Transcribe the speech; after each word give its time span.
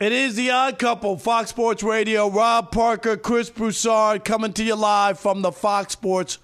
It 0.00 0.12
is 0.12 0.36
the 0.36 0.50
Odd 0.52 0.78
Couple, 0.78 1.16
Fox 1.16 1.50
Sports 1.50 1.82
Radio. 1.82 2.30
Rob 2.30 2.70
Parker, 2.70 3.16
Chris 3.16 3.50
Broussard, 3.50 4.24
coming 4.24 4.52
to 4.52 4.62
you 4.62 4.76
live 4.76 5.18
from 5.18 5.42
the 5.42 5.50
Fox 5.50 5.94
Sports 5.94 6.38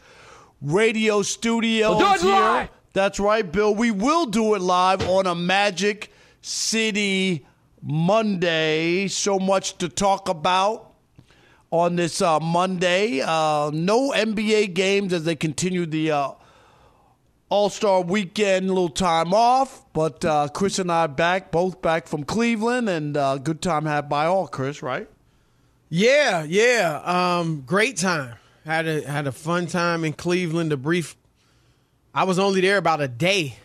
Radio 0.60 1.22
studio. 1.22 1.90
We'll 1.90 1.98
do 2.00 2.14
it 2.14 2.20
here. 2.22 2.32
live. 2.32 2.68
That's 2.94 3.20
right, 3.20 3.50
Bill. 3.52 3.72
We 3.72 3.92
will 3.92 4.26
do 4.26 4.54
it 4.56 4.60
live 4.60 5.08
on 5.08 5.28
a 5.28 5.36
Magic 5.36 6.10
City 6.42 7.46
Monday. 7.80 9.06
So 9.06 9.38
much 9.38 9.78
to 9.78 9.88
talk 9.88 10.28
about 10.28 10.92
on 11.70 11.94
this 11.94 12.20
uh, 12.20 12.40
Monday. 12.40 13.20
Uh, 13.20 13.70
no 13.72 14.10
NBA 14.10 14.74
games 14.74 15.12
as 15.12 15.22
they 15.22 15.36
continue 15.36 15.86
the 15.86 16.10
uh, 16.10 16.30
All 17.50 17.68
Star 17.70 18.00
weekend, 18.02 18.68
little 18.68 18.88
time 18.88 19.32
off. 19.32 19.84
But 19.92 20.24
uh, 20.24 20.48
Chris 20.48 20.78
and 20.78 20.90
I 20.90 21.06
back, 21.06 21.50
both 21.52 21.80
back 21.82 22.08
from 22.08 22.24
Cleveland, 22.24 22.88
and 22.88 23.16
uh, 23.16 23.38
good 23.38 23.60
time 23.62 23.84
had 23.86 24.08
by 24.08 24.26
all. 24.26 24.48
Chris, 24.48 24.82
right? 24.82 25.08
Yeah, 25.88 26.42
yeah. 26.44 27.00
Um, 27.04 27.62
great 27.66 27.96
time. 27.96 28.36
Had 28.64 28.88
a 28.88 29.06
had 29.06 29.26
a 29.26 29.32
fun 29.32 29.66
time 29.66 30.04
in 30.04 30.14
Cleveland. 30.14 30.72
A 30.72 30.76
brief. 30.76 31.16
I 32.14 32.24
was 32.24 32.38
only 32.38 32.60
there 32.60 32.78
about 32.78 33.00
a 33.00 33.08
day, 33.08 33.56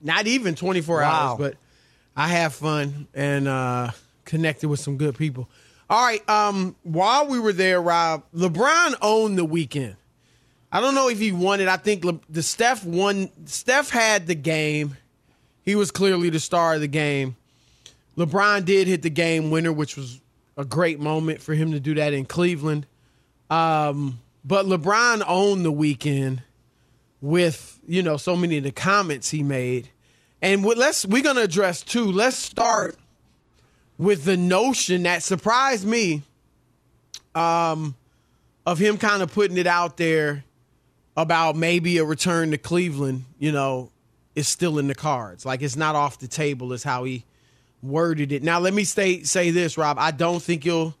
not 0.00 0.26
even 0.26 0.54
twenty 0.54 0.80
four 0.80 1.00
Wow. 1.00 1.10
hours, 1.30 1.38
but 1.38 1.54
I 2.16 2.28
had 2.28 2.52
fun 2.52 3.08
and 3.12 3.48
uh, 3.48 3.90
connected 4.24 4.68
with 4.68 4.80
some 4.80 4.96
good 4.96 5.16
people. 5.18 5.50
All 5.90 6.02
right. 6.04 6.26
Um, 6.28 6.76
while 6.84 7.26
we 7.26 7.38
were 7.38 7.52
there, 7.52 7.80
Rob, 7.82 8.24
LeBron 8.34 8.94
owned 9.02 9.36
the 9.36 9.44
weekend. 9.44 9.96
I 10.70 10.80
don't 10.80 10.94
know 10.94 11.08
if 11.08 11.18
he 11.18 11.32
won 11.32 11.60
it. 11.60 11.68
I 11.68 11.76
think 11.76 12.04
Le- 12.04 12.20
the 12.28 12.42
Steph 12.42 12.84
won. 12.84 13.30
Steph 13.46 13.90
had 13.90 14.26
the 14.26 14.34
game. 14.34 14.96
He 15.62 15.74
was 15.74 15.90
clearly 15.90 16.30
the 16.30 16.40
star 16.40 16.74
of 16.74 16.80
the 16.80 16.88
game. 16.88 17.36
LeBron 18.16 18.64
did 18.64 18.88
hit 18.88 19.02
the 19.02 19.10
game 19.10 19.50
winner, 19.50 19.72
which 19.72 19.96
was 19.96 20.20
a 20.56 20.64
great 20.64 20.98
moment 20.98 21.40
for 21.42 21.54
him 21.54 21.72
to 21.72 21.80
do 21.80 21.94
that 21.94 22.12
in 22.12 22.24
Cleveland. 22.24 22.86
Um, 23.50 24.20
but 24.44 24.66
LeBron 24.66 25.22
owned 25.26 25.64
the 25.64 25.72
weekend 25.72 26.42
with 27.20 27.78
you 27.86 28.02
know 28.02 28.16
so 28.16 28.36
many 28.36 28.58
of 28.58 28.64
the 28.64 28.72
comments 28.72 29.30
he 29.30 29.42
made, 29.42 29.88
and 30.42 30.64
what, 30.64 30.78
let's 30.78 31.06
we're 31.06 31.22
gonna 31.22 31.42
address 31.42 31.82
two. 31.82 32.10
Let's 32.10 32.36
start 32.36 32.96
with 33.98 34.24
the 34.24 34.36
notion 34.36 35.04
that 35.04 35.22
surprised 35.22 35.86
me, 35.86 36.22
um, 37.34 37.94
of 38.64 38.78
him 38.78 38.98
kind 38.98 39.22
of 39.22 39.32
putting 39.32 39.56
it 39.56 39.66
out 39.66 39.96
there 39.96 40.44
about 41.16 41.56
maybe 41.56 41.98
a 41.98 42.04
return 42.04 42.50
to 42.50 42.58
Cleveland. 42.58 43.24
You 43.38 43.52
know, 43.52 43.90
is 44.34 44.48
still 44.48 44.78
in 44.78 44.86
the 44.86 44.94
cards. 44.94 45.44
Like 45.44 45.62
it's 45.62 45.76
not 45.76 45.96
off 45.96 46.18
the 46.18 46.28
table. 46.28 46.72
Is 46.72 46.82
how 46.82 47.04
he 47.04 47.24
worded 47.82 48.32
it. 48.32 48.42
Now 48.42 48.58
let 48.58 48.74
me 48.74 48.84
say 48.84 49.22
say 49.22 49.50
this, 49.50 49.76
Rob. 49.78 49.98
I 49.98 50.10
don't 50.10 50.42
think 50.42 50.64
you'll 50.64 50.94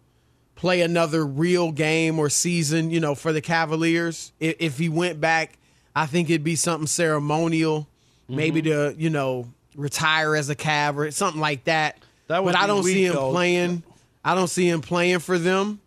play 0.54 0.80
another 0.80 1.24
real 1.24 1.70
game 1.70 2.18
or 2.18 2.30
season, 2.30 2.90
you 2.90 2.98
know, 2.98 3.14
for 3.14 3.32
the 3.32 3.42
Cavaliers. 3.42 4.32
If, 4.40 4.56
if 4.58 4.78
he 4.78 4.88
went 4.88 5.20
back, 5.20 5.58
I 5.94 6.06
think 6.06 6.30
it'd 6.30 6.42
be 6.42 6.56
something 6.56 6.86
ceremonial, 6.86 7.88
maybe 8.28 8.62
to 8.62 8.94
you 8.98 9.10
know 9.10 9.48
retire 9.76 10.34
as 10.34 10.48
a 10.50 10.56
Cav 10.56 10.96
or 10.96 11.10
something 11.10 11.40
like 11.40 11.64
that. 11.64 11.98
That 12.28 12.42
but 12.42 12.56
I 12.56 12.66
don't 12.66 12.82
see 12.82 13.04
him 13.04 13.14
though. 13.14 13.30
playing. 13.30 13.82
I 14.24 14.34
don't 14.34 14.48
see 14.48 14.68
him 14.68 14.80
playing 14.80 15.20
for 15.20 15.38
them. 15.38 15.80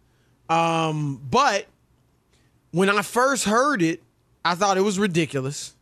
Um, 0.47 1.21
but 1.29 1.67
when 2.71 2.89
I 2.89 3.01
first 3.01 3.43
heard 3.43 3.81
it, 3.81 4.01
I 4.43 4.55
thought 4.55 4.77
it 4.77 4.81
was 4.81 4.99
ridiculous. 4.99 5.75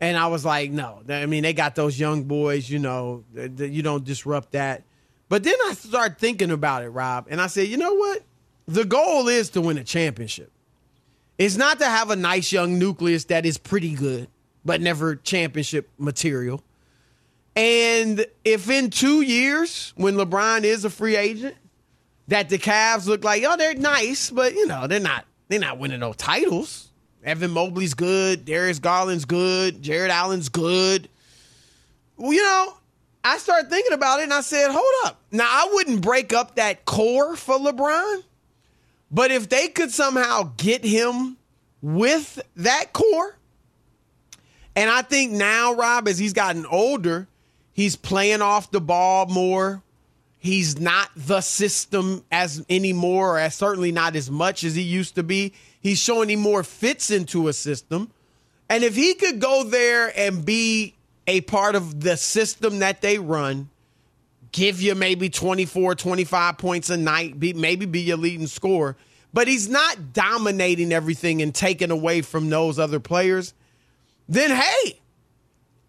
And 0.00 0.16
I 0.16 0.26
was 0.26 0.44
like, 0.44 0.70
no. 0.70 1.02
I 1.08 1.26
mean, 1.26 1.42
they 1.42 1.52
got 1.52 1.74
those 1.74 1.98
young 1.98 2.24
boys, 2.24 2.68
you 2.68 2.78
know, 2.78 3.24
you 3.34 3.82
don't 3.82 4.04
disrupt 4.04 4.52
that. 4.52 4.82
But 5.28 5.44
then 5.44 5.54
I 5.66 5.74
started 5.74 6.18
thinking 6.18 6.50
about 6.50 6.82
it, 6.82 6.90
Rob, 6.90 7.26
and 7.30 7.40
I 7.40 7.46
said, 7.46 7.68
you 7.68 7.76
know 7.76 7.94
what? 7.94 8.22
The 8.66 8.84
goal 8.84 9.28
is 9.28 9.50
to 9.50 9.60
win 9.60 9.78
a 9.78 9.84
championship. 9.84 10.50
It's 11.38 11.56
not 11.56 11.78
to 11.80 11.86
have 11.86 12.10
a 12.10 12.16
nice 12.16 12.52
young 12.52 12.78
nucleus 12.78 13.24
that 13.24 13.44
is 13.46 13.58
pretty 13.58 13.94
good, 13.94 14.28
but 14.64 14.80
never 14.80 15.16
championship 15.16 15.88
material. 15.98 16.62
And 17.56 18.26
if 18.44 18.68
in 18.68 18.90
two 18.90 19.22
years, 19.22 19.92
when 19.96 20.14
LeBron 20.14 20.64
is 20.64 20.84
a 20.84 20.90
free 20.90 21.16
agent, 21.16 21.56
that 22.28 22.48
the 22.48 22.58
Cavs 22.58 23.06
look 23.06 23.22
like, 23.24 23.42
oh, 23.46 23.56
they're 23.56 23.74
nice, 23.74 24.30
but 24.30 24.54
you 24.54 24.66
know, 24.66 24.86
they're 24.86 25.00
not 25.00 25.26
they're 25.48 25.60
not 25.60 25.78
winning 25.78 26.00
no 26.00 26.12
titles. 26.12 26.90
Evan 27.24 27.50
Mobley's 27.50 27.94
good, 27.94 28.44
Darius 28.44 28.78
Garland's 28.78 29.24
good, 29.24 29.82
Jarrett 29.82 30.10
Allen's 30.10 30.48
good. 30.50 31.08
Well, 32.16 32.32
you 32.32 32.42
know, 32.42 32.74
I 33.24 33.38
started 33.38 33.70
thinking 33.70 33.94
about 33.94 34.20
it 34.20 34.24
and 34.24 34.34
I 34.34 34.42
said, 34.42 34.70
hold 34.70 35.06
up. 35.06 35.20
Now 35.32 35.46
I 35.48 35.70
wouldn't 35.72 36.02
break 36.02 36.32
up 36.32 36.56
that 36.56 36.84
core 36.84 37.34
for 37.34 37.58
LeBron, 37.58 38.22
but 39.10 39.30
if 39.30 39.48
they 39.48 39.68
could 39.68 39.90
somehow 39.90 40.52
get 40.56 40.84
him 40.84 41.38
with 41.80 42.40
that 42.56 42.92
core, 42.92 43.36
and 44.76 44.90
I 44.90 45.02
think 45.02 45.32
now, 45.32 45.74
Rob, 45.74 46.08
as 46.08 46.18
he's 46.18 46.32
gotten 46.32 46.66
older, 46.66 47.28
he's 47.72 47.96
playing 47.96 48.42
off 48.42 48.70
the 48.70 48.80
ball 48.80 49.26
more. 49.26 49.82
He's 50.38 50.78
not 50.78 51.08
the 51.16 51.40
system 51.40 52.24
as 52.30 52.62
anymore, 52.68 53.36
or 53.36 53.38
as 53.38 53.54
certainly 53.54 53.92
not 53.92 54.14
as 54.14 54.30
much 54.30 54.62
as 54.62 54.74
he 54.74 54.82
used 54.82 55.14
to 55.14 55.22
be. 55.22 55.54
He's 55.84 55.98
showing 55.98 56.30
he 56.30 56.36
more 56.36 56.64
fits 56.64 57.10
into 57.10 57.46
a 57.46 57.52
system. 57.52 58.10
And 58.70 58.82
if 58.82 58.96
he 58.96 59.12
could 59.14 59.38
go 59.38 59.64
there 59.64 60.10
and 60.18 60.42
be 60.42 60.94
a 61.26 61.42
part 61.42 61.74
of 61.74 62.00
the 62.00 62.16
system 62.16 62.78
that 62.78 63.02
they 63.02 63.18
run, 63.18 63.68
give 64.50 64.80
you 64.80 64.94
maybe 64.94 65.28
24, 65.28 65.94
25 65.94 66.56
points 66.56 66.88
a 66.88 66.96
night, 66.96 67.38
be, 67.38 67.52
maybe 67.52 67.84
be 67.84 68.00
your 68.00 68.16
leading 68.16 68.46
scorer, 68.46 68.96
but 69.34 69.46
he's 69.46 69.68
not 69.68 70.14
dominating 70.14 70.90
everything 70.90 71.42
and 71.42 71.54
taking 71.54 71.90
away 71.90 72.22
from 72.22 72.48
those 72.48 72.78
other 72.78 72.98
players, 72.98 73.52
then 74.26 74.50
hey, 74.50 74.98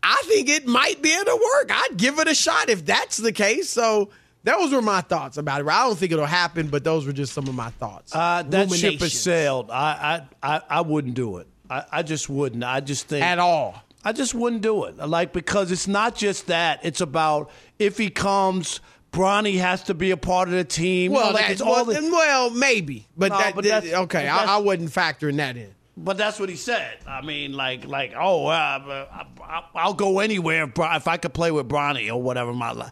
I 0.03 0.21
think 0.25 0.49
it 0.49 0.67
might 0.67 1.01
be 1.01 1.15
able 1.15 1.23
to 1.23 1.41
work. 1.55 1.71
I'd 1.71 1.95
give 1.95 2.19
it 2.19 2.27
a 2.27 2.35
shot 2.35 2.67
if 2.67 2.85
that's 2.85 3.15
the 3.15 3.31
case. 3.31 3.69
So 3.69 4.09
those 4.45 4.71
were 4.71 4.81
my 4.81 5.01
thoughts 5.01 5.37
about 5.37 5.59
it. 5.61 5.67
I 5.67 5.83
don't 5.85 5.97
think 5.97 6.11
it'll 6.11 6.25
happen, 6.25 6.67
but 6.69 6.83
those 6.83 7.05
were 7.05 7.11
just 7.13 7.33
some 7.33 7.47
of 7.47 7.55
my 7.55 7.69
thoughts. 7.71 8.15
Uh, 8.15 8.43
that 8.47 8.71
ship 8.71 8.99
has 9.01 9.13
sailed. 9.19 9.69
I, 9.71 10.23
I, 10.41 10.55
I, 10.55 10.61
I 10.69 10.81
wouldn't 10.81 11.15
do 11.15 11.37
it. 11.37 11.47
I, 11.69 11.83
I 11.91 12.03
just 12.03 12.29
wouldn't. 12.29 12.63
I 12.63 12.79
just 12.79 13.07
think 13.07 13.25
at 13.25 13.39
all. 13.39 13.75
I 14.03 14.11
just 14.13 14.35
wouldn't 14.35 14.61
do 14.61 14.85
it. 14.85 14.97
Like 14.97 15.33
because 15.33 15.71
it's 15.71 15.87
not 15.87 16.15
just 16.15 16.47
that. 16.47 16.79
It's 16.83 17.01
about 17.01 17.49
if 17.79 17.97
he 17.97 18.09
comes, 18.11 18.79
Bronny 19.11 19.57
has 19.57 19.81
to 19.83 19.93
be 19.95 20.11
a 20.11 20.17
part 20.17 20.47
of 20.47 20.53
the 20.53 20.63
team. 20.63 21.11
You 21.11 21.17
Well, 21.17 21.27
know, 21.27 21.33
like, 21.33 21.41
that, 21.45 21.51
it's 21.51 21.61
well, 21.63 21.73
all 21.75 21.85
the- 21.85 21.93
well, 22.11 22.49
maybe, 22.51 23.07
but, 23.17 23.31
No, 23.31 23.37
that, 23.39 23.55
but 23.55 23.63
that- 23.63 23.83
okay. 23.85 24.27
I, 24.27 24.55
I 24.55 24.57
wasn't 24.57 24.91
factoring 24.91 25.37
that 25.37 25.57
in. 25.57 25.73
But 25.97 26.17
that's 26.17 26.39
what 26.39 26.49
he 26.49 26.55
said. 26.57 26.97
I 27.07 27.21
mean, 27.21 27.53
like, 27.53 27.85
like, 27.87 28.13
oh, 28.19 28.47
uh, 28.47 28.51
I, 28.51 29.25
I, 29.41 29.63
I'll 29.73 29.93
go 29.93 30.19
anywhere 30.19 30.65
if, 30.65 30.71
if 30.77 31.07
I 31.07 31.15
could 31.17 31.33
play 31.33 31.51
with 31.51 31.69
Bronny 31.69 32.13
or 32.13 32.21
whatever. 32.21 32.53
My 32.53 32.73
life. 32.73 32.91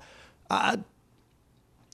I, 0.50 0.78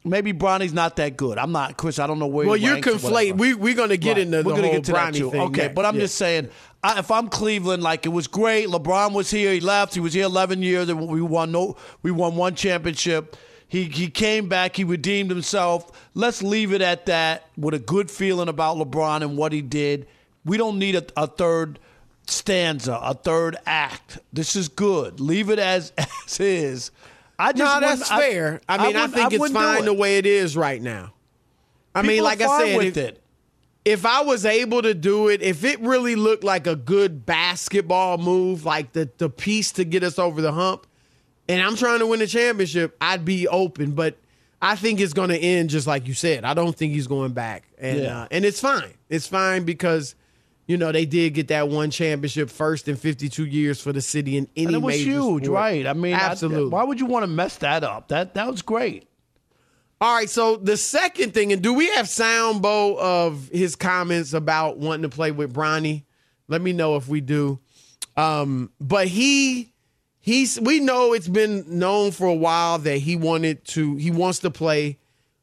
maybe 0.03 0.31
Bronny's 0.33 0.73
not 0.73 0.95
that 0.97 1.17
good. 1.17 1.37
I'm 1.37 1.51
not, 1.51 1.77
Chris. 1.77 1.99
I 1.99 2.07
don't 2.07 2.19
know 2.19 2.27
where. 2.27 2.47
Well, 2.47 2.57
you're 2.57 2.73
ranks 2.73 2.87
or 2.87 2.91
conflating. 2.91 3.37
We 3.37 3.53
we're 3.53 3.75
gonna 3.75 3.97
get 3.97 4.13
Right. 4.13 4.17
into 4.23 4.37
the 4.37 4.43
We're 4.43 4.55
gonna 4.55 4.67
whole 4.67 4.75
get 4.75 4.83
to 4.85 4.91
that 4.93 5.13
Bronny 5.13 5.17
too. 5.17 5.31
thing. 5.31 5.41
Okay, 5.41 5.61
next. 5.63 5.75
but 5.75 5.85
I'm 5.85 5.95
Yeah. 5.95 6.01
just 6.01 6.15
saying, 6.15 6.49
I, 6.83 6.99
if 6.99 7.11
I'm 7.11 7.27
Cleveland, 7.27 7.83
like 7.83 8.05
it 8.05 8.09
was 8.09 8.27
great. 8.27 8.67
LeBron 8.67 9.13
was 9.13 9.29
here. 9.31 9.53
He 9.53 9.59
left. 9.59 9.93
He 9.93 9.99
was 9.99 10.13
here 10.13 10.25
11 10.25 10.63
years, 10.63 10.89
and 10.89 11.07
we 11.07 11.21
won 11.21 11.51
no. 11.51 11.75
We 12.01 12.11
won 12.11 12.35
one 12.35 12.55
championship. 12.55 13.35
He 13.67 13.83
he 13.85 14.09
came 14.09 14.47
back. 14.49 14.75
He 14.75 14.83
redeemed 14.83 15.29
himself. 15.29 15.91
Let's 16.15 16.41
leave 16.41 16.73
it 16.73 16.81
at 16.81 17.05
that 17.05 17.45
with 17.57 17.73
a 17.73 17.79
good 17.79 18.09
feeling 18.09 18.47
about 18.47 18.77
LeBron 18.77 19.21
and 19.21 19.37
what 19.37 19.51
he 19.53 19.61
did. 19.61 20.07
We 20.45 20.57
don't 20.57 20.79
need 20.79 20.95
a, 20.95 21.05
a 21.17 21.27
third 21.27 21.77
stanza, 22.25 22.99
a 23.03 23.13
third 23.13 23.57
act. 23.65 24.19
This 24.31 24.55
is 24.55 24.67
good. 24.69 25.19
Leave 25.19 25.49
it 25.49 25.59
as 25.59 25.91
as 26.25 26.39
is. 26.39 26.91
I 27.39 27.53
just 27.53 27.81
No, 27.81 27.87
that's 27.87 28.07
fair. 28.09 28.59
I, 28.67 28.77
mean, 28.77 28.95
I, 28.97 29.05
wouldn't- 29.05 29.13
think 29.15 29.33
it's 29.33 29.51
fine 29.51 29.83
it. 29.83 29.85
the 29.85 29.93
way 29.93 30.17
it 30.17 30.25
is 30.25 30.55
right 30.57 30.81
now. 30.81 31.13
I 31.95 32.01
mean, 32.03 32.21
like 32.21 32.41
I 32.41 32.59
said, 32.65 32.77
with 32.77 32.97
if, 32.97 32.97
it. 32.97 33.23
if 33.85 34.05
I 34.05 34.21
was 34.21 34.45
able 34.45 34.81
to 34.83 34.93
do 34.93 35.29
it, 35.29 35.41
if 35.41 35.63
it 35.63 35.79
really 35.79 36.15
looked 36.15 36.43
like 36.43 36.67
a 36.67 36.75
good 36.75 37.25
basketball 37.25 38.17
move, 38.19 38.65
like 38.65 38.91
the 38.93 39.09
the 39.17 39.29
piece 39.29 39.71
to 39.73 39.83
get 39.85 40.03
us 40.03 40.19
over 40.19 40.41
the 40.41 40.51
hump, 40.51 40.85
and 41.47 41.61
I'm 41.61 41.75
trying 41.75 41.99
to 41.99 42.05
win 42.07 42.19
the 42.19 42.27
championship, 42.27 42.95
I'd 43.01 43.25
be 43.25 43.47
open. 43.47 43.93
But 43.93 44.17
I 44.61 44.75
think 44.75 44.99
it's 44.99 45.13
going 45.13 45.29
to 45.29 45.37
end 45.37 45.69
just 45.71 45.87
like 45.87 46.07
you 46.07 46.13
said. 46.13 46.43
I 46.45 46.53
don't 46.53 46.75
think 46.75 46.93
he's 46.93 47.07
going 47.07 47.31
back, 47.31 47.63
and 47.79 47.99
Yeah. 48.01 48.21
uh, 48.23 48.27
and 48.29 48.45
it's 48.45 48.59
fine. 48.59 48.93
It's 49.09 49.27
fine 49.27 49.63
because. 49.63 50.13
You 50.69 50.77
know, 50.77 50.91
they 50.91 51.05
did 51.07 51.33
get 51.33 51.47
that 51.47 51.67
one 51.67 51.89
championship 51.89 52.47
first 52.51 52.87
in 52.87 52.95
52 52.95 53.43
years 53.47 53.81
for 53.81 53.91
the 53.91 54.01
city 54.01 54.37
in 54.37 54.47
any 54.55 54.67
And 54.67 54.75
it 54.75 54.81
was 54.83 54.95
huge, 55.03 55.45
sport. 55.45 55.47
right? 55.47 55.87
I 55.87 55.93
mean, 55.93 56.13
I- 56.13 56.19
absolutely. 56.19 56.69
why 56.69 56.83
would 56.83 56.99
you 56.99 57.07
want 57.07 57.23
to 57.23 57.27
mess 57.27 57.57
that 57.57 57.83
up? 57.83 58.09
That 58.09 58.35
that 58.35 58.45
was 58.51 58.61
great. 58.61 59.07
All 59.99 60.13
right, 60.15 60.29
so 60.29 60.57
the 60.57 60.77
second 60.77 61.33
thing, 61.33 61.51
and 61.51 61.61
do 61.63 61.73
we 61.73 61.87
have 61.95 62.07
sound 62.07 62.61
Bo 62.61 62.97
of 62.99 63.49
his 63.51 63.75
comments 63.75 64.31
about 64.33 64.77
wanting 64.77 65.01
to 65.01 65.09
play 65.09 65.31
with 65.31 65.51
Bronny? 65.53 66.03
Let 66.47 66.61
me 66.61 66.71
know 66.71 66.95
if 66.97 67.07
we 67.07 67.19
do. 67.19 67.59
Um, 68.15 68.71
but 68.79 69.07
he 69.07 69.73
he's 70.19 70.59
we 70.59 70.79
know 70.79 71.13
it's 71.13 71.27
been 71.27 71.65
known 71.79 72.11
for 72.11 72.27
a 72.27 72.33
while 72.35 72.77
that 72.77 72.97
he 72.99 73.15
wanted 73.15 73.65
to 73.69 73.95
he 73.95 74.11
wants 74.11 74.37
to 74.39 74.51
play 74.51 74.99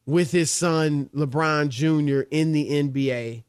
with 0.06 0.30
his 0.30 0.52
son 0.52 1.10
LeBron 1.14 1.68
Jr. 1.68 2.20
in 2.30 2.52
the 2.52 2.70
NBA. 2.70 3.42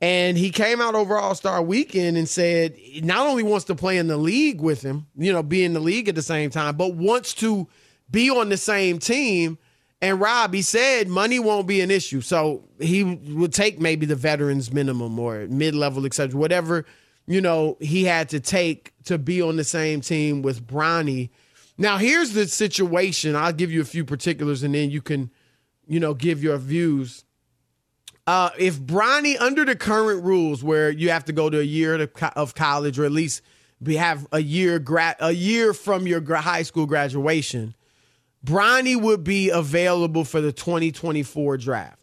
And 0.00 0.38
he 0.38 0.50
came 0.50 0.80
out 0.80 0.94
over 0.94 1.16
All 1.16 1.34
Star 1.34 1.60
Weekend 1.60 2.16
and 2.16 2.28
said 2.28 2.76
he 2.76 3.00
not 3.00 3.26
only 3.26 3.42
wants 3.42 3.64
to 3.66 3.74
play 3.74 3.98
in 3.98 4.06
the 4.06 4.16
league 4.16 4.60
with 4.60 4.82
him, 4.82 5.06
you 5.16 5.32
know, 5.32 5.42
be 5.42 5.64
in 5.64 5.72
the 5.72 5.80
league 5.80 6.08
at 6.08 6.14
the 6.14 6.22
same 6.22 6.50
time, 6.50 6.76
but 6.76 6.94
wants 6.94 7.34
to 7.34 7.66
be 8.10 8.30
on 8.30 8.48
the 8.48 8.56
same 8.56 8.98
team. 8.98 9.58
And 10.00 10.20
Rob, 10.20 10.54
he 10.54 10.62
said 10.62 11.08
money 11.08 11.40
won't 11.40 11.66
be 11.66 11.80
an 11.80 11.90
issue. 11.90 12.20
So 12.20 12.64
he 12.78 13.02
would 13.02 13.52
take 13.52 13.80
maybe 13.80 14.06
the 14.06 14.14
veterans 14.14 14.72
minimum 14.72 15.18
or 15.18 15.48
mid 15.48 15.74
level, 15.74 16.06
etc. 16.06 16.38
Whatever, 16.38 16.84
you 17.26 17.40
know, 17.40 17.76
he 17.80 18.04
had 18.04 18.28
to 18.28 18.38
take 18.38 18.92
to 19.04 19.18
be 19.18 19.42
on 19.42 19.56
the 19.56 19.64
same 19.64 20.00
team 20.00 20.42
with 20.42 20.64
Bronny. 20.64 21.30
Now, 21.76 21.98
here's 21.98 22.32
the 22.32 22.46
situation. 22.46 23.34
I'll 23.34 23.52
give 23.52 23.72
you 23.72 23.80
a 23.80 23.84
few 23.84 24.04
particulars 24.04 24.62
and 24.62 24.74
then 24.74 24.90
you 24.90 25.02
can, 25.02 25.30
you 25.88 25.98
know, 25.98 26.14
give 26.14 26.42
your 26.42 26.58
views. 26.58 27.24
Uh, 28.28 28.50
if 28.58 28.78
Bronny, 28.78 29.40
under 29.40 29.64
the 29.64 29.74
current 29.74 30.22
rules, 30.22 30.62
where 30.62 30.90
you 30.90 31.08
have 31.08 31.24
to 31.24 31.32
go 31.32 31.48
to 31.48 31.60
a 31.60 31.62
year 31.62 31.96
to 31.96 32.38
of 32.38 32.54
college, 32.54 32.98
or 32.98 33.06
at 33.06 33.10
least 33.10 33.40
be 33.82 33.96
have 33.96 34.26
a 34.32 34.42
year 34.42 34.78
gra- 34.78 35.16
a 35.18 35.32
year 35.32 35.72
from 35.72 36.06
your 36.06 36.20
gra- 36.20 36.42
high 36.42 36.62
school 36.62 36.84
graduation, 36.84 37.74
Bronny 38.44 39.00
would 39.00 39.24
be 39.24 39.48
available 39.48 40.24
for 40.26 40.42
the 40.42 40.52
2024 40.52 41.56
draft. 41.56 42.02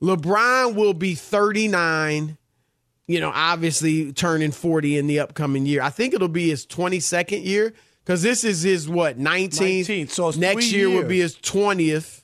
LeBron 0.00 0.76
will 0.76 0.94
be 0.94 1.16
39. 1.16 2.38
You 3.08 3.20
know, 3.20 3.32
obviously 3.34 4.12
turning 4.12 4.52
40 4.52 4.96
in 4.96 5.08
the 5.08 5.18
upcoming 5.18 5.66
year. 5.66 5.82
I 5.82 5.90
think 5.90 6.14
it'll 6.14 6.28
be 6.28 6.48
his 6.48 6.64
22nd 6.64 7.44
year 7.44 7.72
because 8.04 8.22
this 8.22 8.44
is 8.44 8.62
his 8.62 8.88
what 8.88 9.18
19th. 9.18 9.80
19th, 9.80 10.10
so 10.10 10.30
next 10.30 10.70
year 10.70 10.88
will 10.88 11.08
be 11.08 11.18
his 11.18 11.34
20th 11.34 12.22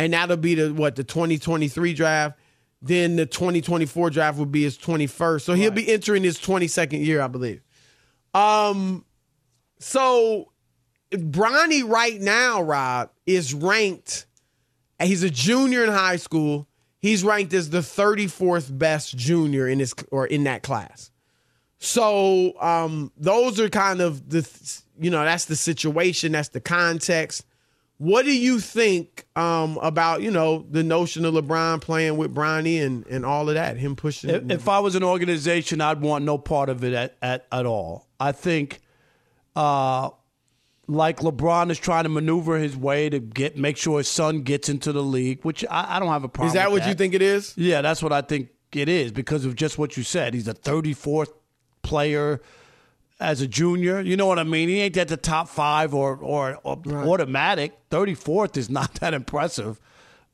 and 0.00 0.14
that'll 0.14 0.38
be 0.38 0.54
the 0.54 0.72
what 0.72 0.96
the 0.96 1.04
2023 1.04 1.92
draft. 1.92 2.38
Then 2.82 3.16
the 3.16 3.26
2024 3.26 4.10
draft 4.10 4.38
will 4.38 4.46
be 4.46 4.62
his 4.62 4.78
21st. 4.78 5.42
So 5.42 5.52
he'll 5.52 5.70
be 5.70 5.88
entering 5.88 6.22
his 6.22 6.38
22nd 6.38 7.04
year, 7.04 7.20
I 7.20 7.26
believe. 7.26 7.62
Um, 8.32 9.04
so 9.78 10.52
Bronny 11.12 11.86
right 11.86 12.20
now, 12.20 12.62
Rob, 12.62 13.10
is 13.26 13.52
ranked. 13.52 14.26
He's 15.00 15.22
a 15.22 15.30
junior 15.30 15.84
in 15.84 15.90
high 15.90 16.16
school. 16.16 16.68
He's 16.98 17.24
ranked 17.24 17.52
as 17.54 17.70
the 17.70 17.78
34th 17.78 18.76
best 18.76 19.16
junior 19.16 19.66
in 19.66 19.78
his 19.78 19.94
or 20.10 20.26
in 20.26 20.44
that 20.44 20.62
class. 20.62 21.10
So 21.78 22.60
um, 22.60 23.10
those 23.16 23.58
are 23.58 23.70
kind 23.70 24.02
of 24.02 24.28
the 24.28 24.48
you 24.98 25.10
know 25.10 25.24
that's 25.24 25.46
the 25.46 25.56
situation, 25.56 26.32
that's 26.32 26.50
the 26.50 26.60
context. 26.60 27.44
What 28.00 28.24
do 28.24 28.34
you 28.34 28.60
think 28.60 29.26
um, 29.36 29.78
about 29.82 30.22
you 30.22 30.30
know 30.30 30.64
the 30.70 30.82
notion 30.82 31.26
of 31.26 31.34
LeBron 31.34 31.82
playing 31.82 32.16
with 32.16 32.34
Bronny 32.34 32.82
and 32.82 33.06
and 33.08 33.26
all 33.26 33.46
of 33.50 33.56
that, 33.56 33.76
him 33.76 33.94
pushing? 33.94 34.30
If, 34.30 34.50
if 34.50 34.68
I 34.70 34.78
was 34.78 34.94
an 34.94 35.04
organization, 35.04 35.82
I'd 35.82 36.00
want 36.00 36.24
no 36.24 36.38
part 36.38 36.70
of 36.70 36.82
it 36.82 36.94
at, 36.94 37.18
at, 37.20 37.46
at 37.52 37.66
all. 37.66 38.08
I 38.18 38.32
think, 38.32 38.80
uh, 39.54 40.08
like 40.86 41.18
LeBron 41.18 41.68
is 41.70 41.78
trying 41.78 42.04
to 42.04 42.08
maneuver 42.08 42.56
his 42.56 42.74
way 42.74 43.10
to 43.10 43.18
get 43.18 43.58
make 43.58 43.76
sure 43.76 43.98
his 43.98 44.08
son 44.08 44.44
gets 44.44 44.70
into 44.70 44.92
the 44.92 45.02
league, 45.02 45.44
which 45.44 45.62
I, 45.70 45.96
I 45.96 45.98
don't 45.98 46.08
have 46.08 46.24
a 46.24 46.28
problem. 46.30 46.48
is 46.48 46.54
that 46.54 46.70
what 46.70 46.86
you 46.86 46.94
think 46.94 47.12
it 47.12 47.20
is? 47.20 47.52
Yeah, 47.58 47.82
that's 47.82 48.02
what 48.02 48.14
I 48.14 48.22
think 48.22 48.48
it 48.72 48.88
is 48.88 49.12
because 49.12 49.44
of 49.44 49.56
just 49.56 49.76
what 49.76 49.98
you 49.98 50.04
said. 50.04 50.32
He's 50.32 50.48
a 50.48 50.54
34th 50.54 51.34
player 51.82 52.40
as 53.20 53.40
a 53.40 53.46
junior. 53.46 54.00
You 54.00 54.16
know 54.16 54.26
what 54.26 54.38
I 54.38 54.44
mean? 54.44 54.68
He 54.68 54.80
ain't 54.80 54.96
at 54.96 55.08
the 55.08 55.16
top 55.16 55.48
five 55.48 55.94
or 55.94 56.16
or, 56.16 56.58
or 56.64 56.78
automatic. 57.06 57.72
34th 57.90 58.56
is 58.56 58.70
not 58.70 58.94
that 58.94 59.14
impressive. 59.14 59.78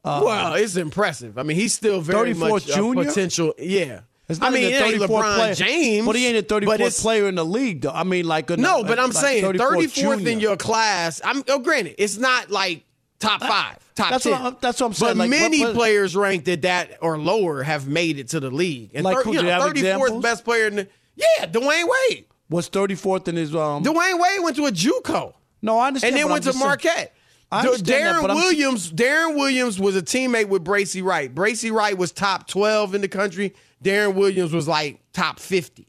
Uh, 0.05 0.23
well, 0.25 0.55
it's 0.55 0.77
impressive. 0.77 1.37
I 1.37 1.43
mean, 1.43 1.57
he's 1.57 1.73
still 1.75 2.01
very 2.01 2.33
34th 2.33 2.49
much 2.51 2.67
junior? 2.67 3.05
potential. 3.07 3.55
Yeah, 3.59 4.01
It's 4.29 4.41
I 4.41 4.51
mean, 4.51 4.73
even 4.73 5.03
a 5.03 5.07
34th 5.07 5.09
LeBron 5.09 5.37
player. 5.37 5.55
James, 5.57 6.07
but 6.07 6.15
he 6.15 6.27
ain't 6.29 6.39
a 6.39 6.43
34th 6.55 7.01
player 7.03 7.29
in 7.29 7.35
the 7.35 7.45
league, 7.45 7.81
though. 7.81 7.91
I 7.91 8.05
mean, 8.05 8.25
like 8.29 8.49
a, 8.51 8.57
No, 8.57 8.85
but 8.85 9.01
I'm 9.01 9.11
like 9.11 9.15
saying 9.25 9.45
34th, 9.45 9.93
junior. 9.95 10.29
in 10.31 10.39
your 10.39 10.57
class. 10.57 11.21
I'm 11.25 11.43
oh, 11.49 11.59
granted, 11.59 11.97
it's 11.99 12.19
not 12.19 12.51
like 12.53 12.85
top 13.19 13.41
five, 13.41 13.79
top 13.97 14.11
that's 14.11 14.23
10. 14.25 14.33
what 14.33 14.41
I'm- 14.43 14.57
that's 14.61 14.81
what 14.81 14.87
I'm 14.87 14.93
saying, 14.93 15.13
But 15.15 15.19
like, 15.19 15.31
many 15.31 15.61
but- 15.63 15.73
but- 15.73 15.75
players 15.77 16.15
ranked 16.15 16.47
at 16.47 16.63
that 16.63 16.99
or 17.01 17.19
lower 17.19 17.65
have 17.65 17.89
made 17.89 18.21
it 18.21 18.29
to 18.29 18.39
the 18.39 18.51
league. 18.51 18.91
And 18.95 19.03
Like 19.03 19.25
thir- 19.25 19.33
you 19.33 19.43
know, 19.43 19.59
34th 19.61 19.71
examples? 19.73 20.23
best 20.23 20.45
player 20.45 20.67
in 20.69 20.77
the 20.77 20.89
yeah, 21.17 21.47
Dwyane 21.47 21.89
Wade. 22.11 22.27
Was 22.49 22.69
34th 22.71 23.29
in 23.29 23.37
his 23.37 23.55
um. 23.55 23.83
Dwyane 23.83 24.21
Wade 24.21 24.43
went 24.43 24.57
to 24.57 24.67
a 24.67 24.71
JUCO. 24.73 25.35
no, 25.63 25.79
I 25.79 25.89
understand. 25.89 26.15
and 26.15 26.21
then 26.23 26.27
went 26.31 26.37
I'm 26.47 26.53
to 26.53 26.59
just 26.59 26.59
Marquette. 26.65 27.13
I 27.51 27.63
D- 27.63 27.69
understand 27.69 28.07
that, 28.07 28.15
Darren 28.23 28.29
I'm- 28.29 28.37
Williams. 28.37 28.93
Deron 28.93 29.37
Williams 29.37 29.79
was 29.81 29.97
a 29.97 30.03
teammate 30.03 30.49
with 30.49 30.65
Bracey 30.65 31.03
Wright. 31.03 31.33
Bracey 31.33 31.73
Wright 31.73 31.97
was 31.97 32.13
top 32.13 32.47
twelve 32.49 32.95
in 32.95 33.01
the 33.01 33.09
country. 33.09 33.55
Deron 33.85 34.15
Williams 34.15 34.53
was 34.53 34.67
like 34.69 35.01
top 35.13 35.39
fifty. 35.41 35.87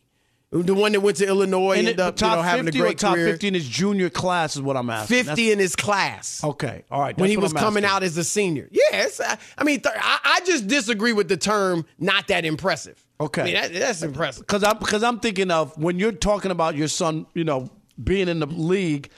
The 0.49 0.73
one 0.73 0.93
that 0.93 1.01
went 1.01 1.17
to 1.17 1.27
Illinois 1.27 1.71
And 1.71 1.79
ended 1.79 1.95
it, 1.95 1.99
up 1.99 2.13
you 2.15 2.19
top 2.19 2.37
know, 2.37 2.41
having 2.41 2.67
a 2.69 2.71
great 2.71 2.97
top 2.97 3.15
career. 3.15 3.27
50 3.31 3.49
in 3.49 3.53
his 3.53 3.67
junior 3.67 4.09
class 4.09 4.55
is 4.55 4.61
what 4.61 4.77
I'm 4.77 4.89
asking. 4.89 5.25
Fifty 5.25 5.51
in 5.51 5.59
his 5.59 5.75
class. 5.75 6.41
Okay, 6.41 6.85
all 6.89 7.01
right. 7.01 7.17
when 7.17 7.29
he 7.29 7.35
was 7.35 7.51
I'm 7.51 7.57
coming 7.59 7.83
asking. 7.83 7.95
out 7.97 8.03
as 8.03 8.17
a 8.17 8.23
senior. 8.23 8.69
Yes, 8.71 9.19
I, 9.19 9.37
I 9.57 9.63
mean, 9.65 9.81
th- 9.81 9.93
I, 9.97 10.19
I 10.23 10.39
just 10.45 10.65
disagree 10.67 11.11
with 11.11 11.27
the 11.27 11.35
term 11.37 11.85
"not 11.99 12.27
that 12.29 12.45
impressive." 12.45 13.03
Okay. 13.19 13.41
I 13.41 13.45
mean, 13.45 13.53
that, 13.55 13.73
that's 13.73 14.03
impressive. 14.03 14.45
because 14.45 14.63
I'm 14.63 14.77
because 14.77 15.03
I'm 15.03 15.19
thinking 15.19 15.49
of 15.51 15.75
when 15.77 15.97
you're 15.99 16.11
talking 16.11 16.51
about 16.51 16.75
your 16.75 16.87
son, 16.87 17.25
you 17.33 17.43
know, 17.43 17.69
being 18.01 18.27
in 18.29 18.39
the 18.39 18.47
league. 18.47 19.09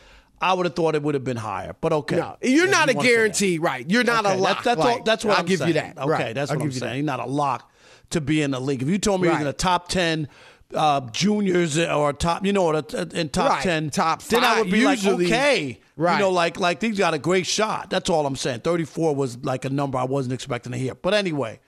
I 0.41 0.53
would 0.53 0.65
have 0.65 0.73
thought 0.73 0.95
it 0.95 1.03
would 1.03 1.15
have 1.15 1.25
been 1.25 1.35
higher, 1.35 1.75
but 1.81 1.91
okay. 1.91 2.15
No, 2.15 2.37
you're 2.41 2.63
Yeah, 2.67 2.71
not 2.71 2.87
you 2.87 2.93
a 2.93 2.95
wanna 2.95 3.07
say 3.09 3.13
that. 3.13 3.17
guarantee, 3.17 3.57
right? 3.59 3.91
You're 3.91 4.05
not 4.05 4.25
Okay, 4.25 4.35
a 4.35 4.37
lock. 4.37 4.63
That's, 4.63 4.77
that's, 4.77 4.79
all, 4.97 5.03
that's 5.03 5.25
what 5.25 5.33
I'll 5.33 5.39
I'm 5.41 5.45
give 5.45 5.59
saying. 5.59 5.67
you 5.67 5.73
that. 5.73 5.97
Okay, 5.97 6.07
Right. 6.09 6.33
that's 6.33 6.49
I'll 6.49 6.57
what 6.57 6.63
I'm 6.63 6.71
saying. 6.71 6.95
You're 6.95 7.03
not 7.05 7.19
a 7.19 7.25
lock 7.25 7.69
to 8.11 8.21
be 8.21 8.41
in 8.41 8.51
the 8.51 8.61
league. 8.61 8.81
If 8.81 8.87
you 8.87 8.99
told 8.99 9.19
me 9.19 9.25
you're 9.27 9.33
Right. 9.33 9.41
in 9.41 9.47
the 9.47 9.51
top 9.51 9.89
ten 9.89 10.29
uh, 10.73 11.01
juniors 11.11 11.77
or 11.77 12.13
top, 12.13 12.45
you 12.45 12.53
know, 12.53 12.67
or 12.67 12.75
in 12.77 13.27
top 13.27 13.49
Right. 13.49 13.63
ten, 13.63 13.89
Top 13.89 14.23
then 14.23 14.41
I 14.45 14.47
five, 14.53 14.59
would 14.59 14.71
be 14.71 14.79
usually. 14.79 15.25
like, 15.25 15.33
okay, 15.33 15.79
Right. 15.97 16.13
You 16.13 16.19
know, 16.19 16.29
like 16.29 16.57
like 16.57 16.79
these 16.79 16.97
got 16.97 17.13
a 17.13 17.19
great 17.19 17.45
shot. 17.45 17.89
That's 17.89 18.09
all 18.09 18.25
I'm 18.25 18.37
saying. 18.37 18.61
34 18.61 19.13
was 19.15 19.35
like 19.43 19.65
a 19.65 19.69
number 19.69 19.97
I 19.97 20.05
wasn't 20.05 20.31
expecting 20.35 20.71
to 20.71 20.77
hear. 20.77 20.95
But 20.95 21.13
anyway, 21.15 21.59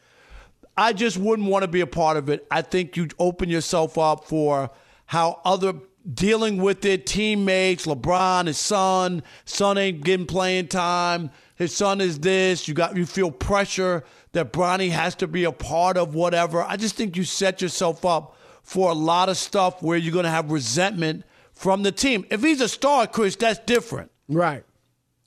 I 0.77 0.93
just 0.93 1.17
wouldn't 1.17 1.47
want 1.49 1.63
to 1.63 1.67
be 1.67 1.81
a 1.81 1.87
part 1.87 2.17
of 2.17 2.29
it. 2.29 2.45
I 2.49 2.61
think 2.61 2.95
you 2.97 3.07
open 3.19 3.49
yourself 3.49 3.97
up 3.97 4.25
for 4.25 4.69
how 5.05 5.41
other 5.45 5.73
dealing 6.13 6.57
with 6.61 6.83
it, 6.85 7.05
teammates, 7.05 7.85
LeBron, 7.85 8.47
his 8.47 8.57
son, 8.57 9.21
son 9.45 9.77
ain't 9.77 10.03
getting 10.03 10.25
playing 10.25 10.67
time. 10.69 11.29
His 11.55 11.75
son 11.75 12.01
is 12.01 12.19
this. 12.19 12.67
You 12.67 12.73
got 12.73 12.95
you 12.97 13.05
feel 13.05 13.29
pressure 13.31 14.03
that 14.31 14.51
Bronny 14.53 14.89
has 14.89 15.13
to 15.15 15.27
be 15.27 15.43
a 15.43 15.51
part 15.51 15.97
of 15.97 16.15
whatever. 16.15 16.63
I 16.63 16.77
just 16.77 16.95
think 16.95 17.15
you 17.17 17.23
set 17.23 17.61
yourself 17.61 18.03
up 18.05 18.35
for 18.63 18.89
a 18.89 18.95
lot 18.95 19.29
of 19.29 19.37
stuff 19.37 19.83
where 19.83 19.97
you're 19.97 20.13
going 20.13 20.23
to 20.25 20.31
have 20.31 20.51
resentment 20.51 21.23
from 21.53 21.83
the 21.83 21.91
team. 21.91 22.25
If 22.31 22.41
he's 22.41 22.61
a 22.61 22.69
star, 22.69 23.05
Chris, 23.05 23.35
that's 23.35 23.59
different. 23.59 24.09
Right. 24.29 24.63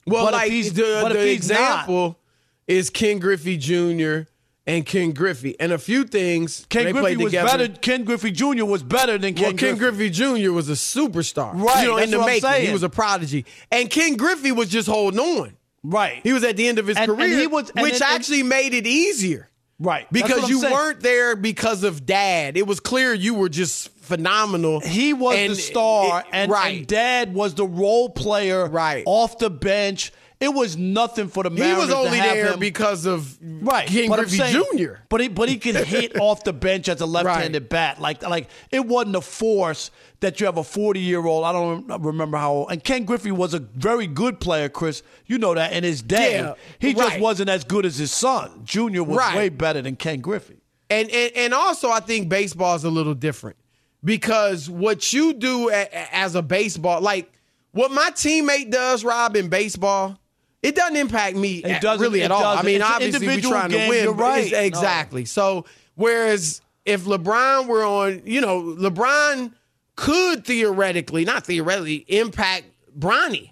Well, 0.07 0.25
But 0.31 0.45
if 0.47 0.51
he's- 0.51 0.71
the, 0.71 0.99
but 1.01 1.11
if 1.13 1.17
the 1.19 1.25
he's 1.27 1.49
not- 1.49 1.59
example 1.59 2.19
is 2.67 2.89
Ken 2.89 3.19
Griffey 3.19 3.57
Jr. 3.57 4.27
and 4.67 4.85
Ken 4.85 5.11
Griffey, 5.11 5.55
and 5.59 5.71
a 5.71 5.77
few 5.77 6.03
things 6.05 6.65
Ken 6.69 6.91
Griffey 6.91 7.17
was 7.17 7.25
together. 7.31 7.57
better. 7.67 7.73
Ken 7.81 8.03
Griffey 8.03 8.31
Jr. 8.31 8.65
was 8.65 8.81
better 8.83 9.17
than 9.17 9.33
Ken 9.35 9.43
Well, 9.49 9.53
Ken 9.53 9.77
Griffey. 9.77 10.09
Griffey 10.09 10.41
Jr. 10.43 10.51
was 10.51 10.69
a 10.69 10.73
superstar, 10.73 11.51
Right, 11.53 11.83
You 11.83 11.89
know, 11.91 11.97
in 11.97 12.11
the 12.11 12.19
making, 12.19 12.65
he 12.65 12.73
was 12.73 12.83
a 12.83 12.89
prodigy, 12.89 13.45
and 13.71 13.89
Ken 13.89 14.15
Griffey 14.15 14.51
was 14.51 14.69
just 14.69 14.87
holding 14.87 15.19
on. 15.19 15.53
Right. 15.83 16.19
He 16.23 16.33
was 16.33 16.43
at 16.43 16.57
the 16.57 16.67
end 16.67 16.79
of 16.79 16.87
his 16.87 16.97
And- 16.97 17.09
and 17.09 17.17
career, 17.19 17.37
he 17.39 17.45
was- 17.47 17.71
which 17.75 17.93
it- 17.95 18.01
and- 18.01 18.15
actually 18.15 18.41
made 18.43 18.73
it 18.73 18.87
easier. 18.87 19.49
Right. 19.77 20.07
Because 20.11 20.49
you 20.49 20.61
saying. 20.61 20.73
weren't 20.73 21.01
there 21.01 21.35
because 21.35 21.83
of 21.83 22.05
dad. 22.05 22.55
It 22.57 22.65
was 22.65 22.79
clear 22.79 23.13
you 23.13 23.33
were 23.33 23.49
just 23.49 23.89
phenomenal. 24.01 24.79
He 24.79 25.13
was 25.13 25.35
And 25.37 25.51
the 25.51 25.55
star, 25.57 26.21
it- 26.21 26.25
and, 26.31 26.49
right. 26.51 26.77
and 26.77 26.87
Dad 26.87 27.33
was 27.33 27.53
the 27.55 27.65
role 27.67 28.09
player, 28.09 28.67
Right. 28.67 29.03
off 29.05 29.37
the 29.37 29.49
bench. 29.49 30.11
It 30.45 30.53
was 30.53 30.77
nothing 30.77 31.27
for 31.27 31.43
the 31.43 31.49
He 31.49 31.55
Mariners 31.59 31.85
was 31.87 31.91
only 31.91 32.19
there 32.19 32.53
him. 32.53 32.59
because 32.59 33.05
of 33.05 33.37
Right, 33.41 33.87
Ken 33.87 34.09
but 34.09 34.19
Griffey 34.19 34.37
saying- 34.37 34.63
Jr. 34.77 34.93
But 35.09 35.21
he 35.21 35.27
but 35.27 35.49
he 35.49 35.57
could 35.57 35.75
hit 35.75 36.17
off 36.19 36.43
the 36.43 36.53
bench 36.53 36.87
as 36.87 37.01
a 37.01 37.05
left-handed 37.05 37.67
bat. 37.67 37.99
Like 37.99 38.21
like 38.21 38.49
it 38.71 38.85
wasn't 38.85 39.15
a 39.15 39.21
force 39.21 39.89
that 40.19 40.39
you 40.39 40.45
have 40.45 40.57
a 40.57 40.61
40-year-old. 40.61 41.43
I 41.43 41.51
don't 41.51 42.03
remember 42.03 42.37
how 42.37 42.51
old. 42.53 42.71
And 42.71 42.83
Ken 42.83 43.03
Griffey 43.05 43.31
was 43.31 43.53
a 43.53 43.59
very 43.59 44.07
good 44.07 44.39
player, 44.39 44.69
Chris. 44.69 45.03
You 45.25 45.37
know 45.37 45.53
that 45.55 45.73
in 45.73 45.83
his 45.83 46.01
day. 46.01 46.35
Yeah, 46.39 46.53
he 46.79 46.93
just 46.93 47.09
right. 47.09 47.21
wasn't 47.21 47.49
as 47.49 47.63
good 47.63 47.85
as 47.85 47.97
his 47.97 48.11
son. 48.11 48.61
Junior 48.63 49.03
was 49.03 49.17
Right. 49.17 49.35
way 49.35 49.49
better 49.49 49.81
than 49.81 49.95
Ken 49.95 50.19
Griffey. 50.21 50.61
And, 50.89 51.09
and 51.09 51.31
and 51.35 51.53
also, 51.53 51.89
I 51.89 51.99
think 51.99 52.29
baseball 52.29 52.75
is 52.75 52.83
a 52.83 52.89
little 52.91 53.15
different 53.15 53.57
because 54.03 54.69
what 54.69 55.11
you 55.13 55.33
do 55.33 55.71
as 55.71 56.35
a 56.35 56.41
baseball, 56.43 57.01
like 57.01 57.31
what 57.71 57.91
my 57.91 58.09
teammate 58.11 58.71
does, 58.71 59.03
Rob, 59.03 59.35
in 59.35 59.49
baseball, 59.49 60.17
it 60.65 60.75
doesn't 60.75 60.95
impact 60.97 61.35
me 61.37 61.57
It 61.57 61.81
doesn't- 61.81 62.01
really 62.01 62.23
at 62.23 62.31
all. 62.31 62.43
I 62.43 62.55
doesn't. 62.55 62.65
mean, 62.65 62.75
It's 62.81 62.85
obviously, 62.89 63.27
we're 63.27 63.41
trying 63.41 63.69
game, 63.71 63.83
to 63.83 63.89
win. 63.89 64.03
you're 64.05 64.13
right. 64.13 64.51
No. 64.51 64.59
Exactly. 64.59 65.25
So, 65.25 65.65
whereas 65.95 66.61
if 66.85 67.05
LeBron 67.05 67.67
were 67.67 67.83
on, 67.83 68.21
you 68.25 68.41
know, 68.41 68.61
LeBron 68.61 69.53
could 69.95 70.45
theoretically, 70.45 71.25
not 71.25 71.45
theoretically, 71.45 72.05
impact 72.07 72.65
Bronny. 72.97 73.51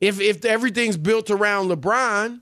If 0.00 0.20
if 0.20 0.44
everything's 0.44 0.96
built 0.98 1.30
around 1.30 1.68
LeBron, 1.70 2.40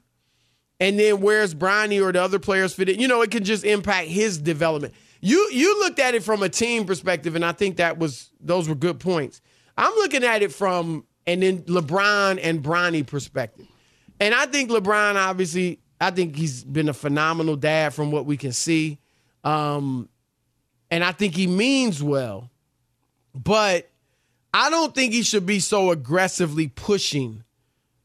and 0.80 0.98
then 0.98 1.20
where's 1.20 1.54
Bronny 1.54 2.02
or 2.02 2.10
the 2.12 2.20
other 2.20 2.38
players 2.40 2.74
fit 2.74 2.88
in, 2.88 2.98
you 3.00 3.06
know, 3.06 3.22
it 3.22 3.30
can 3.30 3.44
just 3.44 3.64
impact 3.64 4.08
his 4.08 4.38
development. 4.38 4.92
You 5.20 5.48
you 5.52 5.78
looked 5.80 6.00
at 6.00 6.14
it 6.14 6.22
from 6.24 6.42
a 6.42 6.48
team 6.48 6.84
perspective, 6.84 7.36
and 7.36 7.44
I 7.44 7.52
think 7.52 7.76
that 7.76 7.96
was 7.98 8.30
those 8.40 8.68
were 8.68 8.74
good 8.74 8.98
points. 8.98 9.40
I'm 9.78 9.94
looking 9.94 10.24
at 10.24 10.42
it 10.42 10.52
from 10.52 11.04
and 11.26 11.42
then 11.42 11.62
LeBron 11.62 12.38
and 12.42 12.62
Bronny 12.62 13.06
perspective. 13.06 13.66
And 14.24 14.34
I 14.34 14.46
think 14.46 14.70
LeBron, 14.70 15.16
obviously, 15.16 15.80
I 16.00 16.10
think 16.10 16.34
he's 16.34 16.64
been 16.64 16.88
a 16.88 16.94
phenomenal 16.94 17.56
dad 17.56 17.92
from 17.92 18.10
what 18.10 18.24
we 18.24 18.38
can 18.38 18.52
see. 18.52 18.98
Um, 19.44 20.08
and 20.90 21.04
I 21.04 21.12
think 21.12 21.34
he 21.34 21.46
means 21.46 22.02
well. 22.02 22.48
But 23.34 23.90
I 24.54 24.70
don't 24.70 24.94
think 24.94 25.12
he 25.12 25.20
should 25.24 25.44
be 25.44 25.60
so 25.60 25.90
aggressively 25.90 26.68
pushing 26.68 27.44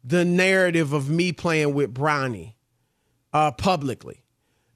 the 0.04 0.26
narrative 0.26 0.92
of 0.92 1.10
me 1.10 1.32
playing 1.32 1.74
with 1.74 1.94
Bronny 1.94 2.52
uh, 3.32 3.52
publicly 3.52 4.22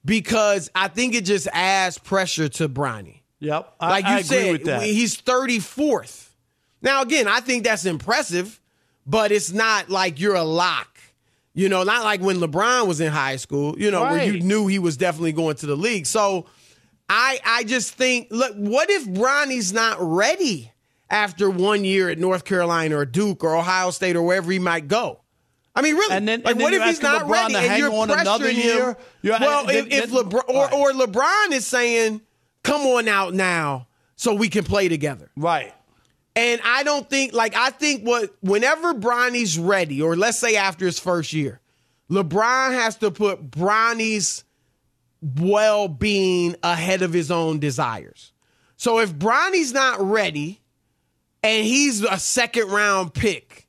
because 0.02 0.70
I 0.74 0.88
think 0.88 1.14
it 1.14 1.26
just 1.26 1.46
adds 1.52 1.98
pressure 1.98 2.48
to 2.48 2.70
Bronny. 2.70 3.20
Yep. 3.40 3.70
I, 3.80 3.90
Like 3.90 4.04
you 4.06 4.10
I 4.12 4.18
agree 4.20 4.24
said, 4.24 4.52
with 4.52 4.64
that. 4.64 4.82
he's 4.82 5.20
34th. 5.20 6.28
Now, 6.80 7.02
again, 7.02 7.28
I 7.28 7.40
think 7.40 7.64
that's 7.64 7.84
impressive, 7.84 8.58
but 9.06 9.30
it's 9.30 9.52
not 9.52 9.90
like 9.90 10.20
you're 10.20 10.36
a 10.36 10.42
lock. 10.42 10.93
You 11.56 11.68
know, 11.68 11.84
not 11.84 12.02
like 12.02 12.20
when 12.20 12.38
LeBron 12.38 12.88
was 12.88 13.00
in 13.00 13.12
high 13.12 13.36
school, 13.36 13.78
you 13.78 13.90
know, 13.92 14.02
where 14.02 14.24
you 14.24 14.40
knew 14.40 14.66
he 14.66 14.78
was 14.80 14.96
definitely 14.96 15.32
going 15.32 15.54
to 15.56 15.66
the 15.66 15.76
league. 15.76 16.04
So 16.06 16.46
I 17.08 17.38
I 17.44 17.62
just 17.64 17.94
think, 17.94 18.26
look, 18.30 18.54
what 18.56 18.90
if 18.90 19.08
Bronny's 19.08 19.72
not 19.72 19.96
ready 20.00 20.72
after 21.10 21.48
one 21.48 21.84
year 21.84 22.08
at 22.10 22.18
North 22.18 22.44
Carolina 22.44 22.96
or 22.98 23.04
Duke 23.04 23.44
or 23.44 23.54
Ohio 23.56 23.90
State 23.92 24.16
or 24.16 24.22
wherever 24.22 24.50
he 24.50 24.58
might 24.58 24.88
go? 24.88 25.20
I 25.76 25.82
mean, 25.82 25.94
really, 25.96 26.16
And 26.16 26.26
then- 26.26 26.42
like, 26.44 26.52
and 26.54 26.62
what 26.62 26.72
if 26.72 26.82
he's 26.84 27.02
not 27.02 27.22
LeBron 27.22 27.30
ready 27.30 27.54
and 27.56 27.78
you're 27.78 27.92
on 27.92 28.08
another 28.10 28.46
pressuring 28.46 28.64
year? 28.64 28.88
him? 28.90 28.96
You're- 29.22 29.38
well, 29.40 29.66
then- 29.66 29.86
if, 29.88 30.04
if 30.04 30.10
LeBron 30.10 30.48
or, 30.48 30.64
right. 30.64 30.72
or 30.72 30.92
LeBron 30.92 31.50
is 31.52 31.66
saying, 31.66 32.20
"Come 32.62 32.82
on 32.82 33.06
out 33.08 33.34
now, 33.34 33.86
so 34.16 34.34
we 34.34 34.48
can 34.48 34.64
play 34.64 34.88
together." 34.88 35.30
right. 35.36 35.72
And 36.36 36.60
I 36.64 36.82
don't 36.82 37.08
think, 37.08 37.32
like, 37.32 37.54
I 37.54 37.70
think 37.70 38.02
what, 38.02 38.34
whenever 38.40 38.92
Bronny's 38.92 39.58
ready, 39.58 40.02
or 40.02 40.16
let's 40.16 40.38
say 40.38 40.56
after 40.56 40.84
his 40.84 40.98
first 40.98 41.32
year, 41.32 41.60
LeBron 42.10 42.72
has 42.72 42.96
to 42.96 43.10
put 43.10 43.50
Bronny's 43.50 44.44
well 45.22 45.88
being 45.88 46.56
ahead 46.62 47.02
of 47.02 47.12
his 47.12 47.30
own 47.30 47.58
desires. 47.60 48.32
So 48.76 48.98
if 48.98 49.16
Bronny's 49.16 49.72
not 49.72 50.00
ready 50.00 50.60
and 51.42 51.64
he's 51.64 52.02
a 52.02 52.18
second 52.18 52.68
round 52.68 53.14
pick, 53.14 53.68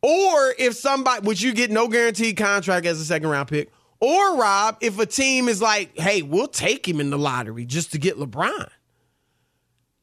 or 0.00 0.54
if 0.58 0.74
somebody, 0.76 1.26
which 1.26 1.42
you 1.42 1.52
get 1.52 1.70
no 1.70 1.88
guaranteed 1.88 2.36
contract 2.36 2.86
as 2.86 3.00
a 3.00 3.04
second 3.04 3.28
round 3.28 3.48
pick, 3.48 3.70
or 3.98 4.36
Rob, 4.36 4.78
if 4.80 4.98
a 4.98 5.06
team 5.06 5.48
is 5.48 5.60
like, 5.60 5.98
hey, 5.98 6.22
we'll 6.22 6.46
take 6.46 6.88
him 6.88 7.00
in 7.00 7.10
the 7.10 7.18
lottery 7.18 7.66
just 7.66 7.92
to 7.92 7.98
get 7.98 8.16
LeBron. 8.16 8.68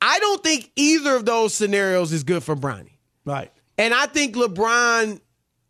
I 0.01 0.20
don't 0.20 0.44
think 0.44 0.72
either 0.75 1.16
of 1.16 1.25
those 1.25 1.54
scenarios 1.54 2.12
is 2.13 2.24
good 2.24 2.44
for 2.44 2.56
Bronny. 2.56 2.98
Right. 3.25 3.51
And 3.77 3.94
I 3.94 4.06
think 4.06 4.36
LeBron 4.36 5.20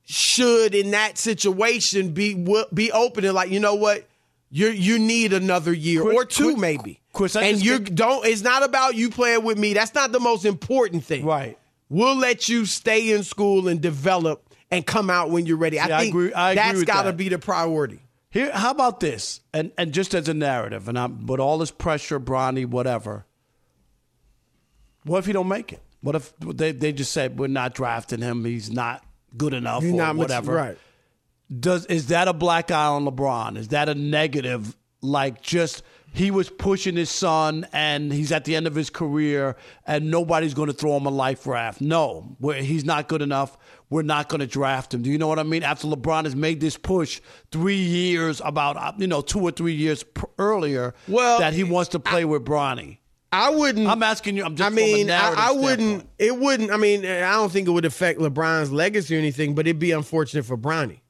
should, 0.06 0.74
in 0.76 0.92
that 0.92 1.18
situation, 1.18 2.12
be 2.14 2.34
be 2.74 2.92
open 2.92 3.26
and 3.26 3.34
like, 3.34 3.50
you 3.50 3.60
know 3.60 3.76
what, 3.76 4.08
you 4.50 4.68
you 4.70 5.00
need 5.00 5.34
another 5.34 5.74
year 5.74 6.02
or 6.04 6.26
two, 6.26 6.56
maybe. 6.56 7.02
I 7.36 7.46
and 7.46 7.64
you 7.64 7.80
don't. 7.80 8.26
It's 8.26 8.44
not 8.44 8.64
about 8.64 8.96
you 8.96 9.10
playing 9.10 9.44
with 9.44 9.58
me. 9.58 9.74
That's 9.74 9.94
not 9.96 10.12
the 10.12 10.20
most 10.20 10.46
important 10.46 11.04
thing. 11.04 11.26
Right. 11.26 11.58
We'll 11.90 12.16
let 12.16 12.48
you 12.48 12.66
stay 12.66 13.12
in 13.12 13.24
school 13.24 13.68
and 13.68 13.82
develop 13.82 14.54
and 14.70 14.86
come 14.86 15.10
out 15.10 15.30
when 15.32 15.46
you're 15.46 15.58
ready. 15.58 15.78
See, 15.78 15.82
I 15.82 15.98
I 15.98 16.00
think 16.02 16.14
agree- 16.14 16.34
I 16.34 16.52
agree 16.52 16.62
that's 16.64 16.84
got 16.84 17.04
to 17.04 17.10
that. 17.12 17.18
be 17.18 17.30
the 17.30 17.40
priority. 17.40 18.02
Here, 18.30 18.52
how 18.52 18.72
about 18.72 19.00
this? 19.00 19.42
And 19.54 19.72
and 19.78 19.94
just 19.94 20.14
as 20.14 20.28
a 20.30 20.34
narrative, 20.34 20.88
and 20.88 20.98
I'm 21.00 21.26
with 21.26 21.40
all 21.40 21.58
this 21.58 21.72
pressure, 21.72 22.20
Bronny, 22.20 22.66
whatever. 22.66 23.26
What 25.08 25.20
if 25.20 25.26
he 25.26 25.34
don't 25.34 25.48
make 25.48 25.74
it? 25.74 25.82
What 26.02 26.16
if 26.16 26.34
they 26.40 26.72
they 26.72 26.92
just 26.94 27.12
said 27.12 27.40
we're 27.40 27.48
not 27.48 27.74
drafting 27.74 28.22
him? 28.22 28.46
He's 28.46 28.70
not 28.72 29.04
good 29.36 29.54
enough 29.54 29.84
He's 29.84 29.94
or 29.94 29.98
not 29.98 30.16
much- 30.16 30.26
whatever. 30.30 30.54
right. 30.54 30.78
Does 31.60 31.86
is 31.88 32.08
that 32.08 32.28
a 32.28 32.34
black 32.34 32.72
eye 32.72 32.86
on 32.88 33.06
LeBron? 33.06 33.58
Is 33.58 33.70
that 33.70 33.90
a 33.90 33.96
negative? 33.96 34.76
Like 35.02 35.42
just 35.42 35.84
he 36.14 36.32
was 36.32 36.50
pushing 36.50 36.96
his 36.96 37.10
son, 37.12 37.68
and 37.72 38.12
he's 38.12 38.32
at 38.32 38.46
the 38.46 38.56
end 38.56 38.66
of 38.66 38.74
his 38.76 38.90
career, 38.90 39.56
and 39.86 40.10
nobody's 40.10 40.54
going 40.56 40.68
to 40.68 40.74
throw 40.74 40.98
him 40.98 41.06
a 41.06 41.10
life 41.12 41.46
raft. 41.46 41.80
No, 41.82 42.36
we're, 42.40 42.56
he's 42.56 42.84
not 42.84 43.08
good 43.08 43.22
enough. 43.22 43.56
We're 43.92 44.02
not 44.02 44.28
going 44.28 44.40
to 44.40 44.48
draft 44.48 44.94
him. 44.94 45.04
Do 45.04 45.12
you 45.12 45.18
know 45.20 45.28
what 45.28 45.38
I 45.40 45.44
mean? 45.44 45.62
After 45.64 45.88
LeBron 45.88 46.24
has 46.24 46.36
made 46.36 46.60
this 46.60 46.76
push 46.78 47.22
three 47.52 47.76
years, 47.78 48.42
about 48.44 48.76
uh, 48.76 48.94
you 48.98 49.06
know 49.08 49.22
two 49.22 49.40
or 49.40 49.52
three 49.52 49.74
years 49.76 50.02
pr- 50.04 50.26
earlier, 50.40 50.96
Well, 51.08 51.40
that 51.40 51.54
he 51.54 51.64
wants 51.64 51.90
to 51.90 52.00
play 52.00 52.26
with 52.26 52.44
Bronny. 52.44 52.98
I 53.32 53.50
wouldn't. 53.50 53.88
I'm 53.88 54.04
asking 54.04 54.38
you. 54.38 54.46
I'm 54.46 54.56
just. 54.56 54.72
I 54.72 54.74
mean, 54.74 55.12
I, 55.12 55.34
I 55.50 55.52
wouldn't. 55.52 56.08
It 56.18 56.38
wouldn't. 56.38 56.72
I 56.72 56.78
mean, 56.78 57.06
I 57.06 57.34
don't 57.34 57.52
think 57.52 57.68
it 57.68 57.72
would 57.72 57.86
affect 57.86 58.20
LeBron's 58.20 58.72
legacy 58.72 59.16
or 59.16 59.20
anything, 59.20 59.54
but 59.54 59.68
it'd 59.68 59.80
be 59.80 59.92
unfortunate 59.92 60.46
for 60.46 60.58
Bronny. 60.58 61.02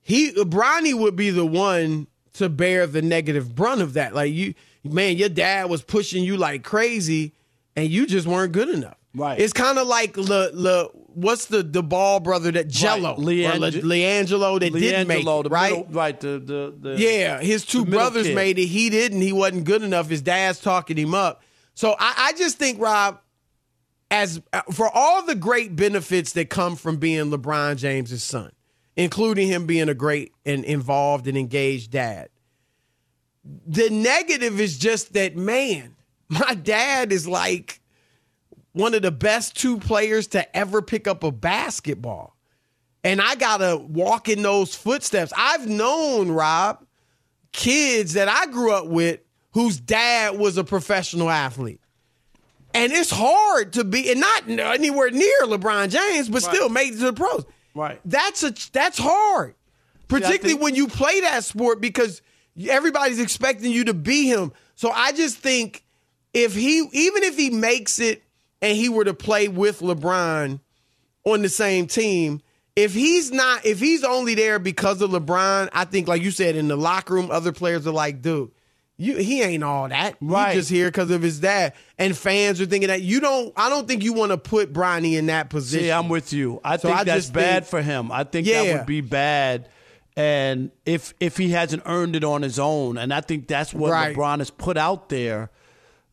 He 0.00 0.32
Bronny 0.32 0.94
would 0.94 1.16
be 1.16 1.30
the 1.30 1.46
one 1.46 2.06
to 2.34 2.48
bear 2.48 2.86
the 2.86 3.02
negative 3.02 3.54
brunt 3.54 3.82
of 3.82 3.94
that. 3.94 4.14
Like 4.14 4.32
you, 4.32 4.54
man, 4.84 5.16
your 5.16 5.28
dad 5.28 5.68
was 5.68 5.82
pushing 5.82 6.22
you 6.24 6.36
like 6.36 6.62
crazy, 6.62 7.34
and 7.74 7.88
you 7.88 8.06
just 8.06 8.26
weren't 8.26 8.52
good 8.52 8.68
enough. 8.68 8.96
Right. 9.14 9.38
It's 9.38 9.52
kind 9.52 9.78
of 9.78 9.86
like 9.86 10.16
le, 10.16 10.50
le, 10.54 10.84
what's 11.08 11.44
the 11.46 11.62
the 11.62 11.82
ball 11.82 12.18
brother 12.18 12.50
that 12.52 12.68
Jello 12.68 13.16
Leang- 13.16 13.56
or 13.56 13.58
Le, 13.58 13.70
LiAngelo 13.72 14.58
that 14.60 14.72
didn't 14.72 15.06
make 15.06 15.20
it, 15.20 15.24
the 15.24 15.48
right? 15.50 15.72
middle- 15.72 15.86
right. 15.92 16.18
The 16.18 16.38
the, 16.38 16.74
the 16.80 16.96
Yeah, 16.98 17.40
his 17.40 17.66
two 17.66 17.84
brothers 17.84 18.28
kid. 18.28 18.34
made 18.34 18.58
it. 18.58 18.66
He 18.66 18.88
didn't. 18.88 19.20
He 19.20 19.32
wasn't 19.32 19.64
good 19.64 19.82
enough. 19.82 20.08
His 20.08 20.22
dad's 20.22 20.60
talking 20.60 20.96
him 20.96 21.14
up. 21.14 21.42
So 21.74 21.94
I, 21.98 22.14
I 22.28 22.32
just 22.38 22.58
think 22.58 22.80
Rob, 22.80 23.20
as 24.10 24.40
for 24.72 24.88
all 24.94 25.22
the 25.26 25.34
great 25.34 25.76
benefits 25.76 26.32
that 26.32 26.48
come 26.48 26.74
from 26.76 26.96
being 26.96 27.30
LeBron 27.30 27.76
James's 27.76 28.22
son, 28.22 28.50
including 28.96 29.48
him 29.48 29.66
being 29.66 29.90
a 29.90 29.94
great 29.94 30.32
and 30.46 30.64
involved 30.64 31.26
and 31.28 31.36
engaged 31.36 31.90
dad, 31.90 32.30
the 33.66 33.90
negative 33.90 34.58
is 34.58 34.78
just 34.78 35.12
that 35.12 35.36
man, 35.36 35.96
my 36.30 36.54
dad 36.54 37.12
is 37.12 37.28
like 37.28 37.80
one 38.72 38.94
of 38.94 39.02
the 39.02 39.10
best 39.10 39.56
two 39.56 39.78
players 39.78 40.28
to 40.28 40.56
ever 40.56 40.82
pick 40.82 41.06
up 41.06 41.24
a 41.24 41.30
basketball. 41.30 42.36
And 43.04 43.20
I 43.20 43.34
got 43.34 43.58
to 43.58 43.76
walk 43.76 44.28
in 44.28 44.42
those 44.42 44.74
footsteps. 44.74 45.32
I've 45.36 45.68
known, 45.68 46.30
Rob, 46.30 46.84
kids 47.52 48.14
that 48.14 48.28
I 48.28 48.46
grew 48.46 48.72
up 48.72 48.86
with 48.86 49.20
whose 49.52 49.78
dad 49.78 50.38
was 50.38 50.56
a 50.56 50.64
professional 50.64 51.28
athlete. 51.28 51.80
And 52.74 52.92
it's 52.92 53.10
hard 53.10 53.74
to 53.74 53.84
be, 53.84 54.10
and 54.10 54.20
not 54.20 54.48
anywhere 54.48 55.10
near 55.10 55.40
LeBron 55.42 55.90
James, 55.90 56.28
but 56.28 56.42
still 56.42 56.70
made 56.70 56.94
it 56.94 56.98
to 57.00 57.06
the 57.06 57.12
pros. 57.12 57.44
Right. 57.74 58.00
That's 58.04 58.42
a 58.42 58.54
that's 58.72 58.98
hard, 58.98 59.54
particularly 60.08 60.50
think- 60.50 60.62
when 60.62 60.74
you 60.74 60.88
play 60.88 61.20
that 61.22 61.44
sport 61.44 61.80
because 61.80 62.22
everybody's 62.68 63.20
expecting 63.20 63.72
you 63.72 63.84
to 63.84 63.94
be 63.94 64.26
him. 64.26 64.52
So 64.74 64.90
I 64.90 65.12
just 65.12 65.36
think 65.38 65.84
if 66.32 66.54
he, 66.54 66.78
even 66.92 67.22
if 67.24 67.36
he 67.36 67.50
makes 67.50 67.98
it, 67.98 68.22
and 68.62 68.76
he 68.76 68.88
were 68.88 69.04
to 69.04 69.12
play 69.14 69.48
with 69.48 69.80
LeBron 69.80 70.60
on 71.24 71.42
the 71.42 71.48
same 71.50 71.86
team, 71.86 72.40
if 72.74 72.94
he's 72.94 73.30
not, 73.30 73.66
if 73.66 73.78
he's 73.80 74.02
only 74.04 74.34
there 74.34 74.58
because 74.58 75.02
of 75.02 75.10
LeBron, 75.10 75.68
I 75.74 75.84
think, 75.84 76.08
like 76.08 76.22
you 76.22 76.30
said, 76.30 76.56
in 76.56 76.68
the 76.68 76.76
locker 76.76 77.12
room, 77.14 77.30
other 77.30 77.52
players 77.52 77.86
are 77.86 77.92
like, 77.92 78.22
dude, 78.22 78.50
You, 78.96 79.16
he 79.16 79.42
ain't 79.42 79.62
all 79.64 79.88
that. 79.88 80.16
Right. 80.20 80.52
He 80.54 80.58
just 80.60 80.70
here 80.70 80.86
because 80.88 81.10
of 81.10 81.20
his 81.22 81.40
dad. 81.40 81.74
And 81.98 82.16
fans 82.16 82.60
are 82.60 82.66
thinking 82.66 82.88
that 82.88 83.02
you 83.02 83.20
don't. 83.20 83.52
I 83.56 83.68
don't 83.68 83.86
think 83.88 84.02
you 84.04 84.12
want 84.14 84.30
to 84.32 84.38
put 84.38 84.72
Bronny 84.72 85.18
in 85.18 85.26
that 85.26 85.50
position. 85.50 85.86
See, 85.86 85.92
I'm 85.92 86.08
with 86.08 86.32
you. 86.32 86.60
I 86.64 86.76
So 86.76 86.88
think 86.88 87.00
I 87.00 87.04
that's 87.04 87.28
bad 87.30 87.64
think- 87.64 87.70
for 87.70 87.82
him. 87.82 88.10
I 88.12 88.24
think 88.24 88.46
that 88.46 88.78
would 88.78 88.86
be 88.86 89.00
bad. 89.02 89.68
And 90.16 90.70
if 90.84 91.14
if 91.20 91.36
he 91.38 91.50
hasn't 91.50 91.82
earned 91.86 92.16
it 92.16 92.22
on 92.24 92.42
his 92.42 92.58
own, 92.58 92.96
and 92.98 93.12
I 93.14 93.22
think 93.22 93.48
that's 93.48 93.72
what 93.72 93.90
Right. 93.90 94.14
LeBron 94.14 94.38
has 94.38 94.50
put 94.50 94.76
out 94.76 95.08
there, 95.08 95.50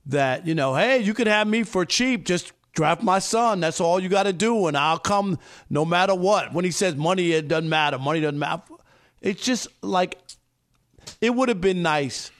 that 0.05 0.47
you 0.47 0.55
know, 0.55 0.75
hey, 0.75 0.99
you 0.99 1.13
could 1.13 1.27
have 1.27 1.47
me 1.47 1.63
for 1.63 1.85
cheap. 1.85 2.25
Just 2.25 2.51
draft 2.73 3.03
my 3.03 3.19
son. 3.19 3.59
That's 3.59 3.81
all 3.81 3.99
you 3.99 4.09
got 4.09 4.23
to 4.23 4.33
do, 4.33 4.67
and 4.67 4.77
I'll 4.77 4.99
come 4.99 5.39
no 5.69 5.85
matter 5.85 6.15
what. 6.15 6.53
When 6.53 6.65
he 6.65 6.71
says 6.71 6.95
money, 6.95 7.31
it 7.31 7.47
doesn't 7.47 7.69
matter. 7.69 7.97
Money 7.97 8.21
doesn't 8.21 8.39
matter. 8.39 8.63
It's 9.21 9.43
just 9.43 9.67
like 9.81 10.17
it 11.21 11.35
would 11.35 11.49
have 11.49 11.61
been 11.61 11.81
nice 11.81 12.31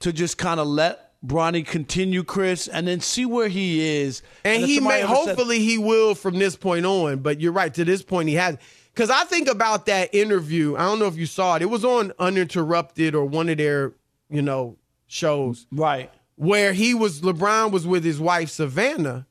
to 0.00 0.12
just 0.12 0.38
kind 0.38 0.60
of 0.60 0.66
let 0.66 1.00
Bronny 1.24 1.66
continue, 1.66 2.22
Chris, 2.22 2.68
and 2.68 2.86
then 2.86 3.00
see 3.00 3.24
where 3.26 3.48
he 3.48 4.00
is. 4.02 4.22
And 4.44 4.62
if 4.62 4.68
he 4.68 4.80
may, 4.80 5.02
ever 5.02 5.14
said- 5.14 5.26
hopefully, 5.28 5.58
he 5.60 5.78
will 5.78 6.14
from 6.14 6.38
this 6.38 6.56
point 6.56 6.84
on. 6.86 7.18
But 7.20 7.40
you're 7.40 7.52
right. 7.52 7.72
To 7.74 7.84
this 7.84 8.02
point, 8.02 8.28
he 8.28 8.34
has. 8.34 8.56
Because 8.92 9.10
I 9.10 9.24
think 9.24 9.48
about 9.48 9.86
that 9.86 10.14
interview. 10.14 10.76
I 10.76 10.80
don't 10.84 10.98
know 11.00 11.06
if 11.06 11.16
you 11.16 11.26
saw 11.26 11.56
it. 11.56 11.62
It 11.62 11.66
was 11.66 11.84
on 11.84 12.12
Uninterrupted 12.18 13.14
or 13.14 13.24
one 13.24 13.48
of 13.48 13.56
their, 13.58 13.92
you 14.30 14.40
know, 14.42 14.76
shows 15.08 15.66
right. 15.72 16.12
Where 16.36 16.72
he 16.72 16.94
was. 16.94 17.20
LeBron 17.20 17.70
was 17.70 17.86
with 17.86 18.04
his 18.04 18.20
wife 18.20 18.50
Savannah, 18.50 19.26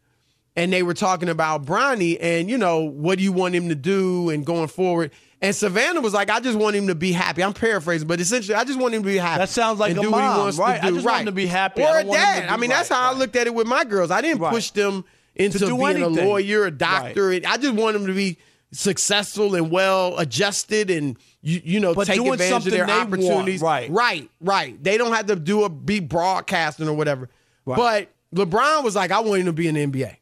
and 0.56 0.72
they 0.72 0.84
were 0.84 0.94
talking 0.94 1.30
about 1.30 1.66
Bronny 1.66 2.18
and 2.22 2.50
you 2.50 2.58
know 2.58 2.82
what 2.82 3.18
do 3.18 3.24
you 3.24 3.32
want 3.32 3.56
him 3.56 3.70
to 3.70 3.76
do 3.76 4.30
and 4.30 4.46
going 4.46 4.68
forward. 4.68 5.12
And 5.42 5.54
Savannah 5.54 6.00
was 6.00 6.14
like, 6.14 6.30
"I 6.30 6.40
just 6.40 6.58
want 6.58 6.76
him 6.76 6.88
to 6.88 6.96
be 6.96 7.12
happy." 7.12 7.44
I'm 7.44 7.52
paraphrasing 7.54 8.08
but 8.08 8.22
essentially, 8.22 8.56
I 8.56 8.64
just 8.64 8.80
want 8.80 8.94
him 8.94 9.04
to 9.04 9.08
be 9.10 9.18
happy. 9.18 9.40
That 9.40 9.50
sounds 9.50 9.80
like 9.80 9.92
a 9.98 10.02
do 10.02 10.10
mom, 10.10 10.40
wants 10.40 10.58
right. 10.58 10.82
I 10.82 10.90
just 10.90 11.06
want 11.06 11.06
right. 11.06 11.20
him 11.22 11.26
to 11.26 11.32
be 11.34 11.48
happy. 11.48 11.82
Or 11.82 11.90
a 11.98 12.04
don't 12.04 12.08
want 12.08 12.20
him 12.22 12.26
to 12.36 12.42
dad. 12.42 12.50
I 12.50 12.58
mean, 12.58 12.70
that's 12.70 12.90
right, 12.90 12.98
how 12.98 13.12
I 13.12 13.18
looked 13.18 13.36
at 13.36 13.48
it 13.48 13.54
with 13.54 13.68
my 13.68 13.84
girls. 13.84 14.10
I 14.10 14.22
didn't 14.22 14.40
Right. 14.42 14.54
push 14.54 14.72
them 14.72 15.04
into 15.36 15.60
being 15.60 15.82
a 15.82 16.06
anything. 16.08 16.28
lawyer, 16.28 16.66
a 16.66 16.72
doctor. 16.72 17.32
I 17.32 17.58
just 17.58 17.74
want 17.74 17.94
them 17.94 18.08
to 18.08 18.14
be 18.14 18.38
successful 18.74 19.56
and 19.56 19.72
well 19.72 20.18
adjusted 20.18 20.90
and 20.90 21.18
you 21.42 21.62
you 21.64 21.80
know 21.80 21.94
But 21.94 22.08
take 22.08 22.18
doing 22.18 22.34
advantage 22.34 22.66
of 22.68 22.74
their 22.74 22.86
they 22.86 22.92
want, 22.94 23.08
opportunities. 23.08 23.62
right. 23.62 23.90
right, 23.90 24.30
right. 24.42 24.84
They 24.84 24.98
don't 24.98 25.14
have 25.14 25.28
to 25.28 25.36
do 25.36 25.64
a 25.64 25.70
be 25.70 26.00
broadcasting 26.00 26.88
or 26.88 26.94
whatever. 26.94 27.30
Right. 27.66 27.78
But 27.78 28.10
LeBron 28.36 28.84
was 28.84 28.96
like, 28.96 29.12
I 29.12 29.20
want 29.22 29.40
him 29.42 29.46
to 29.46 29.54
be 29.54 29.68
in 29.68 29.76
the 29.76 29.86
NBA. 29.86 30.16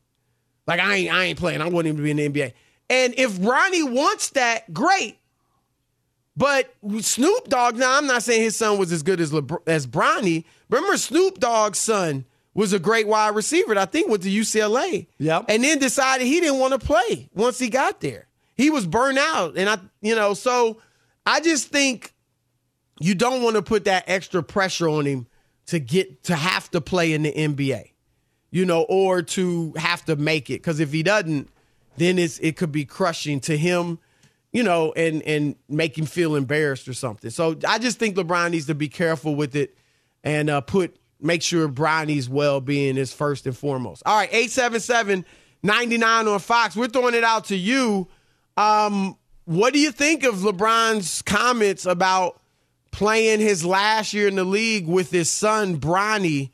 Like 0.67 0.79
I 0.79 0.95
ain't 0.95 1.13
I 1.13 1.23
ain't 1.25 1.39
playing. 1.39 1.61
I 1.61 1.69
want 1.69 1.87
him 1.87 1.97
to 1.97 2.03
be 2.03 2.11
in 2.11 2.17
the 2.17 2.29
NBA. 2.29 2.53
And 2.89 3.13
if 3.17 3.37
Ronnie 3.43 3.83
wants 3.83 4.31
that, 4.31 4.71
great. 4.73 5.17
But 6.37 6.73
Snoop 6.99 7.49
Dogg, 7.49 7.75
now 7.77 7.97
I'm 7.97 8.07
not 8.07 8.23
saying 8.23 8.41
his 8.41 8.55
son 8.55 8.77
was 8.77 8.91
as 8.91 9.03
good 9.03 9.19
as 9.19 9.31
LeBron, 9.31 9.59
as 9.67 9.85
Bronny. 9.87 10.45
Remember 10.69 10.97
Snoop 10.97 11.39
Dogg's 11.39 11.79
son 11.79 12.25
was 12.53 12.73
a 12.73 12.79
great 12.79 13.07
wide 13.07 13.35
receiver. 13.35 13.77
I 13.77 13.85
think 13.85 14.09
went 14.09 14.23
to 14.23 14.29
UCLA. 14.29 15.07
Yep. 15.19 15.45
And 15.49 15.63
then 15.63 15.79
decided 15.79 16.27
he 16.27 16.39
didn't 16.39 16.59
want 16.59 16.73
to 16.79 16.85
play 16.85 17.29
once 17.33 17.59
he 17.59 17.69
got 17.69 18.01
there. 18.01 18.27
He 18.61 18.69
was 18.69 18.85
burnt 18.85 19.17
out. 19.17 19.57
And 19.57 19.67
I, 19.67 19.79
you 20.01 20.13
know, 20.13 20.35
so 20.35 20.77
I 21.25 21.39
just 21.39 21.69
think 21.69 22.13
you 22.99 23.15
don't 23.15 23.41
want 23.41 23.55
to 23.55 23.63
put 23.63 23.85
that 23.85 24.03
extra 24.05 24.43
pressure 24.43 24.87
on 24.87 25.05
him 25.05 25.25
to 25.65 25.79
get 25.79 26.25
to 26.25 26.35
have 26.35 26.69
to 26.71 26.79
play 26.79 27.13
in 27.13 27.23
the 27.23 27.31
NBA, 27.31 27.93
you 28.51 28.65
know, 28.65 28.83
or 28.83 29.23
to 29.23 29.73
have 29.77 30.05
to 30.05 30.15
make 30.15 30.51
it. 30.51 30.61
Because 30.61 30.79
if 30.79 30.91
he 30.91 31.01
doesn't, 31.01 31.49
then 31.97 32.19
it's 32.19 32.37
it 32.37 32.55
could 32.55 32.71
be 32.71 32.85
crushing 32.85 33.39
to 33.39 33.57
him, 33.57 33.97
you 34.51 34.61
know, 34.61 34.93
and 34.93 35.23
and 35.23 35.55
make 35.67 35.97
him 35.97 36.05
feel 36.05 36.35
embarrassed 36.35 36.87
or 36.87 36.93
something. 36.93 37.31
So 37.31 37.57
I 37.67 37.79
just 37.79 37.97
think 37.97 38.15
LeBron 38.15 38.51
needs 38.51 38.67
to 38.67 38.75
be 38.75 38.89
careful 38.89 39.33
with 39.33 39.55
it 39.55 39.75
and 40.23 40.51
uh, 40.51 40.61
put 40.61 40.97
make 41.19 41.41
sure 41.41 41.67
Bronny's 41.67 42.29
well 42.29 42.61
being 42.61 42.97
is 42.97 43.11
first 43.11 43.47
and 43.47 43.57
foremost. 43.57 44.03
All 44.05 44.15
right, 44.15 44.29
877 44.31 45.25
99 45.63 46.27
on 46.27 46.39
Fox. 46.39 46.75
We're 46.75 46.89
throwing 46.89 47.15
it 47.15 47.23
out 47.23 47.45
to 47.45 47.55
you. 47.55 48.07
Um, 48.61 49.17
what 49.45 49.73
do 49.73 49.79
you 49.79 49.91
think 49.91 50.23
of 50.23 50.35
LeBron's 50.35 51.21
comments 51.23 51.85
about 51.85 52.39
playing 52.91 53.39
his 53.39 53.65
last 53.65 54.13
year 54.13 54.27
in 54.27 54.35
the 54.35 54.43
league 54.43 54.87
with 54.87 55.09
his 55.09 55.29
son, 55.29 55.79
Bronny? 55.79 56.51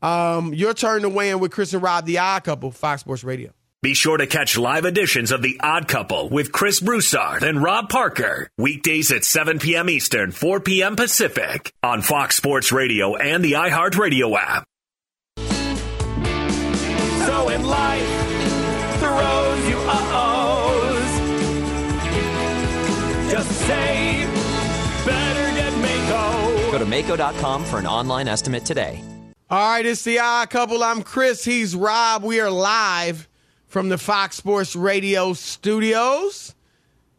Um, 0.00 0.54
your 0.54 0.72
turn 0.72 1.02
to 1.02 1.10
weigh 1.10 1.30
in 1.30 1.40
with 1.40 1.52
Chris 1.52 1.74
and 1.74 1.82
Rob, 1.82 2.06
the 2.06 2.18
odd 2.18 2.44
couple, 2.44 2.70
Fox 2.70 3.02
Sports 3.02 3.24
Radio. 3.24 3.52
Be 3.82 3.94
sure 3.94 4.16
to 4.18 4.26
catch 4.26 4.58
live 4.58 4.84
editions 4.84 5.32
of 5.32 5.40
The 5.40 5.58
Odd 5.62 5.88
Couple 5.88 6.28
with 6.28 6.52
Chris 6.52 6.80
Broussard 6.80 7.42
and 7.42 7.62
Rob 7.62 7.88
Parker. 7.88 8.50
Weekdays 8.58 9.10
at 9.10 9.24
7 9.24 9.58
p.m. 9.58 9.88
Eastern, 9.88 10.32
4 10.32 10.60
p.m. 10.60 10.96
Pacific 10.96 11.72
on 11.82 12.02
Fox 12.02 12.36
Sports 12.36 12.72
Radio 12.72 13.16
and 13.16 13.42
the 13.42 13.52
iHeartRadio 13.52 14.36
app. 14.38 14.64
So 17.26 17.48
in 17.48 17.64
life, 17.64 18.19
Just 23.60 23.66
say, 23.66 24.24
better 25.04 25.54
get 25.54 25.72
Maaco. 25.74 26.72
Go 26.72 26.78
to 26.78 26.84
Maaco.com 26.86 27.64
for 27.64 27.78
an 27.78 27.86
online 27.86 28.26
estimate 28.26 28.64
today. 28.64 29.02
All 29.50 29.72
right, 29.72 29.84
it's 29.84 30.02
the 30.02 30.18
odd 30.18 30.48
couple. 30.48 30.82
I'm 30.82 31.02
Chris. 31.02 31.44
He's 31.44 31.76
Rob. 31.76 32.22
We 32.22 32.40
are 32.40 32.50
live 32.50 33.28
from 33.66 33.88
the 33.90 33.98
Fox 33.98 34.36
Sports 34.36 34.74
Radio 34.74 35.34
studios. 35.34 36.54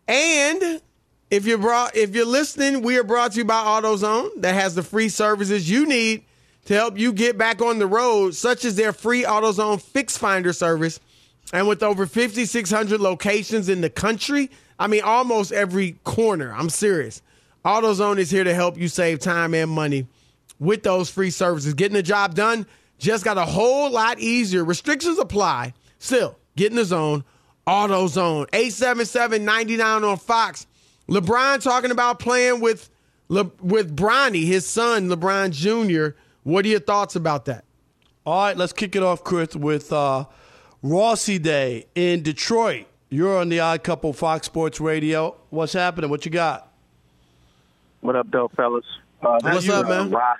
And 0.08 0.82
if 1.30 1.46
you're 1.46 1.58
brought, 1.60 1.96
if 1.96 2.16
you're 2.16 2.26
listening, 2.26 2.82
we 2.82 2.98
are 2.98 3.04
brought 3.04 3.34
to 3.34 3.40
you 3.40 3.46
by 3.46 3.64
AutoZone 3.64 4.42
that 4.42 4.56
has 4.56 4.74
the 4.74 4.84
free 4.84 5.10
services 5.10 5.70
you 5.70 5.86
need 5.86 6.24
to 6.66 6.74
help 6.74 6.98
you 6.98 7.14
get 7.14 7.38
back 7.38 7.62
on 7.62 7.78
the 7.80 7.88
road, 7.88 8.34
such 8.34 8.66
as 8.66 8.76
their 8.76 8.94
free 8.94 9.24
AutoZone 9.24 9.82
Fix 9.82 10.18
Finder 10.18 10.54
service. 10.54 11.00
And 11.54 11.68
with 11.68 11.84
over 11.84 12.06
5,600 12.06 13.02
locations 13.02 13.68
in 13.70 13.82
the 13.82 13.90
country, 13.90 14.50
I 14.80 14.88
mean, 14.88 15.02
almost 15.04 15.52
every 15.52 15.94
corner. 16.04 16.54
I'm 16.54 16.70
serious. 16.70 17.22
AutoZone 17.66 18.18
is 18.18 18.32
here 18.32 18.44
to 18.44 18.54
help 18.54 18.78
you 18.78 18.88
save 18.88 19.20
time 19.20 19.54
and 19.54 19.70
money 19.70 20.08
with 20.60 20.84
those 20.84 21.10
free 21.10 21.30
services. 21.30 21.74
Getting 21.74 21.96
the 21.96 22.04
job 22.04 22.36
done 22.36 22.66
just 22.98 23.26
got 23.26 23.38
a 23.38 23.46
whole 23.46 23.92
lot 23.92 24.20
easier. 24.20 24.64
Restrictions 24.64 25.20
apply. 25.20 25.74
Still, 26.00 26.38
get 26.56 26.72
in 26.72 26.78
the 26.78 26.86
zone. 26.86 27.24
AutoZone. 27.68 28.50
877-99 28.50 30.10
on 30.10 30.18
Fox. 30.18 30.68
LeBron 31.10 31.62
talking 31.62 31.92
about 31.92 32.20
playing 32.20 32.62
with 32.62 32.90
Le- 33.32 33.52
with 33.62 33.96
Bronny, 33.96 34.46
his 34.46 34.68
son, 34.68 35.08
LeBron 35.08 35.52
Jr. 35.52 36.18
What 36.44 36.66
are 36.66 36.68
your 36.68 36.82
thoughts 36.82 37.16
about 37.16 37.46
that? 37.46 37.64
All 38.26 38.44
right, 38.44 38.58
let's 38.58 38.74
kick 38.74 38.94
it 38.94 39.04
off, 39.04 39.24
Chris, 39.24 39.56
with 39.56 39.94
uh, 39.94 40.26
Rossi 40.84 41.38
Day 41.39 41.86
in 41.96 42.24
Detroit. 42.24 42.88
You're 43.10 43.38
on 43.38 43.50
the 43.50 43.60
Odd 43.60 43.84
Couple 43.84 44.13
Fox 44.13 44.46
Sports 44.48 44.80
Radio. 44.80 45.36
What's 45.50 45.74
happening? 45.74 46.10
What 46.10 46.26
you 46.26 46.32
got? 46.32 46.72
What 48.00 48.15
up, 48.15 48.32
though, 48.32 48.50
fellas? 48.56 48.86
Uh, 49.22 49.38
What's 49.41 49.67
that's, 49.67 49.70
up, 49.70 49.86
uh, 49.86 49.89
man? 49.89 50.12
Ross, 50.12 50.39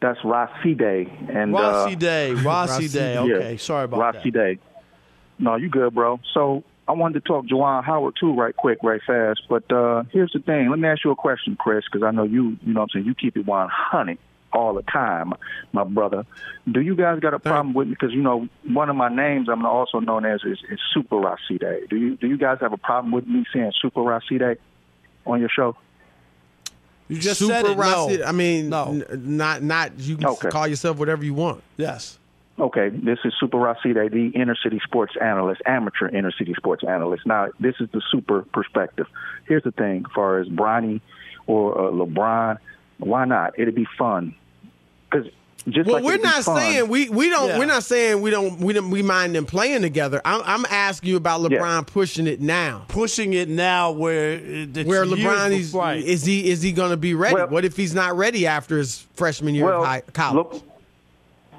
that's 0.00 0.18
Rossi 0.24 0.74
Day. 0.74 1.10
And, 1.32 1.52
Rossi 1.52 1.94
uh, 1.94 1.98
Day. 1.98 2.32
Rossi 2.34 2.84
Rossi- 2.84 2.88
Day. 2.88 3.14
yeah, 3.14 3.20
Okay, 3.20 3.56
sorry 3.56 3.84
about 3.84 4.00
Rossi 4.00 4.30
that. 4.30 4.38
Day. 4.38 4.58
No, 5.38 5.56
you 5.56 5.70
good, 5.70 5.94
bro. 5.94 6.20
So 6.34 6.64
I 6.88 6.92
wanted 6.92 7.22
to 7.24 7.28
talk 7.28 7.46
Juwan 7.46 7.82
Howard, 7.84 8.14
too, 8.20 8.34
right 8.34 8.54
quick, 8.54 8.78
right 8.82 9.00
fast. 9.06 9.42
But 9.48 9.70
uh, 9.72 10.02
here's 10.10 10.32
the 10.32 10.40
thing. 10.40 10.68
Let 10.68 10.78
me 10.78 10.88
ask 10.88 11.04
you 11.04 11.12
a 11.12 11.16
question, 11.16 11.56
Chris, 11.58 11.84
because 11.90 12.04
I 12.04 12.10
know 12.10 12.24
you, 12.24 12.58
you 12.62 12.74
know 12.74 12.80
what 12.80 12.90
I'm 12.94 13.00
saying, 13.00 13.06
you 13.06 13.14
keep 13.14 13.36
it 13.36 13.46
100 13.46 14.18
all 14.52 14.74
the 14.74 14.82
time, 14.82 15.32
my 15.72 15.84
brother. 15.84 16.24
Do 16.70 16.80
you 16.80 16.94
guys 16.96 17.20
got 17.20 17.34
a 17.34 17.38
problem 17.38 17.74
with 17.74 17.88
me? 17.88 17.94
Because, 17.98 18.12
you 18.14 18.22
know, 18.22 18.48
one 18.64 18.88
of 18.90 18.96
my 18.96 19.08
names 19.08 19.48
I'm 19.48 19.64
also 19.66 20.00
known 20.00 20.24
as 20.24 20.40
is, 20.44 20.58
is 20.70 20.78
Super 20.94 21.16
Rossi 21.16 21.58
Day. 21.58 21.80
Do 21.90 21.96
you, 21.96 22.16
do 22.16 22.26
you 22.26 22.38
guys 22.38 22.58
have 22.60 22.72
a 22.72 22.76
problem 22.78 23.12
with 23.12 23.26
me 23.26 23.44
saying 23.52 23.72
Super 23.82 24.00
Rossi 24.02 24.38
Day 24.38 24.56
on 25.26 25.40
your 25.40 25.48
show? 25.50 25.76
You 27.08 27.18
just 27.18 27.38
Super 27.40 27.52
said 27.52 27.66
it. 27.66 27.76
Rossi- 27.76 28.16
no. 28.18 28.24
I 28.24 28.32
mean, 28.32 28.68
no. 28.68 28.84
n- 28.90 29.36
not 29.36 29.62
not 29.62 29.98
you 30.00 30.16
can 30.16 30.26
Okay. 30.26 30.48
call 30.48 30.66
yourself 30.66 30.98
whatever 30.98 31.24
you 31.24 31.34
want. 31.34 31.62
yes. 31.76 32.18
Okay, 32.58 32.88
this 32.88 33.18
is 33.22 33.34
Super 33.38 33.58
Roside, 33.58 34.10
the 34.12 34.32
inner 34.34 34.56
city 34.56 34.80
sports 34.82 35.12
analyst, 35.20 35.60
amateur 35.66 36.08
inner 36.08 36.32
city 36.32 36.54
sports 36.56 36.82
analyst. 36.88 37.26
Now, 37.26 37.48
this 37.60 37.74
is 37.80 37.90
the 37.92 38.00
super 38.10 38.42
perspective. 38.50 39.06
Here's 39.46 39.62
the 39.62 39.72
thing: 39.72 40.06
as 40.08 40.12
far 40.14 40.38
as 40.38 40.48
Bronny 40.48 41.02
or 41.46 41.78
uh, 41.78 41.90
LeBron, 41.90 42.56
why 42.98 43.24
not? 43.24 43.58
It'd 43.58 43.74
be 43.74 43.86
fun. 43.98 44.34
Because 45.10 45.28
just 45.68 45.86
Well, 45.86 45.96
like 45.96 46.04
we're 46.04 46.18
not 46.18 46.44
fun- 46.44 46.58
saying 46.60 46.88
we 46.88 47.08
we 47.08 47.28
don't 47.28 47.48
Yeah. 47.48 47.58
we're 47.58 47.66
not 47.66 47.82
saying 47.82 48.20
we 48.20 48.30
don't 48.30 48.60
we 48.60 48.72
don't 48.72 48.90
we 48.90 49.02
mind 49.02 49.34
them 49.34 49.46
playing 49.46 49.82
together. 49.82 50.20
I'm, 50.24 50.40
I'm 50.44 50.64
asking 50.70 51.10
you 51.10 51.16
about 51.16 51.40
Yeah. 51.50 51.58
LeBron 51.58 51.86
pushing 51.88 52.26
it 52.28 52.40
now. 52.40 52.84
Pushing 52.88 53.32
it 53.32 53.48
now 53.48 53.90
where 53.90 54.32
it's 54.34 54.84
Where 54.88 55.04
LeBron 55.04 55.50
is 55.50 55.72
right. 55.74 56.02
is 56.02 56.24
he 56.24 56.48
is 56.50 56.62
he 56.62 56.70
going 56.72 56.90
to 56.90 56.96
be 56.96 57.14
ready? 57.14 57.34
Well- 57.34 57.48
what 57.48 57.64
if 57.64 57.76
he's 57.76 57.94
not 57.94 58.16
ready 58.16 58.46
after 58.46 58.78
his 58.78 59.06
freshman 59.14 59.54
year 59.56 59.64
well, 59.64 59.80
of 59.82 59.86
high, 59.88 60.02
college? 60.12 60.36
Look, 60.52 60.62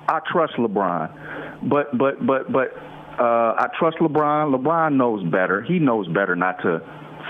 I 0.07 0.21
trust 0.31 0.53
LeBron, 0.53 1.67
but 1.69 1.97
but 1.97 2.25
but 2.25 2.49
but 2.51 2.77
uh, 3.19 3.55
I 3.57 3.67
trust 3.77 3.97
LeBron. 3.97 4.55
LeBron 4.55 4.93
knows 4.93 5.21
better. 5.29 5.61
He 5.61 5.79
knows 5.79 6.07
better 6.07 6.35
not 6.35 6.61
to 6.61 6.81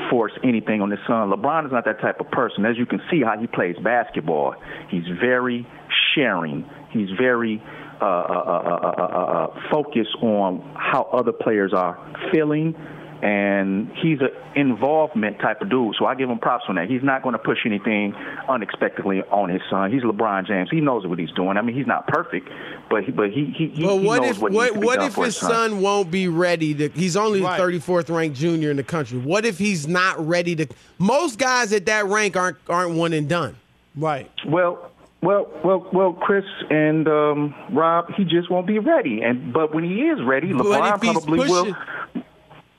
force 0.10 0.32
anything 0.44 0.82
on 0.82 0.92
his 0.92 1.00
son. 1.08 1.30
LeBron 1.30 1.66
is 1.66 1.72
not 1.72 1.86
that 1.86 2.00
type 2.02 2.20
of 2.20 2.30
person. 2.32 2.66
As 2.66 2.78
you 2.78 2.86
can 2.86 3.02
see 3.10 3.22
how 3.24 3.38
he 3.40 3.48
plays 3.48 3.76
basketball, 3.84 4.56
he's 4.90 5.08
very 5.20 5.68
sharing. 6.16 6.70
He's 6.92 7.10
very 7.20 7.62
uh, 8.02 8.06
uh, 8.06 8.08
uh, 8.08 8.80
uh, 8.84 9.02
uh, 9.02 9.48
uh, 9.48 9.60
focused 9.72 10.16
on 10.22 10.62
how 10.76 11.04
other 11.12 11.32
players 11.32 11.74
are 11.74 11.98
feeling, 12.32 12.76
and 13.22 13.90
he's 14.02 14.20
an 14.22 14.30
involvement 14.56 15.40
type 15.40 15.62
of 15.62 15.70
dude. 15.70 15.96
So 15.98 16.06
I 16.06 16.16
give 16.16 16.30
him 16.30 16.40
props 16.40 16.66
on 16.68 16.76
that. 16.76 16.90
He's 16.90 17.04
not 17.04 17.24
going 17.24 17.34
to 17.34 17.40
push 17.40 17.60
anything 17.66 18.14
unexpectedly 18.48 19.22
on 19.24 19.50
his 19.50 19.62
son. 19.70 19.92
He's 19.92 20.04
LeBron 20.04 20.48
James. 20.48 20.70
He 20.72 20.82
knows 20.82 21.06
what 21.06 21.20
he's 21.20 21.32
doing. 21.32 21.58
I 21.58 21.62
mean, 21.62 21.76
he's 21.76 21.88
not 21.88 22.08
perfect, 22.08 22.50
but 22.90 23.04
he, 23.04 23.12
but 23.12 23.32
he 23.32 23.46
he, 23.58 23.68
he, 23.70 23.84
But 23.84 23.98
he 23.98 24.06
what 24.06 24.22
knows 24.22 24.32
if 24.32 24.40
what, 24.42 24.52
what 24.54 24.64
needs 24.74 24.80
to 24.80 24.86
what 24.86 25.04
if 25.04 25.14
for 25.14 25.26
his 25.26 25.34
his 25.40 25.42
son. 25.48 25.72
son 25.72 25.82
won't 25.82 26.12
be 26.12 26.28
ready 26.28 26.74
to 26.76 26.90
he's 26.90 27.16
only 27.18 27.42
Right. 27.42 27.58
the 27.58 27.64
34th 27.80 28.14
ranked 28.16 28.38
junior 28.38 28.72
in 28.72 28.78
the 28.78 28.84
country. 28.84 29.18
What 29.20 29.46
if 29.46 29.58
he's 29.58 29.88
not 29.88 30.26
ready 30.26 30.56
to 30.56 30.68
most 31.00 31.40
guys 31.40 31.74
at 31.74 31.86
that 31.88 32.06
rank 32.06 32.36
aren't 32.38 32.58
aren't 32.70 32.96
one 32.96 33.14
and 33.14 33.28
done. 33.30 33.56
Right. 33.96 34.30
Well, 34.48 34.92
well, 35.22 35.50
well, 35.64 35.88
well, 35.92 36.14
Chris 36.14 36.46
and 36.70 37.08
um, 37.08 37.56
Rob, 37.72 38.12
he 38.16 38.24
just 38.24 38.52
won't 38.52 38.68
be 38.68 38.78
ready. 38.78 39.22
And 39.24 39.52
but 39.52 39.74
when 39.74 39.84
he 39.84 40.02
is 40.04 40.20
ready, 40.24 40.50
LeBron 40.54 41.02
probably 41.02 41.40
pushing- 41.40 41.52
will. 41.74 42.17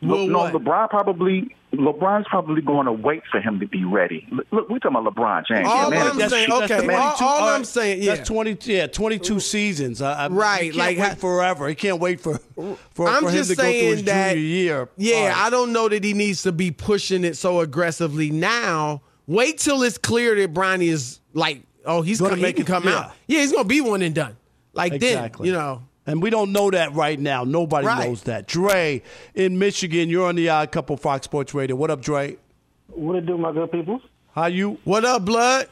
Will 0.00 0.28
no, 0.28 0.38
what? 0.38 0.52
LeBron 0.54 0.90
probably 0.90 1.54
LeBron's 1.72 2.26
probably 2.28 2.62
going 2.62 2.86
to 2.86 2.92
wait 2.92 3.22
for 3.30 3.40
him 3.40 3.60
to 3.60 3.66
be 3.66 3.84
ready. 3.84 4.26
Look, 4.30 4.46
look 4.52 4.68
we're 4.70 4.78
talking 4.78 4.96
about 4.96 5.14
LeBron 5.14 5.44
James. 5.46 5.66
All 5.68 5.90
here, 5.90 6.00
man. 6.04 6.22
I'm 6.22 6.28
saying- 6.30 6.50
okay, 6.52 6.74
all- 6.94 7.16
22 7.16 7.24
all 7.24 7.40
right, 7.40 7.54
I'm 7.56 7.64
saying- 7.64 8.02
yeah. 8.02 8.14
That's 8.14 8.28
20, 8.28 8.56
yeah, 8.72 8.86
22 8.86 9.40
seasons. 9.40 10.00
I, 10.00 10.24
I, 10.24 10.28
Right, 10.28 10.62
He 10.62 10.66
can't 10.70 10.76
like 10.78 10.98
wait 10.98 11.18
forever. 11.18 11.68
He 11.68 11.74
can't 11.74 12.00
wait 12.00 12.20
for, 12.20 12.38
for, 12.94 13.08
I'm 13.08 13.22
for 13.24 13.28
him 13.30 13.34
just 13.36 13.50
to 13.50 13.56
go 13.56 13.62
through 13.64 13.70
his 13.72 14.04
that 14.04 14.34
junior 14.34 14.46
year. 14.46 14.88
Yeah, 14.96 15.16
All 15.16 15.26
right. 15.26 15.36
I 15.36 15.50
don't 15.50 15.72
know 15.74 15.88
that 15.88 16.02
he 16.04 16.14
needs 16.14 16.42
to 16.44 16.52
be 16.52 16.70
pushing 16.70 17.24
it 17.24 17.36
so 17.36 17.60
aggressively 17.60 18.30
now. 18.30 19.02
Wait 19.26 19.58
till 19.58 19.82
it's 19.82 19.98
clear 19.98 20.36
that 20.36 20.54
Bronny 20.54 20.88
is 20.88 21.20
like, 21.34 21.62
oh, 21.84 22.00
he's 22.02 22.18
Gonna 22.18 22.30
gonna 22.30 22.42
make 22.42 22.56
make 22.56 22.60
it- 22.60 22.66
come 22.66 22.84
yeah. 22.84 22.98
out. 22.98 23.12
Yeah, 23.26 23.40
he's 23.40 23.52
gonna 23.52 23.64
be 23.64 23.80
one 23.82 24.00
and 24.00 24.14
done. 24.14 24.36
Like 24.72 24.92
Exactly. 24.94 25.50
then, 25.50 25.54
you 25.54 25.60
know. 25.60 25.82
And 26.08 26.22
we 26.22 26.30
don't 26.30 26.52
know 26.52 26.70
that 26.70 26.94
right 26.94 27.20
now. 27.20 27.44
Nobody 27.44 27.86
Right. 27.86 28.08
knows 28.08 28.22
that. 28.22 28.46
Dre 28.48 29.02
in 29.34 29.58
Michigan, 29.58 30.08
you're 30.08 30.26
on 30.26 30.36
the 30.36 30.48
Odd 30.48 30.72
Couple 30.72 30.96
Fox 30.96 31.24
Sports 31.26 31.52
Radio. 31.52 31.76
What 31.76 31.90
up, 31.90 32.00
Dre? 32.00 32.36
What 32.88 33.16
it 33.16 33.26
do, 33.26 33.36
my 33.36 33.52
good 33.52 33.70
people? 33.70 34.00
How 34.34 34.46
you? 34.46 34.78
What 34.84 35.04
up, 35.04 35.26
blood? 35.26 35.66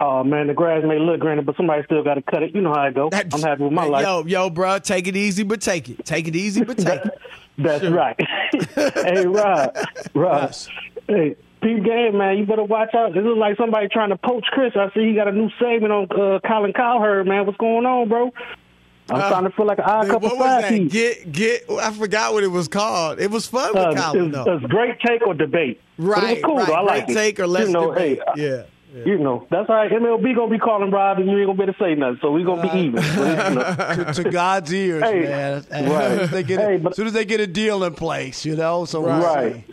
Oh 0.00 0.24
man, 0.24 0.48
the 0.48 0.54
grass 0.54 0.82
may 0.84 0.98
look 0.98 1.20
greener, 1.20 1.42
but 1.42 1.56
somebody 1.56 1.84
still 1.84 2.02
got 2.02 2.14
to 2.14 2.22
cut 2.22 2.42
it. 2.42 2.52
You 2.52 2.62
know 2.62 2.72
how 2.74 2.80
I 2.80 2.90
go. 2.90 3.08
I'm 3.12 3.40
happy 3.40 3.62
with 3.62 3.72
my 3.72 3.84
life. 3.86 4.02
Yo, 4.04 4.24
yo, 4.26 4.50
bro, 4.50 4.80
take 4.80 5.06
it 5.06 5.14
easy, 5.16 5.44
but 5.44 5.60
take 5.60 5.88
it. 5.88 6.04
Take 6.04 6.26
it 6.26 6.34
easy, 6.34 6.64
but 6.64 6.76
take 6.76 7.04
it. 7.04 7.18
That's 7.58 7.84
right. 7.86 8.16
hey, 8.74 9.24
Rob, 9.24 9.76
Rob. 10.14 10.42
Yes. 10.42 10.68
Hey, 11.06 11.36
Pete 11.62 11.84
Game, 11.84 12.18
man, 12.18 12.36
you 12.38 12.44
better 12.44 12.64
watch 12.64 12.92
out. 12.92 13.14
This 13.14 13.22
looks 13.22 13.38
like 13.38 13.56
somebody 13.56 13.86
trying 13.86 14.10
to 14.10 14.16
poach 14.18 14.44
Chris. 14.50 14.72
I 14.74 14.90
see 14.92 15.06
he 15.10 15.14
got 15.14 15.28
a 15.28 15.32
new 15.32 15.48
segment 15.60 15.92
on 15.92 16.08
uh, 16.10 16.40
Colin 16.46 16.72
Cowherd, 16.72 17.28
man. 17.28 17.46
What's 17.46 17.56
going 17.58 17.86
on, 17.86 18.08
bro? 18.08 18.32
I'm 19.10 19.16
Uh, 19.16 19.28
starting 19.28 19.50
to 19.50 19.56
feel 19.56 19.66
like 19.66 19.78
an 19.78 19.84
odd 19.84 20.06
couple 20.08 20.28
what 20.30 20.38
was 20.38 20.62
that? 20.62 20.68
piece. 20.70 20.90
Get 20.92 21.32
get. 21.32 21.64
I 21.80 21.90
forgot 21.92 22.32
what 22.32 22.42
it 22.42 22.48
was 22.48 22.68
called. 22.68 23.20
It 23.20 23.30
was 23.30 23.46
fun 23.46 23.74
with 23.74 23.82
Uh, 23.82 23.94
Colin 23.94 24.26
it's, 24.26 24.34
though. 24.44 24.54
it's 24.56 24.64
great 24.66 24.98
take 25.00 25.26
or 25.26 25.34
debate. 25.34 25.80
But 25.98 26.04
it 26.04 26.06
was 26.08 26.16
Right, 26.22 26.42
cool, 26.42 26.56
right. 26.56 26.66
though. 26.66 26.72
I 26.72 26.80
like 26.80 27.06
Great 27.06 27.16
it. 27.16 27.20
take 27.20 27.40
or 27.40 27.46
less 27.46 27.66
you 27.66 27.72
know, 27.74 27.88
debate. 27.92 28.20
Hey, 28.34 28.42
yeah. 28.42 28.62
You 29.04 29.18
know, 29.18 29.44
that's 29.50 29.68
all 29.68 29.74
right. 29.74 29.90
MLB 29.90 30.34
gonna 30.36 30.48
be 30.50 30.58
calling 30.58 30.90
Rob, 30.92 31.18
and 31.18 31.28
you 31.28 31.36
ain't 31.36 31.46
gonna 31.48 31.56
be 31.58 31.64
able 31.64 31.72
to 31.72 31.78
say 31.80 31.96
nothing. 31.96 32.18
So 32.22 32.30
we 32.30 32.44
gonna 32.44 32.62
be 32.62 32.78
even. 32.78 32.94
But, 33.16 33.48
you 33.50 33.54
know. 33.56 34.12
to, 34.12 34.22
to 34.22 34.30
God's 34.30 34.72
ears, 34.72 35.02
Hey, 35.02 35.20
man. 35.22 35.64
Right. 35.70 35.82
as, 35.82 36.10
soon 36.12 36.20
as 36.20 36.30
they 36.30 36.42
get 36.44 36.60
Hey, 36.60 36.74
it, 36.76 36.82
but- 36.84 36.90
as 36.92 36.96
soon 36.96 37.06
as 37.08 37.12
they 37.12 37.24
get 37.24 37.40
a 37.40 37.46
deal 37.48 37.82
in 37.84 37.94
place, 37.94 38.44
you 38.44 38.54
know. 38.56 38.84
So 38.84 39.00
we'll 39.00 39.18
Right. 39.20 39.64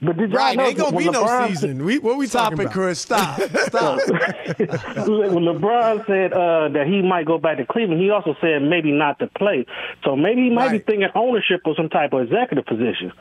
See. 0.00 0.06
But 0.06 0.16
did 0.16 0.30
y'all 0.30 0.38
Right, 0.38 0.56
know 0.56 0.66
ain't 0.66 0.78
gonna 0.78 0.96
when 0.96 1.04
be 1.06 1.10
no 1.10 1.46
season. 1.48 1.84
We 1.84 1.98
what 1.98 2.16
we 2.16 2.26
Stop 2.26 2.44
talking 2.52 2.58
it, 2.58 2.62
about? 2.62 2.72
Chris. 2.74 3.00
Stop. 3.00 3.40
Stop. 3.66 3.98
when 4.08 5.44
LeBron 5.44 6.06
said 6.06 6.32
uh, 6.32 6.68
that 6.70 6.86
he 6.86 7.02
might 7.02 7.26
go 7.26 7.38
back 7.38 7.58
to 7.58 7.66
Cleveland, 7.66 8.00
he 8.00 8.10
also 8.10 8.34
said 8.40 8.62
maybe 8.62 8.92
not 8.92 9.18
to 9.20 9.26
play. 9.28 9.66
So 10.04 10.16
maybe 10.16 10.42
he 10.42 10.50
might 10.50 10.66
Right. 10.66 10.72
be 10.86 10.92
thinking 10.92 11.08
ownership 11.14 11.60
or 11.64 11.74
some 11.74 11.88
type 11.88 12.12
of 12.12 12.22
executive 12.22 12.66
position. 12.66 13.12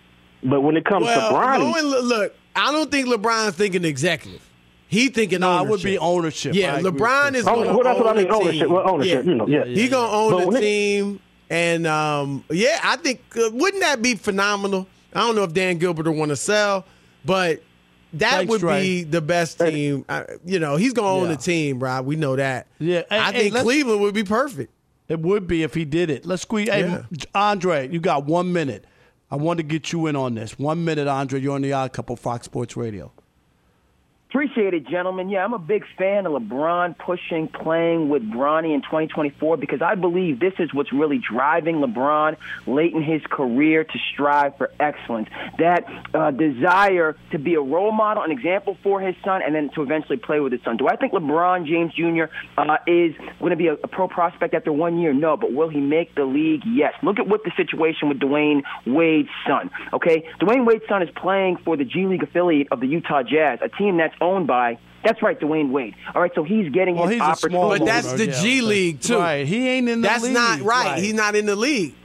But 0.44 0.62
when 0.62 0.78
it 0.78 0.86
comes 0.86 1.06
Well, 1.06 1.30
to 1.32 1.36
Bronny, 1.36 1.74
going, 1.74 1.86
look, 1.86 2.04
look, 2.04 2.36
I 2.56 2.72
don't 2.72 2.90
think 2.90 3.08
LeBron's 3.08 3.56
thinking 3.56 3.84
executive. 3.84 4.42
He 4.88 5.10
thinking 5.10 5.42
no, 5.42 5.50
it 5.52 5.54
ownership. 5.60 5.70
would 5.72 5.84
be 5.84 5.98
ownership. 6.00 6.56
Yeah, 6.56 6.76
I 6.76 6.82
LeBron 6.82 7.36
is 7.36 7.46
Oh, 7.48 7.56
going 7.56 7.68
to 7.68 7.74
well, 7.76 7.84
that's 7.84 8.00
what 8.00 8.08
I 8.08 8.10
own 8.12 8.18
mean, 8.18 8.28
the 8.28 8.34
ownership. 8.34 8.62
team. 8.62 8.72
Well, 8.74 8.90
ownership, 8.90 9.26
you 9.26 9.36
know, 9.36 9.48
yeah. 9.48 9.66
He 9.66 9.88
gonna 9.88 10.12
own 10.12 10.32
But 10.32 10.40
the 10.40 10.48
when 10.48 10.56
it- 10.58 10.62
team, 10.62 11.20
and 11.50 11.86
um, 11.88 12.44
yeah, 12.50 12.80
I 12.84 12.96
think 12.96 13.22
uh, 13.38 13.50
wouldn't 13.54 13.84
that 13.84 14.02
be 14.02 14.16
phenomenal? 14.16 14.88
I 15.14 15.22
don't 15.22 15.36
know 15.36 15.44
if 15.44 15.54
Dan 15.54 15.78
Gilbert 15.78 16.06
will 16.06 16.14
want 16.14 16.30
to 16.30 16.36
sell, 16.36 16.86
but 17.26 17.62
that 18.14 18.32
Thanks, 18.32 18.50
would 18.50 18.62
Dre. 18.62 18.82
be 18.82 19.04
the 19.04 19.22
best 19.22 19.60
team. 19.60 20.06
I, 20.10 20.26
you 20.46 20.60
know, 20.60 20.76
he's 20.76 20.94
gonna 20.94 21.08
own 21.08 21.30
Yeah. 21.30 21.36
the 21.36 21.42
team, 21.42 21.80
Rob. 21.80 22.06
We 22.06 22.16
know 22.16 22.36
that. 22.36 22.68
Yeah, 22.80 23.04
hey, 23.10 23.18
I 23.18 23.32
hey, 23.32 23.50
think 23.50 23.64
Cleveland 23.64 24.02
would 24.02 24.14
be 24.14 24.24
perfect. 24.24 24.72
It 25.08 25.20
would 25.20 25.48
be 25.48 25.64
if 25.64 25.74
he 25.74 25.86
did 25.86 26.10
it. 26.12 26.26
Let's 26.26 26.44
squeeze. 26.44 26.70
Hey, 26.70 26.82
Yeah. 26.82 27.04
Andre, 27.34 27.88
you 27.90 28.00
got 28.00 28.26
one 28.26 28.54
minute. 28.54 28.86
I 29.32 29.36
want 29.36 29.58
to 29.58 29.64
get 29.64 29.92
you 29.92 30.08
in 30.08 30.16
on 30.16 30.36
this. 30.36 30.58
One 30.58 30.84
minute, 30.86 31.08
Andre. 31.08 31.40
You're 31.40 31.54
on 31.56 31.62
the 31.62 31.74
Odd 31.74 31.94
Couple, 31.94 32.16
Fox 32.16 32.46
Sports 32.46 32.76
Radio. 32.78 33.12
Appreciate 34.30 34.76
it, 34.76 34.88
gentlemen. 34.88 35.30
Yeah, 35.30 35.44
I'm 35.44 35.54
a 35.54 35.58
big 35.58 35.84
fan 35.98 36.28
of 36.28 36.34
LeBron 36.34 37.00
pushing, 37.00 37.48
playing 37.48 38.10
with 38.10 38.22
Bronny 38.22 38.76
in 38.76 38.84
2024 38.84 39.58
because 39.58 39.82
I 39.82 39.96
believe 39.96 40.40
this 40.40 40.54
is 40.60 40.72
what's 40.72 40.94
really 40.94 41.18
driving 41.18 41.78
LeBron 41.78 42.38
late 42.68 42.94
in 42.94 43.02
his 43.02 43.24
career 43.24 43.84
to 43.84 44.00
strive 44.14 44.56
for 44.56 44.70
excellence. 44.80 45.30
That 45.58 45.84
uh, 46.14 46.30
desire 46.30 47.18
to 47.32 47.40
be 47.40 47.56
a 47.56 47.60
role 47.60 47.92
model, 47.92 48.22
an 48.22 48.30
example 48.30 48.78
for 48.84 49.02
his 49.02 49.16
son, 49.26 49.42
and 49.42 49.56
then 49.56 49.72
to 49.74 49.82
eventually 49.82 50.18
play 50.18 50.40
with 50.40 50.52
his 50.52 50.62
son. 50.62 50.78
Do 50.78 50.88
I 50.88 50.96
think 50.96 51.14
LeBron 51.14 51.66
James 51.66 51.96
Jr. 51.96 52.32
Uh, 52.56 52.78
is 52.86 53.16
going 53.40 53.50
to 53.50 53.56
be 53.56 53.66
a, 53.66 53.74
a 53.74 53.88
pro 53.88 54.08
prospect 54.08 54.54
after 54.54 54.72
one 54.72 55.00
year? 55.00 55.12
No, 55.12 55.38
but 55.38 55.54
will 55.54 55.70
he 55.70 55.80
make 55.80 56.14
the 56.14 56.26
league? 56.26 56.62
Yes. 56.68 56.94
Look 57.02 57.18
at 57.18 57.28
what 57.28 57.44
the 57.46 57.52
situation 57.58 58.10
with 58.10 58.20
Dwyane 58.20 58.62
Wade's 58.86 59.30
son. 59.48 59.72
Okay, 59.92 60.30
Dwyane 60.40 60.68
Wade's 60.68 60.88
son 60.88 61.02
is 61.02 61.10
playing 61.16 61.58
for 61.66 61.76
the 61.76 61.84
G 61.84 62.06
League 62.06 62.22
affiliate 62.22 62.68
of 62.70 62.80
the 62.80 62.88
Utah 62.88 63.24
Jazz, 63.24 63.58
a 63.64 63.70
team 63.70 63.98
that's 63.98 64.14
owned 64.22 64.48
by. 64.48 64.78
That's 65.04 65.22
right, 65.24 65.40
Dwyane 65.40 65.72
Wade. 65.72 65.96
All 66.14 66.22
right, 66.22 66.32
so 66.36 66.44
he's 66.44 66.70
getting 66.72 66.96
Well, 66.96 67.08
his 67.08 67.22
he's 67.22 67.22
a 67.22 67.36
small 67.36 67.72
opportunity. 67.72 67.80
But 67.80 67.86
that's 67.86 68.14
the 68.14 68.26
Yeah, 68.28 68.42
G 68.42 68.62
League 68.62 69.00
too. 69.02 69.18
Right. 69.18 69.48
He 69.48 69.68
ain't 69.70 69.88
in 69.88 70.02
the 70.02 70.08
That's 70.08 70.24
league. 70.24 70.34
not 70.34 70.60
right. 70.62 71.00
He's 71.00 71.14
not 71.14 71.36
in 71.36 71.46
the 71.46 71.56
league. 71.56 71.96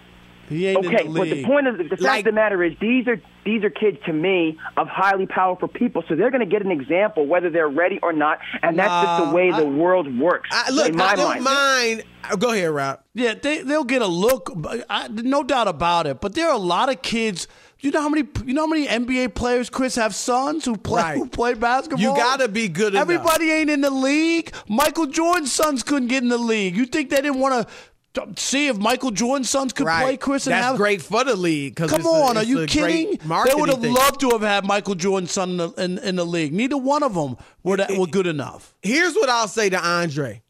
He 0.48 0.66
ain't 0.66 0.84
Okay, 0.86 1.06
in 1.06 1.12
the 1.14 1.18
but 1.20 1.28
the 1.30 1.42
point 1.44 1.66
of 1.66 1.78
the, 1.78 1.84
the 1.84 1.88
fact 1.90 2.02
Like- 2.02 2.18
of 2.20 2.24
the 2.26 2.32
matter 2.32 2.62
is 2.62 2.74
these 2.80 3.08
are 3.08 3.18
these 3.46 3.64
are 3.64 3.70
kids 3.70 3.96
to 4.06 4.12
me 4.12 4.58
of 4.76 4.88
highly 4.88 5.26
powerful 5.26 5.68
people, 5.68 6.02
so 6.08 6.14
they're 6.16 6.30
going 6.30 6.40
to 6.40 6.46
get 6.46 6.62
an 6.64 6.70
example 6.70 7.26
whether 7.26 7.50
they're 7.50 7.68
ready 7.68 7.98
or 8.02 8.12
not, 8.12 8.38
and 8.62 8.78
that's 8.78 9.06
just 9.06 9.24
the 9.30 9.34
way 9.34 9.50
I- 9.50 9.60
the 9.60 9.66
world 9.66 10.18
works. 10.18 10.48
I, 10.52 10.70
look, 10.70 10.88
in 10.90 10.96
my 10.96 11.04
I 11.06 11.16
don't 11.16 11.42
mind. 11.42 11.44
mind. 11.44 12.02
uh, 12.30 12.36
Go 12.36 12.52
ahead, 12.52 12.70
Rob. 12.70 13.00
Yeah, 13.14 13.34
they 13.34 13.62
they'll 13.62 13.84
get 13.84 14.02
a 14.02 14.06
look, 14.06 14.50
but 14.54 14.84
I, 14.88 15.08
no 15.08 15.42
doubt 15.42 15.66
about 15.68 16.06
it. 16.06 16.20
But 16.20 16.34
there 16.34 16.48
are 16.48 16.54
a 16.54 16.58
lot 16.58 16.90
of 16.90 17.02
kids. 17.02 17.48
You 17.84 17.90
know 17.90 18.00
how 18.00 18.08
many 18.08 18.26
you 18.46 18.54
know 18.54 18.62
how 18.62 18.66
many 18.66 18.86
NBA 18.86 19.34
players, 19.34 19.68
Chris, 19.68 19.94
have 19.96 20.14
sons 20.14 20.64
who 20.64 20.76
play 20.76 21.02
Right. 21.02 21.18
who 21.18 21.26
play 21.26 21.54
basketball. 21.54 22.00
You 22.00 22.16
gotta 22.16 22.48
be 22.48 22.68
good 22.68 22.94
enough. 22.94 23.02
Everybody 23.02 23.50
ain't 23.50 23.68
in 23.70 23.82
the 23.82 23.90
league. 23.90 24.52
Michael 24.68 25.06
Jordan's 25.06 25.52
sons 25.52 25.82
couldn't 25.82 26.08
get 26.08 26.22
in 26.22 26.28
the 26.30 26.38
league. 26.38 26.76
You 26.76 26.86
think 26.86 27.10
they 27.10 27.16
didn't 27.20 27.38
want 27.40 27.68
to 28.14 28.26
see 28.36 28.68
if 28.68 28.78
Michael 28.78 29.10
Jordan's 29.10 29.50
sons 29.50 29.72
could 29.72 29.86
Right. 29.86 30.02
play, 30.02 30.16
Chris? 30.16 30.46
And 30.46 30.54
That's 30.54 30.66
have, 30.66 30.76
great 30.76 31.02
for 31.02 31.24
the 31.24 31.34
league. 31.36 31.76
Come 31.76 31.90
a- 31.90 32.08
on, 32.08 32.36
are 32.36 32.44
you 32.44 32.64
kidding? 32.66 33.18
They 33.18 33.54
would 33.54 33.68
have 33.68 33.80
thing. 33.82 33.92
loved 33.92 34.20
to 34.20 34.30
have 34.30 34.40
had 34.42 34.64
Michael 34.64 34.94
Jordan's 34.94 35.32
son 35.32 35.50
in 35.50 35.56
the, 35.58 35.68
in, 35.72 35.98
in 35.98 36.16
the 36.16 36.24
league. 36.24 36.52
Neither 36.54 36.76
one 36.78 37.02
of 37.02 37.14
them 37.14 37.36
were 37.64 37.76
that, 37.76 37.90
were 37.98 38.06
good 38.06 38.26
enough. 38.28 38.72
here's 38.82 39.14
what 39.14 39.28
I'll 39.28 39.48
say 39.48 39.68
to 39.68 39.78
Andre. 39.84 40.40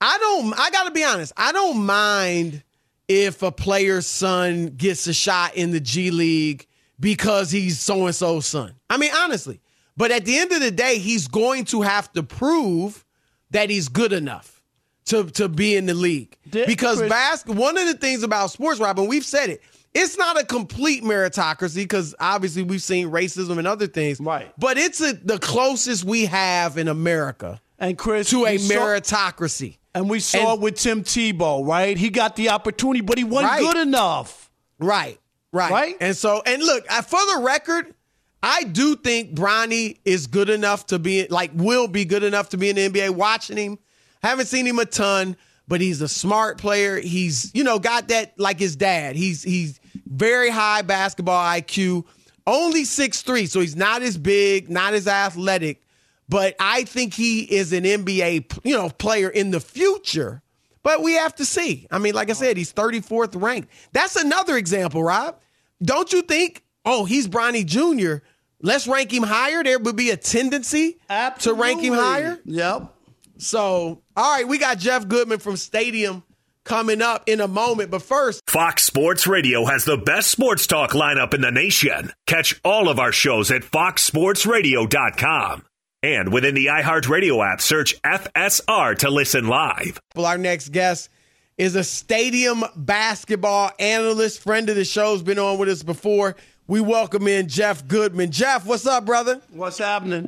I 0.00 0.18
don't 0.18 0.52
I 0.56 0.70
gotta 0.70 0.90
be 0.90 1.02
honest, 1.02 1.32
I 1.36 1.50
don't 1.52 1.78
mind 1.84 2.62
if 3.08 3.42
a 3.42 3.50
player's 3.50 4.06
son 4.06 4.74
gets 4.76 5.06
a 5.06 5.14
shot 5.14 5.54
in 5.56 5.70
the 5.72 5.80
G 5.80 6.10
League 6.10 6.66
because 7.00 7.50
he's 7.50 7.80
so 7.80 8.06
and 8.06 8.14
so's 8.14 8.46
son. 8.46 8.74
I 8.90 8.96
mean, 8.96 9.10
honestly. 9.16 9.60
But 9.96 10.10
at 10.10 10.24
the 10.24 10.36
end 10.38 10.50
of 10.52 10.60
the 10.60 10.70
day, 10.72 10.98
he's 10.98 11.28
going 11.28 11.66
to 11.66 11.82
have 11.82 12.12
to 12.14 12.22
prove 12.22 13.04
that 13.50 13.70
he's 13.70 13.88
good 13.88 14.12
enough 14.12 14.60
to, 15.06 15.24
to 15.32 15.48
be 15.48 15.76
in 15.76 15.86
the 15.86 15.94
league. 15.94 16.36
Did- 16.50 16.66
because 16.66 16.98
Chris- 16.98 17.10
bas- 17.10 17.46
one 17.46 17.78
of 17.78 17.86
the 17.86 17.94
things 17.94 18.22
about 18.24 18.50
sports, 18.50 18.80
Robin, 18.80 19.06
we've 19.06 19.24
said 19.24 19.50
it, 19.50 19.62
it's 19.94 20.18
not 20.18 20.40
a 20.40 20.44
complete 20.44 21.04
meritocracy 21.04 21.76
because 21.76 22.14
obviously 22.18 22.64
we've 22.64 22.82
seen 22.82 23.10
racism 23.10 23.58
and 23.58 23.66
other 23.68 23.86
things. 23.86 24.18
Right. 24.18 24.52
But 24.58 24.78
it's 24.78 25.00
a, 25.00 25.12
the 25.12 25.38
closest 25.38 26.02
we 26.02 26.24
have 26.24 26.76
in 26.78 26.88
America 26.88 27.60
And 27.78 27.96
Chris, 27.96 28.30
to 28.30 28.46
a 28.46 28.58
saw- 28.58 28.74
meritocracy. 28.74 29.78
And 29.94 30.10
we 30.10 30.18
saw 30.18 30.54
And- 30.54 30.58
it 30.58 30.60
with 30.60 30.74
Tim 30.76 31.04
Tebow, 31.04 31.64
right? 31.64 31.96
He 31.96 32.10
got 32.10 32.34
the 32.34 32.48
opportunity, 32.50 33.00
but 33.00 33.16
he 33.18 33.22
wasn't 33.22 33.52
Right. 33.52 33.60
good 33.60 33.76
enough. 33.76 34.50
Right, 34.80 35.20
right, 35.54 35.70
Right? 35.70 35.96
And 36.00 36.16
so, 36.16 36.42
and 36.44 36.62
look, 36.62 36.86
for 36.86 37.20
the 37.34 37.40
record, 37.42 37.94
I 38.42 38.64
do 38.64 38.96
think 38.96 39.34
Bronny 39.34 39.96
is 40.04 40.26
good 40.26 40.50
enough 40.50 40.86
to 40.88 40.98
be 40.98 41.26
like 41.28 41.50
will 41.54 41.88
be 41.88 42.04
good 42.04 42.22
enough 42.24 42.50
to 42.50 42.58
be 42.58 42.68
in 42.68 42.76
the 42.76 42.88
NBA. 42.90 43.10
Watching 43.10 43.56
him, 43.56 43.78
haven't 44.22 44.46
seen 44.46 44.66
him 44.66 44.78
a 44.78 44.84
ton, 44.84 45.36
but 45.66 45.80
he's 45.80 46.02
a 46.02 46.08
smart 46.08 46.58
player. 46.58 47.00
He's 47.00 47.50
you 47.54 47.64
know 47.64 47.78
got 47.78 48.08
that 48.08 48.38
like 48.38 48.58
his 48.58 48.76
dad. 48.76 49.16
He's 49.16 49.42
he's 49.42 49.80
very 50.06 50.50
high 50.50 50.82
basketball 50.82 51.42
IQ. 51.42 52.04
Only 52.46 52.84
six 52.84 53.22
three, 53.22 53.46
so 53.46 53.60
he's 53.60 53.76
not 53.76 54.02
as 54.02 54.18
big, 54.18 54.68
not 54.68 54.92
as 54.92 55.08
athletic. 55.08 55.80
but 56.28 56.54
I 56.60 56.84
think 56.84 57.14
he 57.14 57.40
is 57.44 57.72
an 57.72 57.84
NBA 57.84 58.60
you 58.64 58.76
know 58.76 58.90
player 58.90 59.30
in 59.30 59.52
the 59.52 59.60
future. 59.60 60.42
But 60.82 61.02
we 61.02 61.14
have 61.14 61.34
to 61.36 61.46
see. 61.46 61.86
I 61.90 61.96
mean, 61.98 62.12
like 62.14 62.28
I 62.28 62.34
said, 62.34 62.58
he's 62.58 62.70
34th 62.74 63.40
ranked. 63.40 63.70
That's 63.92 64.16
another 64.16 64.58
example, 64.58 65.02
Rob. 65.02 65.40
Don't 65.84 66.12
you 66.12 66.22
think? 66.22 66.64
Oh, 66.84 67.04
he's 67.04 67.28
Bronny 67.28 67.64
Jr. 67.64 68.24
Let's 68.62 68.86
rank 68.86 69.12
him 69.12 69.22
higher. 69.22 69.62
There 69.62 69.78
would 69.78 69.96
be 69.96 70.10
a 70.10 70.16
tendency 70.16 70.98
to 71.40 71.54
rank 71.54 71.82
him 71.82 71.94
higher. 71.94 72.38
Yep. 72.44 72.90
So, 73.36 74.02
all 74.16 74.36
right, 74.36 74.46
we 74.46 74.58
got 74.58 74.78
Jeff 74.78 75.08
Goodman 75.08 75.40
from 75.40 75.56
Stadium 75.56 76.22
coming 76.64 77.02
up 77.02 77.24
in 77.26 77.40
a 77.40 77.48
moment. 77.48 77.90
But 77.90 78.02
first, 78.02 78.42
Fox 78.48 78.84
Sports 78.84 79.26
Radio 79.26 79.64
has 79.66 79.84
the 79.84 79.98
best 79.98 80.30
sports 80.30 80.66
talk 80.66 80.92
lineup 80.92 81.34
in 81.34 81.40
the 81.42 81.50
nation. 81.50 82.12
Catch 82.26 82.58
all 82.64 82.88
of 82.88 82.98
our 82.98 83.12
shows 83.12 83.50
at 83.50 83.62
foxsportsradio.com. 83.62 85.64
And 86.02 86.32
within 86.32 86.54
the 86.54 86.66
iHeartRadio 86.66 87.52
app, 87.52 87.60
search 87.62 88.00
FSR 88.02 88.96
to 88.98 89.10
listen 89.10 89.48
live. 89.48 90.00
well, 90.14 90.26
our 90.26 90.36
next 90.38 90.70
guest 90.70 91.08
is 91.56 91.74
a 91.76 91.84
stadium 91.84 92.64
basketball 92.76 93.70
analyst, 93.78 94.40
friend 94.40 94.68
of 94.68 94.76
the 94.76 94.84
show's 94.84 95.22
been 95.22 95.38
on 95.38 95.58
with 95.58 95.68
us 95.68 95.82
before. 95.82 96.36
We 96.66 96.80
welcome 96.80 97.28
in 97.28 97.48
Jeff 97.48 97.86
Goodman. 97.86 98.30
Jeff, 98.30 98.66
what's 98.66 98.86
up, 98.86 99.04
brother? 99.04 99.40
What's 99.50 99.78
happening? 99.78 100.26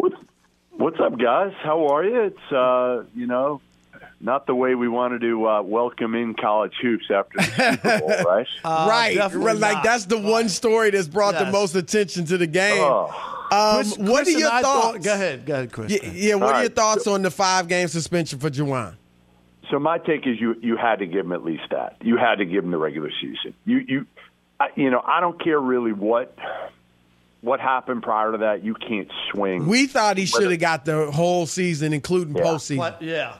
What's 0.70 1.00
up, 1.00 1.18
guys? 1.18 1.52
How 1.62 1.86
are 1.88 2.04
you? 2.04 2.20
It's 2.24 2.52
uh, 2.52 3.04
you 3.16 3.26
know, 3.26 3.60
not 4.20 4.46
the 4.46 4.54
way 4.54 4.74
we 4.74 4.88
wanted 4.88 5.22
to 5.22 5.48
uh, 5.48 5.62
welcome 5.62 6.14
in 6.14 6.34
college 6.34 6.74
hoops 6.80 7.06
after 7.10 7.38
the 7.38 7.44
Super 7.44 7.98
Bowl, 8.00 8.08
right? 8.24 8.46
right, 8.64 9.34
right, 9.34 9.56
like 9.56 9.74
not. 9.76 9.84
that's 9.84 10.04
the 10.04 10.18
one 10.18 10.48
story 10.48 10.90
that's 10.90 11.08
brought 11.08 11.34
the 11.38 11.50
most 11.50 11.74
attention 11.74 12.26
to 12.26 12.36
the 12.38 12.46
game. 12.46 12.82
Oh. 12.82 13.32
Um, 13.50 13.76
Chris- 13.76 13.98
what 13.98 14.24
Chris 14.24 14.36
are 14.36 14.38
your 14.38 14.50
thoughts? 14.50 14.62
thought- 14.66 15.02
go 15.02 15.14
ahead, 15.14 15.46
go 15.46 15.54
ahead, 15.54 15.72
Chris. 15.72 15.92
Yeah, 15.92 16.10
yeah, 16.12 16.34
what 16.34 16.42
All 16.42 16.48
are 16.50 16.54
your 16.56 16.62
right. 16.64 16.76
thoughts 16.76 17.06
on 17.06 17.22
the 17.22 17.30
five 17.30 17.66
game 17.68 17.88
suspension 17.88 18.38
for 18.38 18.50
Juwan? 18.50 18.94
So 19.70 19.78
my 19.78 19.98
take 19.98 20.26
is 20.26 20.40
you 20.40 20.54
you 20.60 20.76
had 20.76 21.00
to 21.00 21.06
give 21.06 21.26
him 21.26 21.32
at 21.32 21.44
least 21.44 21.64
that. 21.70 21.96
You 22.02 22.16
had 22.16 22.36
to 22.36 22.44
give 22.44 22.64
him 22.64 22.70
the 22.70 22.78
regular 22.78 23.10
season. 23.20 23.54
You 23.64 23.78
you, 23.78 24.06
I, 24.60 24.68
you 24.76 24.90
know, 24.90 25.02
I 25.04 25.20
don't 25.20 25.42
care 25.42 25.58
really 25.58 25.92
what 25.92 26.36
what 27.40 27.60
happened 27.60 28.02
prior 28.02 28.32
to 28.32 28.38
that. 28.38 28.64
You 28.64 28.74
can't 28.74 29.10
swing. 29.30 29.66
We 29.66 29.86
thought 29.86 30.18
he 30.18 30.26
should 30.26 30.50
have 30.50 30.60
got 30.60 30.84
the 30.84 31.10
whole 31.10 31.46
season, 31.46 31.92
including 31.92 32.36
Yeah. 32.36 32.42
postseason. 32.44 32.78
What? 32.78 33.02
Yeah. 33.02 33.36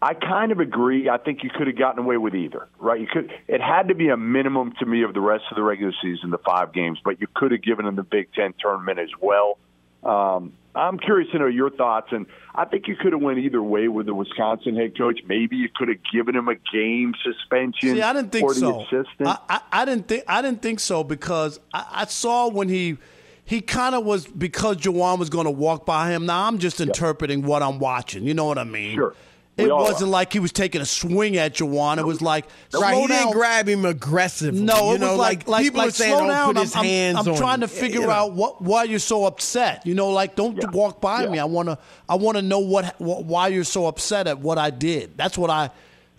I 0.00 0.14
kind 0.14 0.52
of 0.52 0.60
agree. 0.60 1.08
I 1.08 1.16
think 1.18 1.42
you 1.42 1.50
could 1.50 1.66
have 1.66 1.76
gotten 1.76 1.98
away 2.04 2.18
with 2.18 2.34
either, 2.34 2.68
right? 2.78 3.00
You 3.00 3.08
could. 3.08 3.32
It 3.48 3.60
had 3.60 3.88
to 3.88 3.94
be 3.94 4.10
a 4.10 4.16
minimum 4.16 4.72
to 4.78 4.86
me 4.86 5.02
of 5.02 5.12
the 5.12 5.20
rest 5.20 5.44
of 5.50 5.56
the 5.56 5.62
regular 5.62 5.92
season, 6.00 6.30
the 6.30 6.38
five 6.38 6.72
games, 6.72 7.00
but 7.04 7.20
you 7.20 7.26
could 7.34 7.50
have 7.50 7.62
given 7.62 7.84
him 7.84 7.96
the 7.96 8.04
Big 8.04 8.32
Ten 8.32 8.54
tournament 8.60 9.00
as 9.00 9.10
well. 9.20 9.58
Um, 10.02 10.52
I'm 10.74 10.98
curious 10.98 11.30
to 11.32 11.38
know 11.38 11.46
your 11.46 11.70
thoughts, 11.70 12.08
and 12.12 12.26
I 12.54 12.64
think 12.64 12.86
you 12.86 12.94
could 12.94 13.12
have 13.12 13.20
went 13.20 13.38
either 13.38 13.62
way 13.62 13.88
with 13.88 14.06
the 14.06 14.14
Wisconsin 14.14 14.76
head 14.76 14.96
coach. 14.96 15.20
Maybe 15.26 15.56
you 15.56 15.68
could 15.74 15.88
have 15.88 15.98
given 16.12 16.36
him 16.36 16.48
a 16.48 16.54
game 16.72 17.14
suspension. 17.24 17.96
See, 17.96 18.02
I 18.02 18.12
didn't 18.12 18.30
think 18.30 18.52
so. 18.52 18.84
I, 19.20 19.38
I, 19.48 19.60
I 19.72 19.84
didn't 19.84 20.06
think 20.06 20.24
I 20.28 20.40
didn't 20.40 20.62
think 20.62 20.78
so 20.80 21.02
because 21.02 21.58
I, 21.74 21.86
I 21.90 22.04
saw 22.04 22.48
when 22.48 22.68
he 22.68 22.98
he 23.44 23.60
kind 23.60 23.94
of 23.94 24.04
was 24.04 24.26
because 24.26 24.76
Juwan 24.76 25.18
was 25.18 25.30
going 25.30 25.46
to 25.46 25.50
walk 25.50 25.84
by 25.86 26.10
him. 26.10 26.26
Now 26.26 26.46
I'm 26.46 26.58
just 26.58 26.80
interpreting 26.80 27.42
what 27.42 27.62
I'm 27.62 27.78
watching. 27.78 28.24
You 28.24 28.34
know 28.34 28.44
what 28.44 28.58
I 28.58 28.64
mean? 28.64 28.94
Sure. 28.94 29.14
We 29.58 29.64
It 29.64 29.74
wasn't 29.74 30.04
are. 30.04 30.12
like 30.12 30.32
he 30.32 30.38
was 30.38 30.52
taking 30.52 30.80
a 30.80 30.86
swing 30.86 31.36
at 31.36 31.54
Juwan. 31.54 31.98
It 31.98 32.06
was 32.06 32.22
like 32.22 32.46
right, 32.72 32.94
slow 32.94 33.00
he 33.02 33.06
didn't 33.08 33.32
grab 33.32 33.68
him 33.68 33.84
aggressively. 33.84 34.60
No, 34.60 34.90
you 34.90 34.94
it 34.94 35.00
know, 35.00 35.08
was 35.10 35.18
like 35.18 35.48
like, 35.48 35.64
people 35.64 35.78
like 35.78 35.88
are 35.88 35.92
saying, 35.92 36.10
slow 36.12 36.20
"Don't 36.20 36.28
down. 36.28 36.54
put 36.54 36.62
his 36.62 36.76
I'm, 36.76 36.84
I'm- 36.86 37.16
I'm 37.16 37.28
on 37.32 37.36
trying 37.36 37.54
him." 37.54 37.60
to 37.62 37.68
figure 37.68 38.00
You 38.02 38.06
know. 38.06 38.12
out 38.12 38.32
what 38.32 38.62
why 38.62 38.84
you're 38.84 38.98
so 39.00 39.24
upset. 39.24 39.84
You 39.84 39.94
know, 39.94 40.10
like 40.10 40.36
don't 40.36 40.56
Yeah. 40.56 40.70
walk 40.70 41.00
by 41.00 41.24
Yeah. 41.24 41.30
me. 41.30 41.38
I 41.40 41.44
want 41.44 41.68
to 41.68 41.78
I 42.08 42.14
want 42.14 42.36
to 42.36 42.42
know 42.42 42.60
what, 42.60 42.94
what 43.00 43.24
why 43.24 43.48
you're 43.48 43.64
so 43.64 43.86
upset 43.86 44.28
at 44.28 44.38
what 44.38 44.58
I 44.58 44.70
did. 44.70 45.16
That's 45.16 45.36
what 45.36 45.50
I. 45.50 45.70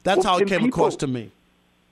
That's 0.03 0.23
Well, 0.25 0.33
how 0.33 0.39
it 0.39 0.47
came 0.47 0.59
people- 0.61 0.67
across 0.79 0.95
to 0.97 1.07
me. 1.07 1.31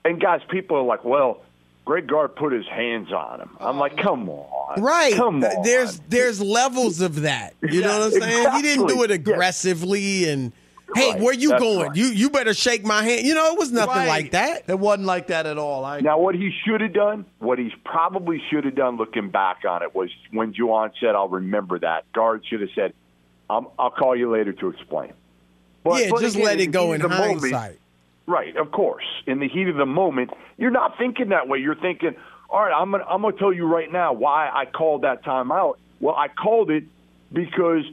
and 0.04 0.20
guys, 0.20 0.40
people 0.50 0.76
are 0.76 0.82
like, 0.82 1.04
"Well, 1.04 1.38
Greg 1.86 2.06
Gard 2.08 2.36
put 2.36 2.52
his 2.52 2.66
hands 2.66 3.10
on 3.12 3.40
him." 3.40 3.50
I'm 3.60 3.78
like, 3.78 3.96
"Come 3.96 4.28
on, 4.28 4.82
Right. 4.82 5.14
Come 5.14 5.42
on." 5.42 5.62
There's 5.62 5.98
there's 6.10 6.40
levels 6.42 7.00
of 7.00 7.22
that. 7.22 7.54
You 7.62 7.80
know 7.80 7.98
what 8.00 8.12
I'm 8.14 8.20
Yeah, 8.20 8.28
saying? 8.44 8.52
He 8.56 8.62
didn't 8.62 8.86
do 8.88 9.02
it 9.02 9.10
exactly. 9.10 9.30
Yeah. 9.30 9.32
aggressively 9.34 10.28
and 10.28 10.52
hey, 10.94 11.12
Right. 11.12 11.20
where 11.20 11.34
you 11.34 11.50
That's 11.50 11.62
going? 11.62 11.86
right. 11.88 11.96
You 11.96 12.06
you 12.06 12.30
better 12.30 12.54
shake 12.54 12.84
my 12.84 13.02
hand. 13.02 13.26
You 13.26 13.34
know, 13.34 13.52
it 13.52 13.58
was 13.58 13.72
nothing 13.72 13.94
Right. 13.96 14.08
like 14.08 14.30
that. 14.32 14.62
It 14.68 14.78
wasn't 14.78 15.06
like 15.06 15.28
that 15.28 15.46
at 15.46 15.58
all. 15.58 15.84
I, 15.84 16.00
Now, 16.00 16.18
what 16.18 16.34
he 16.34 16.50
should 16.64 16.80
have 16.80 16.92
done, 16.92 17.24
what 17.38 17.58
he 17.58 17.72
probably 17.84 18.42
should 18.50 18.64
have 18.64 18.74
done 18.74 18.96
looking 18.96 19.28
back 19.30 19.58
on 19.68 19.82
it, 19.82 19.94
was 19.94 20.10
when 20.32 20.52
Juwan 20.54 20.92
said, 21.00 21.14
I'll 21.14 21.28
remember 21.28 21.78
that, 21.80 22.04
Gard 22.12 22.44
should 22.46 22.60
have 22.60 22.70
said, 22.74 22.92
i 23.50 23.60
I'll 23.78 23.90
call 23.90 24.14
you 24.16 24.30
later 24.30 24.52
to 24.52 24.68
explain. 24.68 25.12
But- 25.84 26.00
yeah, 26.02 26.10
but 26.10 26.20
just 26.20 26.36
again, 26.36 26.46
let 26.46 26.60
it 26.60 26.66
go 26.68 26.88
heat 26.88 26.96
in 26.96 27.02
of 27.02 27.10
the 27.10 27.16
moment- 27.16 27.78
right, 28.26 28.56
of 28.56 28.70
course. 28.72 29.04
In 29.26 29.38
the 29.40 29.48
heat 29.48 29.68
of 29.68 29.76
the 29.76 29.86
moment, 29.86 30.30
you're 30.58 30.70
not 30.70 30.98
thinking 30.98 31.30
that 31.30 31.48
way. 31.48 31.58
You're 31.58 31.74
thinking, 31.74 32.14
all 32.50 32.60
right, 32.62 32.72
I'm 32.74 32.90
going 32.90 33.02
to 33.02 33.08
I'm 33.10 33.22
gonna 33.22 33.36
tell 33.36 33.52
you 33.52 33.66
right 33.66 33.90
now 33.90 34.12
why 34.12 34.48
I 34.52 34.64
called 34.66 35.02
that 35.02 35.22
timeout. 35.24 35.74
Well, 36.00 36.14
I 36.14 36.28
called 36.28 36.70
it 36.70 36.84
because 37.32 37.84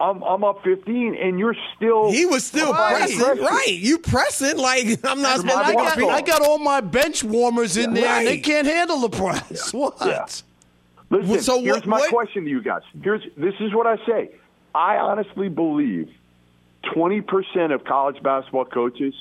I'm, 0.00 0.22
I'm 0.22 0.44
up 0.44 0.62
15, 0.62 1.16
and 1.16 1.38
you're 1.40 1.56
still. 1.76 2.10
He 2.12 2.24
was 2.24 2.46
still 2.46 2.70
applying 2.70 2.96
pressing, 2.98 3.18
pressure. 3.18 3.42
right? 3.42 3.68
You 3.72 3.98
pressing 3.98 4.56
like 4.56 4.84
I'm 5.04 5.20
not 5.22 5.40
And 5.40 5.48
supposed 5.50 5.56
I 5.66 5.70
to 5.72 5.74
got, 5.76 5.98
be 5.98 6.08
I 6.08 6.20
got 6.20 6.40
all 6.42 6.58
my 6.58 6.80
bench 6.80 7.24
warmers 7.24 7.76
in 7.76 7.94
there, 7.94 8.06
and 8.06 8.26
they 8.26 8.38
can't 8.38 8.66
handle 8.66 9.00
the 9.00 9.10
press. 9.10 9.72
What? 9.74 9.96
Yeah. 10.04 10.26
Listen, 11.10 11.40
So 11.40 11.60
here's 11.60 11.76
what- 11.78 11.86
my 11.86 11.98
what- 11.98 12.10
question 12.10 12.44
to 12.44 12.50
you 12.50 12.62
guys. 12.62 12.82
Here's 13.02 13.22
this 13.36 13.54
is 13.60 13.74
what 13.74 13.86
I 13.86 13.96
say. 14.06 14.30
I 14.74 14.98
honestly 14.98 15.48
believe 15.48 16.10
20% 16.94 17.74
of 17.74 17.84
college 17.84 18.22
basketball 18.22 18.66
coaches, 18.66 19.14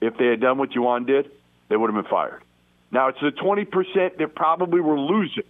if 0.00 0.16
they 0.18 0.26
had 0.26 0.40
done 0.40 0.58
what 0.58 0.70
Juwan 0.70 1.06
did, 1.06 1.30
they 1.68 1.76
would 1.76 1.92
have 1.92 2.02
been 2.02 2.10
fired. 2.10 2.42
Now 2.92 3.08
it's 3.08 3.20
the 3.20 3.30
20% 3.30 4.18
that 4.18 4.34
probably 4.34 4.80
were 4.80 4.98
losing, 4.98 5.44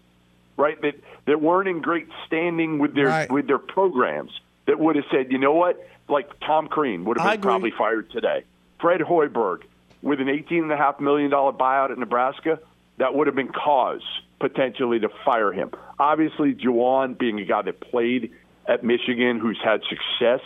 right? 0.56 0.80
That 0.82 0.94
that 1.26 1.40
weren't 1.40 1.68
in 1.68 1.80
great 1.80 2.08
standing 2.26 2.78
with 2.78 2.94
their 2.94 3.06
Right. 3.08 3.30
with 3.30 3.46
their 3.46 3.58
programs. 3.58 4.30
That 4.66 4.78
would 4.78 4.96
have 4.96 5.04
said, 5.10 5.32
you 5.32 5.38
know 5.38 5.52
what? 5.52 5.84
Like 6.08 6.38
Tom 6.40 6.68
Crean 6.68 7.04
would 7.04 7.18
have 7.18 7.32
been 7.32 7.40
probably 7.40 7.72
fired 7.76 8.10
today. 8.10 8.44
Fred 8.80 9.00
Hoiberg 9.00 9.62
with 10.02 10.20
an 10.20 10.26
$18.5 10.28 11.00
million 11.00 11.30
buyout 11.30 11.90
at 11.90 11.98
Nebraska, 11.98 12.58
that 12.98 13.14
would 13.14 13.26
have 13.26 13.36
been 13.36 13.52
cause 13.52 14.02
potentially 14.38 14.98
to 15.00 15.08
fire 15.24 15.52
him. 15.52 15.70
Obviously, 15.98 16.54
Juwan 16.54 17.18
being 17.18 17.38
a 17.40 17.44
guy 17.44 17.62
that 17.62 17.80
played 17.80 18.32
at 18.66 18.82
Michigan, 18.82 19.38
who's 19.38 19.60
had 19.62 19.82
success 19.82 20.40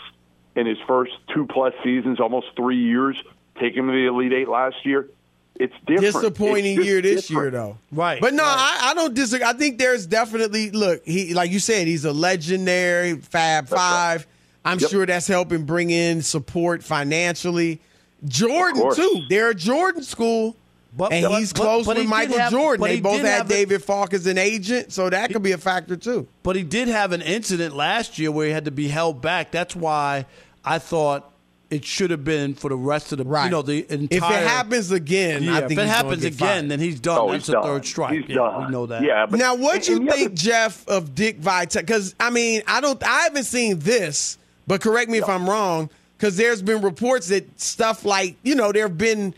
in 0.56 0.66
his 0.66 0.78
first 0.86 1.12
two 1.32 1.46
plus 1.46 1.74
seasons, 1.82 2.20
almost 2.20 2.48
three 2.56 2.82
years, 2.82 3.16
taking 3.60 3.80
him 3.80 3.86
to 3.88 3.92
the 3.92 4.06
Elite 4.06 4.32
Eight 4.32 4.48
last 4.48 4.76
year. 4.84 5.08
It's 5.56 5.72
different. 5.86 6.00
disappointing 6.14 6.78
It's 6.78 6.84
year 6.86 7.00
this 7.00 7.28
different. 7.28 7.52
year 7.52 7.60
though. 7.60 7.78
Right, 7.92 8.20
But 8.20 8.34
no, 8.34 8.42
right. 8.42 8.78
I, 8.82 8.90
I 8.90 8.94
don't 8.94 9.14
disagree. 9.14 9.46
I 9.46 9.52
think 9.52 9.78
there's 9.78 10.04
definitely 10.06 10.70
look, 10.72 11.04
he 11.04 11.32
like 11.32 11.50
you 11.52 11.60
said, 11.60 11.86
he's 11.86 12.04
a 12.04 12.12
legendary 12.12 13.16
Fab 13.16 13.68
Five. 13.68 14.26
I'm 14.64 14.78
Yep. 14.80 14.90
sure 14.90 15.06
that's 15.06 15.28
helping 15.28 15.64
bring 15.64 15.90
in 15.90 16.22
support 16.22 16.82
financially. 16.82 17.80
Jordan 18.26 18.94
too. 18.94 19.22
They're 19.28 19.50
a 19.50 19.54
Jordan 19.54 20.02
school. 20.02 20.56
But- 20.96 21.12
and 21.12 21.26
but- 21.26 21.38
he's 21.40 21.52
but- 21.52 21.62
close 21.62 21.86
but 21.86 21.96
he 21.96 22.02
with 22.02 22.06
did 22.06 22.10
Michael 22.10 22.38
have- 22.38 22.52
Jordan. 22.52 22.86
They 22.86 23.00
both 23.00 23.16
had 23.20 23.26
have 23.26 23.46
a- 23.46 23.52
David 23.52 23.82
Falk 23.82 24.14
as 24.14 24.26
an 24.26 24.38
agent, 24.38 24.92
so 24.92 25.10
that 25.10 25.32
could 25.32 25.42
be 25.42 25.50
a 25.52 25.58
factor 25.58 25.96
too. 25.96 26.26
But 26.44 26.54
he 26.56 26.62
did 26.62 26.86
have 26.88 27.10
an 27.12 27.20
incident 27.20 27.74
last 27.76 28.16
year 28.18 28.30
where 28.30 28.46
he 28.46 28.52
had 28.52 28.64
to 28.66 28.70
be 28.70 28.88
held 28.88 29.20
back. 29.20 29.50
That's 29.50 29.74
why 29.74 30.24
I 30.64 30.78
thought 30.78 31.30
it 31.74 31.84
should 31.84 32.10
have 32.10 32.24
been 32.24 32.54
for 32.54 32.68
the 32.70 32.76
rest 32.76 33.12
of 33.12 33.18
the 33.18 33.24
Right. 33.24 33.44
you 33.46 33.50
know 33.50 33.62
the 33.62 33.80
entire. 33.92 34.06
if 34.10 34.42
it 34.42 34.46
happens 34.48 34.90
again, 34.90 35.42
yeah, 35.42 35.54
I 35.54 35.58
if 35.58 35.64
it 35.64 35.70
he's 35.70 35.78
happens 35.88 36.24
again, 36.24 36.38
fired. 36.38 36.68
then 36.70 36.80
he's 36.80 37.00
done. 37.00 37.18
Oh, 37.20 37.30
That's 37.32 37.44
he's 37.44 37.46
the 37.48 37.52
done. 37.54 37.62
third 37.64 37.86
strike. 37.86 38.12
He's 38.20 38.28
yeah, 38.28 38.34
done. 38.36 38.66
we 38.66 38.72
know 38.72 38.86
that. 38.86 39.02
Yeah, 39.02 39.26
but 39.26 39.38
now, 39.38 39.54
what 39.54 39.76
and- 39.76 39.88
you 39.88 40.10
think, 40.10 40.26
other- 40.28 40.34
Jeff, 40.34 40.86
of 40.88 41.14
Dick 41.14 41.38
Vitale? 41.38 41.82
Because 41.82 42.14
I 42.20 42.30
mean, 42.30 42.62
I 42.66 42.80
don't, 42.80 43.02
I 43.04 43.22
haven't 43.24 43.44
seen 43.44 43.78
this, 43.80 44.38
but 44.66 44.80
correct 44.80 45.10
me 45.10 45.18
if 45.18 45.28
I'm 45.28 45.48
wrong. 45.48 45.90
Because 46.16 46.36
there's 46.36 46.62
been 46.62 46.80
reports 46.80 47.26
that 47.28 47.60
stuff 47.60 48.04
like 48.04 48.36
you 48.44 48.54
know 48.54 48.72
there 48.72 48.84
have 48.84 48.96
been 48.96 49.34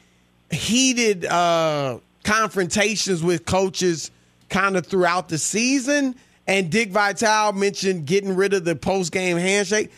heated 0.51 1.25
uh, 1.25 1.99
confrontations 2.23 3.23
with 3.23 3.45
coaches 3.47 4.11
kind 4.49 4.77
of 4.77 4.87
throughout 4.87 5.29
the 5.29 5.39
season, 5.39 6.15
and 6.47 6.71
Dick 6.71 6.91
Vitale 6.93 7.53
mentioned 7.53 8.07
getting 8.07 8.37
rid 8.37 8.55
of 8.55 8.65
the 8.65 8.77
post 8.77 9.11
game 9.11 9.37
handshake. 9.37 9.91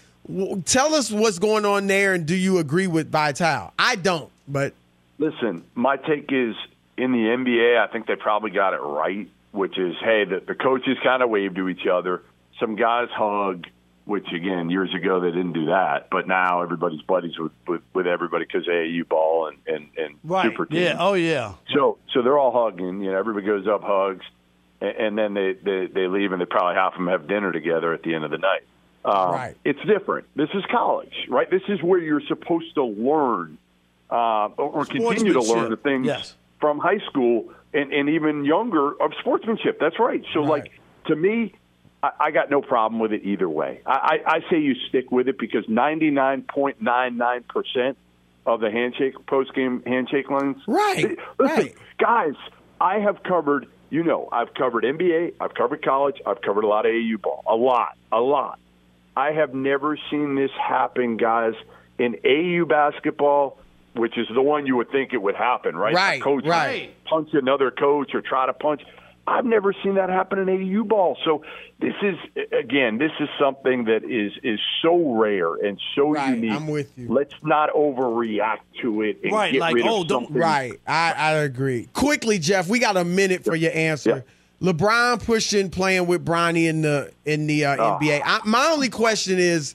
Tell 0.67 0.95
us 0.95 1.11
what's 1.11 1.39
going 1.39 1.65
on 1.65 1.87
there, 1.87 2.13
and 2.15 2.27
do 2.27 2.35
you 2.37 2.59
agree 2.59 2.87
with 2.87 3.11
Vitale? 3.11 3.73
I 3.79 3.97
don't, 3.97 4.31
but 4.47 4.75
Listen, 5.19 5.65
my 5.75 5.97
take 5.97 6.31
is 6.31 6.55
in 6.97 7.13
the 7.13 7.19
NBA, 7.19 7.79
I 7.79 7.91
think 7.91 8.07
they 8.07 8.15
probably 8.17 8.51
got 8.51 8.73
it 8.75 8.79
right, 8.81 9.29
which 9.53 9.79
is 9.79 9.97
hey, 10.03 10.25
the, 10.25 10.41
the 10.47 10.55
coaches 10.55 10.97
kind 11.03 11.23
of 11.23 11.31
wave 11.31 11.55
to 11.57 11.69
each 11.69 11.87
other. 11.87 12.23
Some 12.61 12.77
guys 12.77 13.09
hug, 13.11 13.67
which 14.05 14.27
again, 14.33 14.69
years 14.71 14.95
ago 14.95 15.19
they 15.21 15.31
didn't 15.31 15.55
do 15.55 15.67
that, 15.67 16.09
but 16.11 16.29
now 16.29 16.63
everybody's 16.63 17.03
buddies 17.03 17.39
with 17.39 17.53
with, 17.67 17.83
with 17.95 18.07
everybody 18.07 18.45
because 18.45 18.67
AAU 18.67 19.09
ball 19.09 19.47
and 19.49 19.57
and, 19.67 19.89
and 19.97 20.15
Right. 20.23 20.45
super 20.51 20.67
team. 20.67 20.83
Yeah. 20.83 20.97
Oh 20.99 21.15
yeah. 21.15 21.55
So 21.75 21.99
so 22.13 22.23
they're 22.23 22.39
all 22.39 22.53
hugging. 22.53 23.01
You 23.03 23.11
know, 23.13 23.19
everybody 23.19 23.47
goes 23.47 23.67
up, 23.67 23.83
hugs, 23.83 24.25
and, 24.81 24.91
and 24.97 25.19
then 25.19 25.35
they, 25.35 25.53
they 25.55 25.87
they 25.87 26.07
leave, 26.07 26.33
and 26.33 26.41
they 26.41 26.47
probably 26.47 26.75
half 26.77 26.93
of 26.93 26.99
them 26.99 27.09
have 27.09 27.27
dinner 27.27 27.51
together 27.51 27.93
at 27.93 28.03
the 28.03 28.15
end 28.15 28.25
of 28.25 28.31
the 28.31 28.39
night. 28.39 28.63
Um, 29.05 29.33
Right. 29.33 29.55
It's 29.65 29.81
different. 29.87 30.27
This 30.35 30.49
is 30.55 30.65
college, 30.71 31.13
right? 31.29 31.49
This 31.51 31.63
is 31.69 31.83
where 31.83 31.99
you're 32.01 32.23
supposed 32.23 32.75
to 32.75 32.85
learn 32.85 33.59
uh, 34.11 34.49
or, 34.57 34.85
continue 34.87 35.35
to 35.35 35.43
learn 35.43 35.71
the 35.71 35.77
things 35.77 36.07
Yes. 36.07 36.35
from 36.61 36.79
high 36.79 36.99
school 37.11 37.53
and, 37.75 37.93
and 37.93 38.09
even 38.09 38.45
younger 38.45 38.91
of 39.03 39.13
sportsmanship. 39.21 39.79
That's 39.79 39.99
right. 39.99 40.25
So, 40.33 40.41
like, 40.41 40.73
to 41.07 41.15
me, 41.17 41.53
I, 42.03 42.11
I 42.21 42.31
got 42.31 42.51
no 42.51 42.63
problem 42.63 43.01
with 43.01 43.13
it 43.13 43.23
either 43.25 43.49
way. 43.49 43.81
I, 43.87 44.21
I, 44.27 44.37
I 44.37 44.41
say 44.51 44.59
you 44.61 44.75
stick 44.89 45.11
with 45.13 45.29
it 45.29 45.39
because 45.39 45.65
99.99% 45.67 47.97
of 48.47 48.61
the 48.61 48.71
handshake, 48.71 49.15
post 49.27 49.53
game 49.55 49.83
handshake 49.87 50.31
lines. 50.31 50.57
Right, 50.67 51.19
Listen, 51.39 51.57
right. 51.57 51.75
guys, 51.99 52.35
I 52.81 52.99
have 53.01 53.23
covered, 53.23 53.67
you 53.91 54.03
know, 54.05 54.29
I've 54.33 54.55
covered 54.55 54.85
NBA, 54.85 55.35
I've 55.41 55.53
covered 55.55 55.85
college, 55.85 56.21
I've 56.25 56.41
covered 56.41 56.65
a 56.65 56.69
lot 56.69 56.87
of 56.87 56.93
AU 56.93 57.19
ball. 57.19 57.43
A 57.47 57.55
lot, 57.55 57.97
a 58.11 58.21
lot. 58.21 58.59
I 59.19 59.33
have 59.33 59.53
never 59.53 59.99
seen 60.11 60.37
this 60.37 60.53
happen, 60.53 61.17
guys, 61.17 61.55
in 61.99 62.17
AU 62.25 62.67
basketball, 62.67 63.59
which 63.97 64.17
is 64.17 64.29
the 64.33 64.41
one 64.43 64.65
you 64.65 64.77
would 64.77 64.93
think 64.93 65.13
it 65.13 65.21
would 65.21 65.35
happen, 65.35 65.75
right? 65.75 65.93
Right, 65.93 66.21
A 66.21 66.25
coach 66.25 66.45
right. 66.47 66.95
punch 67.05 67.31
another 67.33 67.73
coach 67.73 68.15
or 68.15 68.21
try 68.23 68.47
to 68.47 68.53
punch. 68.53 68.83
I've 69.27 69.45
never 69.45 69.75
seen 69.83 69.97
that 69.97 70.09
happen 70.09 70.39
in 70.39 70.49
AU 70.49 70.85
ball. 70.85 71.19
So 71.25 71.43
this 71.81 71.95
is 72.01 72.15
again, 72.53 72.99
this 72.99 73.11
is 73.19 73.29
something 73.41 73.85
that 73.87 74.05
is 74.05 74.33
is 74.45 74.61
so 74.83 75.15
rare 75.19 75.53
and 75.57 75.79
so 75.97 76.13
Right, 76.13 76.35
unique. 76.37 76.53
I'm 76.53 76.69
with 76.69 76.97
you. 76.97 77.13
Let's 77.13 77.35
not 77.43 77.71
overreact 77.75 78.61
to 78.83 79.03
it 79.03 79.19
and 79.25 79.33
Right, 79.33 79.53
get 79.53 79.61
like, 79.61 79.75
rid 79.75 79.85
of 79.85 79.91
oh, 79.91 80.05
don't- 80.05 80.25
something. 80.27 80.41
Right. 80.41 80.81
I, 80.87 81.13
I 81.13 81.33
agree. 81.33 81.89
Quickly, 81.93 82.39
Jeff, 82.39 82.69
we 82.69 82.79
got 82.79 82.97
a 82.97 83.05
minute 83.05 83.45
for 83.45 83.57
your 83.57 83.73
answer. 83.73 84.25
LeBron 84.63 85.25
pushing 85.25 85.71
playing 85.71 86.07
with 86.07 86.25
Bronny 86.25 86.65
in 86.69 86.83
the 86.83 87.13
in 87.25 87.47
the 87.47 87.65
uh, 87.65 87.77
Oh. 87.77 87.99
NBA. 88.01 88.23
I, 88.25 88.41
my 88.45 88.67
only 88.73 88.89
question 88.89 89.39
is 89.39 89.75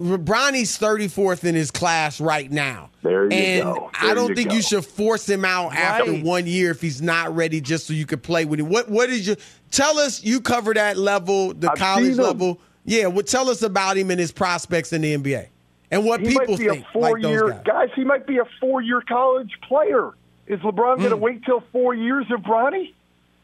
Bronny's 0.00 0.76
34th 0.78 1.44
in 1.44 1.54
his 1.54 1.70
class 1.70 2.20
right 2.20 2.50
now. 2.50 2.90
There 3.02 3.24
you 3.24 3.30
and 3.30 3.64
go. 3.64 3.90
I 4.00 4.14
don't 4.14 4.30
you 4.30 4.34
think 4.34 4.50
go. 4.50 4.56
you 4.56 4.62
should 4.62 4.84
force 4.84 5.28
him 5.28 5.44
out 5.44 5.74
after 5.74 6.12
one 6.14 6.46
year 6.46 6.70
if 6.72 6.80
he's 6.80 7.00
not 7.00 7.34
ready 7.34 7.60
just 7.60 7.86
so 7.86 7.92
you 7.94 8.04
could 8.06 8.22
play 8.22 8.44
with 8.44 8.60
him. 8.60 8.68
What 8.68 8.88
what 8.90 9.10
is 9.10 9.26
your 9.26 9.36
tell 9.70 9.98
us 9.98 10.22
you 10.22 10.40
cover 10.40 10.74
that 10.74 10.96
level, 10.96 11.54
the 11.54 11.70
I've 11.70 11.78
college 11.78 12.16
level. 12.16 12.58
Yeah, 12.84 13.06
well, 13.06 13.22
tell 13.22 13.48
us 13.48 13.62
about 13.62 13.96
him 13.96 14.10
and 14.10 14.18
his 14.18 14.32
prospects 14.32 14.92
in 14.92 15.02
the 15.02 15.16
NBA. 15.16 15.46
And 15.92 16.04
what 16.04 16.20
He 16.20 16.30
people 16.30 16.46
might 16.48 16.58
be 16.58 16.68
think 16.68 16.86
a 16.94 16.98
like 16.98 17.22
those 17.22 17.40
four-year 17.40 17.48
guys. 17.50 17.62
guys. 17.64 17.88
He 17.94 18.02
might 18.02 18.26
be 18.26 18.38
a 18.38 18.44
four-year 18.60 19.02
college 19.02 19.52
player. 19.62 20.10
Is 20.48 20.58
LeBron 20.60 20.98
going 20.98 21.10
to 21.10 21.16
wait 21.16 21.44
till 21.44 21.62
four 21.70 21.94
years 21.94 22.26
of 22.32 22.40
Bronny? 22.40 22.92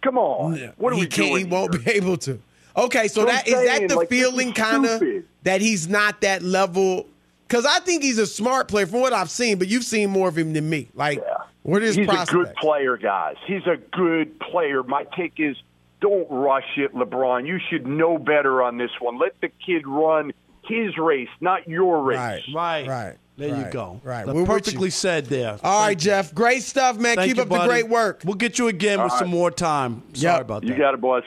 Come 0.03 0.19
on, 0.19 0.73
what 0.77 0.93
are 0.93 0.97
he 0.97 1.03
we 1.03 1.07
can't. 1.09 1.29
doing? 1.31 1.47
He 1.47 1.51
won't 1.53 1.75
here? 1.75 1.83
be 1.83 1.91
able 1.93 2.17
to. 2.19 2.41
Okay, 2.77 3.09
so 3.09 3.25
that 3.25 3.49
is 3.49 3.55
that 3.55 3.89
the 3.89 3.97
like, 3.97 4.09
feeling, 4.09 4.53
kind 4.53 4.87
of 4.87 5.03
that 5.43 5.61
he's 5.61 5.89
not 5.89 6.21
that 6.21 6.43
level. 6.43 7.07
Because 7.47 7.65
I 7.65 7.81
think 7.81 8.03
he's 8.03 8.19
a 8.19 8.27
smart 8.27 8.69
player 8.69 8.87
from 8.87 9.01
what 9.01 9.13
I've 9.15 9.31
seen, 9.31 9.59
but 9.59 9.69
you've 9.69 9.85
seen 9.85 10.11
more 10.11 10.29
of 10.29 10.37
him 10.37 10.53
than 10.53 10.69
me. 10.69 10.89
Like, 10.95 11.25
what 11.63 11.83
is 11.83 11.97
He's 11.97 12.07
prospects? 12.07 12.31
a 12.31 12.35
good 12.35 12.55
player, 12.57 12.97
guys. 12.99 13.37
He's 13.47 13.67
a 13.67 13.77
good 13.77 14.39
player. 14.39 14.83
My 14.83 15.05
take 15.17 15.35
is 15.39 15.57
don't 16.01 16.31
rush 16.31 16.77
it, 16.77 16.95
LeBron. 16.95 17.47
You 17.47 17.59
should 17.71 17.87
know 17.87 18.19
better 18.19 18.63
on 18.63 18.77
this 18.77 18.91
one. 19.01 19.19
Let 19.19 19.41
the 19.41 19.49
kid 19.49 19.87
run 19.87 20.33
his 20.69 20.97
race, 20.99 21.29
not 21.41 21.69
your 21.69 22.03
race. 22.03 22.19
Right, 22.19 22.43
Right. 22.55 22.87
right. 22.89 23.17
There 23.37 23.57
you 23.57 23.67
go. 23.71 24.01
Right, 24.03 24.27
We're 24.27 24.45
perfectly 24.45 24.91
said 24.91 25.27
there. 25.27 25.59
All 25.63 25.83
right, 25.87 25.97
Jeff. 25.97 26.35
Great 26.35 26.65
stuff, 26.65 26.99
man. 26.99 27.15
Thank 27.15 27.29
Keep 27.29 27.37
you, 27.37 27.43
up 27.45 27.49
the 27.49 27.67
great 27.67 27.89
work. 27.89 28.23
We'll 28.25 28.35
get 28.35 28.59
you 28.59 28.67
again 28.67 29.01
with 29.01 29.13
All 29.13 29.19
some 29.19 29.29
more 29.29 29.53
time. 29.53 30.03
Sorry 30.15 30.35
Yep. 30.35 30.41
about 30.41 30.63
that. 30.63 30.69
You 30.69 30.77
got 30.77 30.95
it, 30.95 31.01
boys. 31.01 31.23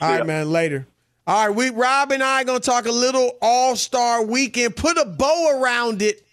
All 0.00 0.08
See 0.08 0.12
right, 0.12 0.18
ya. 0.18 0.24
man. 0.24 0.50
Later. 0.52 0.86
All 1.26 1.46
right, 1.46 1.56
we 1.56 1.70
Rob 1.70 2.12
and 2.12 2.22
I 2.22 2.42
are 2.42 2.44
gonna 2.44 2.60
talk 2.60 2.84
a 2.84 2.92
little 2.92 3.38
All 3.40 3.76
Star 3.76 4.22
Weekend. 4.22 4.76
Put 4.76 4.98
a 4.98 5.06
bow 5.06 5.58
around 5.58 6.02
it 6.02 6.23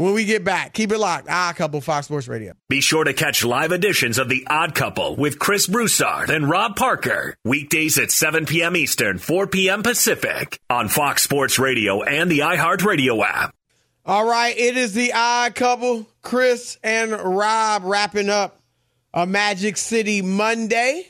when 0.00 0.14
we 0.14 0.24
get 0.24 0.44
back. 0.44 0.72
Keep 0.72 0.92
it 0.92 0.98
locked. 0.98 1.26
Ah, 1.28 1.52
couple 1.54 1.80
Fox 1.82 2.06
Sports 2.06 2.26
Radio. 2.26 2.54
Be 2.70 2.80
sure 2.80 3.04
to 3.04 3.12
catch 3.12 3.44
live 3.44 3.70
editions 3.70 4.18
of 4.18 4.30
The 4.30 4.46
Odd 4.48 4.74
Couple 4.74 5.14
with 5.14 5.38
Chris 5.38 5.66
Broussard 5.66 6.30
and 6.30 6.48
Rob 6.48 6.74
Parker. 6.74 7.36
Weekdays 7.44 7.98
at 7.98 8.10
7 8.10 8.46
p.m. 8.46 8.76
Eastern, 8.76 9.18
4 9.18 9.46
p.m. 9.48 9.82
Pacific 9.82 10.58
on 10.70 10.88
Fox 10.88 11.22
Sports 11.22 11.58
Radio 11.58 12.02
and 12.02 12.30
the 12.30 12.38
iHeartRadio 12.38 13.22
app. 13.22 13.54
All 14.06 14.24
right, 14.24 14.56
it 14.56 14.78
is 14.78 14.94
the 14.94 15.12
odd 15.12 15.54
couple, 15.54 16.06
Chris 16.22 16.78
and 16.82 17.12
Rob 17.12 17.82
wrapping 17.84 18.30
up 18.30 18.58
a 19.12 19.26
Magic 19.26 19.76
City 19.76 20.22
Monday 20.22 21.08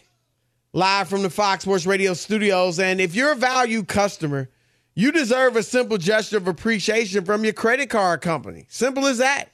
live 0.73 1.09
from 1.09 1.23
the 1.23 1.31
Fox 1.31 1.63
Sports 1.63 1.87
Radio 1.87 2.13
studios. 2.15 2.81
And 2.81 3.01
if 3.01 3.15
you're 3.15 3.33
a 3.33 3.37
value 3.37 3.85
customer, 3.85 4.49
you 4.95 5.13
deserve 5.13 5.57
a 5.57 5.63
simple 5.63 5.99
gesture 5.99 6.37
of 6.37 6.49
appreciation 6.49 7.25
from 7.25 7.45
your 7.45 7.53
credit 7.53 7.91
card 7.91 8.21
company. 8.21 8.67
Simple 8.69 9.07
as 9.07 9.19
that. 9.19 9.47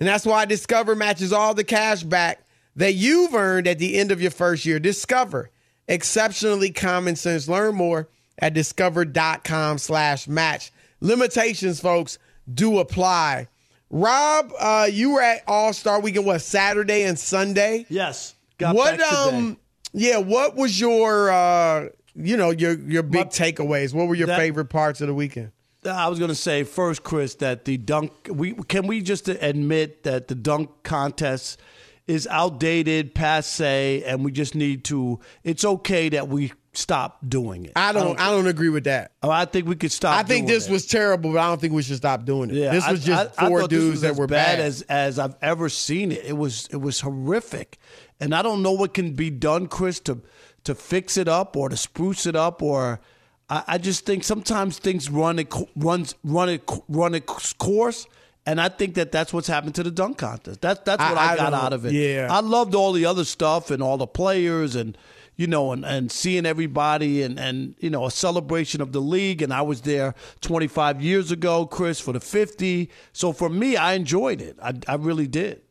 And 0.00 0.08
that's 0.08 0.26
why 0.26 0.44
Discover 0.44 0.96
matches 0.96 1.32
all 1.32 1.54
the 1.54 1.64
cash 1.64 2.02
back 2.02 2.40
that 2.76 2.94
you've 2.94 3.34
earned 3.34 3.68
at 3.68 3.78
the 3.78 3.96
end 3.96 4.10
of 4.10 4.20
your 4.20 4.30
first 4.30 4.64
year. 4.66 4.78
Discover. 4.78 5.50
Exceptionally 5.86 6.70
common 6.70 7.16
sense. 7.16 7.48
Learn 7.48 7.74
more 7.74 8.08
at 8.38 8.54
discover.com 8.54 9.78
slash 9.78 10.26
match. 10.26 10.72
Limitations, 11.00 11.80
folks, 11.80 12.18
do 12.52 12.78
apply. 12.78 13.48
Rob, 13.90 14.52
uh, 14.58 14.88
you 14.90 15.12
were 15.12 15.20
at 15.20 15.42
All 15.46 15.72
Star 15.72 16.00
Weekend, 16.00 16.26
what, 16.26 16.40
Saturday 16.40 17.02
and 17.04 17.18
Sunday? 17.18 17.86
Yes. 17.88 18.34
Got 18.58 18.74
what 18.74 19.00
um 19.00 19.56
yeah, 19.92 20.18
what 20.18 20.56
was 20.56 20.80
your 20.80 21.30
uh 21.30 21.88
you 22.14 22.36
know, 22.36 22.50
your 22.50 22.78
your 22.78 23.02
big 23.02 23.28
takeaways? 23.28 23.92
What 23.94 24.08
were 24.08 24.14
your 24.14 24.26
that- 24.28 24.38
favorite 24.38 24.66
parts 24.66 25.00
of 25.00 25.08
the 25.08 25.14
weekend? 25.14 25.52
Uh, 25.86 25.90
I 25.90 26.08
was 26.08 26.18
going 26.18 26.30
to 26.30 26.34
say 26.34 26.64
first, 26.64 27.02
Chris, 27.02 27.34
that 27.36 27.66
the 27.66 27.76
dunk. 27.76 28.12
We 28.30 28.54
can 28.54 28.86
we 28.86 29.02
just 29.02 29.28
admit 29.28 30.04
that 30.04 30.28
the 30.28 30.34
dunk 30.34 30.70
contest 30.82 31.60
is 32.06 32.26
outdated, 32.26 33.14
passe, 33.14 34.02
and 34.04 34.24
we 34.24 34.32
just 34.32 34.54
need 34.54 34.84
to. 34.84 35.20
It's 35.42 35.64
okay 35.64 36.08
that 36.10 36.28
we 36.28 36.52
stop 36.72 37.18
doing 37.28 37.66
it. 37.66 37.72
I 37.76 37.92
don't 37.92 38.18
I 38.18 38.30
don't 38.30 38.46
agree 38.46 38.70
with 38.70 38.84
that. 38.84 39.12
Oh, 39.22 39.30
I 39.30 39.44
think 39.44 39.68
we 39.68 39.76
could 39.76 39.92
stop. 39.92 40.16
I 40.18 40.22
think 40.22 40.46
this 40.46 40.68
was 40.70 40.86
terrible, 40.86 41.32
but 41.32 41.38
I 41.38 41.48
don't 41.48 41.60
think 41.60 41.74
we 41.74 41.82
should 41.82 41.96
stop 41.96 42.24
doing 42.24 42.48
it. 42.50 42.56
Yeah, 42.56 42.72
this 42.72 42.84
I- 42.84 42.92
was 42.92 43.04
just 43.04 43.40
I- 43.40 43.46
I 43.46 43.48
four 43.50 43.68
dudes 43.68 44.00
that 44.00 44.16
were 44.16 44.26
bad, 44.26 44.56
bad. 44.56 44.60
as 44.60 44.82
as 44.82 45.18
I've 45.18 45.36
ever 45.42 45.68
seen 45.68 46.12
it. 46.12 46.24
It 46.24 46.36
was 46.36 46.66
it 46.72 46.78
was 46.80 47.00
horrific, 47.00 47.78
and 48.20 48.34
I 48.34 48.40
don't 48.42 48.62
know 48.62 48.72
what 48.72 48.94
can 48.94 49.12
be 49.12 49.28
done, 49.30 49.66
Chris, 49.66 50.00
to 50.00 50.20
to 50.64 50.74
fix 50.74 51.16
it 51.16 51.28
up 51.28 51.56
or 51.56 51.68
to 51.68 51.76
spruce 51.76 52.26
it 52.26 52.36
up, 52.36 52.62
or 52.62 53.00
I, 53.48 53.62
I 53.66 53.78
just 53.78 54.04
think 54.06 54.24
sometimes 54.24 54.78
things 54.78 55.10
run 55.10 55.38
it 55.38 55.52
runs 55.76 56.14
run 56.24 56.48
it 56.48 56.70
run 56.88 57.14
its 57.14 57.52
course. 57.54 58.06
And 58.46 58.60
I 58.60 58.68
think 58.68 58.94
that 58.96 59.10
that's 59.10 59.32
what's 59.32 59.48
happened 59.48 59.74
to 59.76 59.82
the 59.82 59.90
dunk 59.90 60.18
contest. 60.18 60.60
That's 60.60 60.80
that's 60.84 61.00
what 61.02 61.16
I, 61.16 61.32
I 61.32 61.36
got 61.36 61.50
don't- 61.50 61.60
out 61.64 61.72
of 61.72 61.86
it. 61.86 61.92
yeah. 61.92 62.28
I 62.30 62.40
loved 62.40 62.74
all 62.74 62.92
the 62.92 63.06
other 63.06 63.24
stuff 63.24 63.70
and 63.70 63.82
all 63.82 63.96
the 63.96 64.06
players 64.06 64.76
and 64.76 64.98
you 65.36 65.46
know 65.46 65.72
and, 65.72 65.84
and 65.84 66.12
seeing 66.12 66.44
everybody 66.46 67.22
and, 67.22 67.40
and 67.40 67.74
you 67.80 67.88
know 67.90 68.04
a 68.06 68.10
celebration 68.10 68.80
of 68.82 68.92
the 68.92 69.00
league 69.00 69.40
and 69.42 69.52
I 69.52 69.62
was 69.62 69.80
there 69.80 70.14
25 70.42 71.02
years 71.02 71.32
ago 71.32 71.66
Chris 71.66 71.98
for 71.98 72.12
the 72.12 72.20
50 72.20 72.88
so 73.12 73.32
for 73.32 73.48
me 73.48 73.76
I 73.76 73.94
enjoyed 73.94 74.40
it 74.40 74.56
I, 74.62 74.74
I 74.86 74.94
really 74.94 75.26
did 75.26 75.62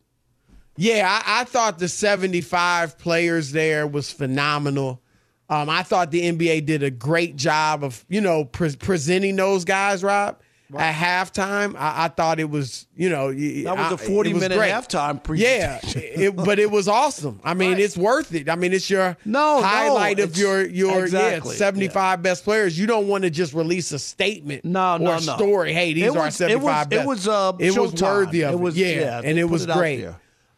Yeah, 0.76 1.08
I, 1.26 1.42
I 1.42 1.44
thought 1.44 1.78
the 1.80 1.88
75 1.88 2.98
players 2.98 3.52
there 3.52 3.86
was 3.86 4.12
phenomenal. 4.12 5.02
Um, 5.50 5.70
I 5.70 5.84
thought 5.84 6.10
the 6.10 6.22
NBA 6.32 6.66
did 6.66 6.82
a 6.84 6.90
great 6.90 7.36
job 7.36 7.84
of, 7.84 8.04
you 8.10 8.22
know, 8.22 8.46
pre- 8.46 8.76
presenting 8.76 9.36
those 9.36 9.66
guys, 9.66 10.04
Rob. 10.04 10.40
At 10.76 10.96
halftime, 10.96 11.76
I, 11.76 12.06
I 12.06 12.08
thought 12.08 12.40
it 12.40 12.50
was, 12.50 12.88
you 12.96 13.08
know, 13.08 13.32
That 13.32 13.78
was 13.78 13.92
a 13.92 13.94
a 13.94 13.98
40 13.98 14.34
minute 14.34 14.58
halftime 14.58 15.22
Yeah, 15.38 15.78
presentation. 15.78 16.22
it, 16.24 16.36
but 16.36 16.58
it 16.58 16.72
was 16.72 16.88
awesome. 16.88 17.40
I 17.44 17.54
mean, 17.54 17.78
it's 17.78 17.96
worth 17.96 18.34
it. 18.34 18.50
I 18.50 18.56
mean, 18.56 18.74
it's 18.74 18.90
your 18.90 19.16
No, 19.24 19.58
no, 19.58 19.62
highlight 19.62 20.18
of 20.20 20.36
your 20.36 20.66
your 20.66 21.04
exactly, 21.04 21.52
yeah, 21.52 21.58
75 21.58 22.24
best 22.24 22.44
players. 22.44 22.80
You 22.80 22.88
don't 22.88 23.08
want 23.08 23.24
to 23.24 23.30
just 23.30 23.54
release 23.54 23.92
a 23.92 24.00
statement 24.00 24.66
No, 24.66 24.96
or 24.96 25.00
no, 25.00 25.12
a 25.12 25.22
no. 25.22 25.36
story. 25.36 25.74
Hey, 25.74 25.94
these 25.94 26.06
It 26.06 26.16
are 26.18 26.26
was- 26.26 26.34
it 26.34 26.38
75 26.38 26.88
was- 26.92 26.98
it 27.00 27.06
was, 27.08 27.28
uh, 27.28 27.52
it 27.60 27.78
was 27.78 27.94
worthy 28.02 28.42
of 28.44 28.54
It 28.54 28.56
it. 28.56 28.60
was- 28.60 28.76
yeah, 28.78 28.88
yeah, 28.88 29.22
and 29.24 29.38
it 29.38 29.44
was 29.46 29.66
it 29.66 29.70
great. 29.74 30.08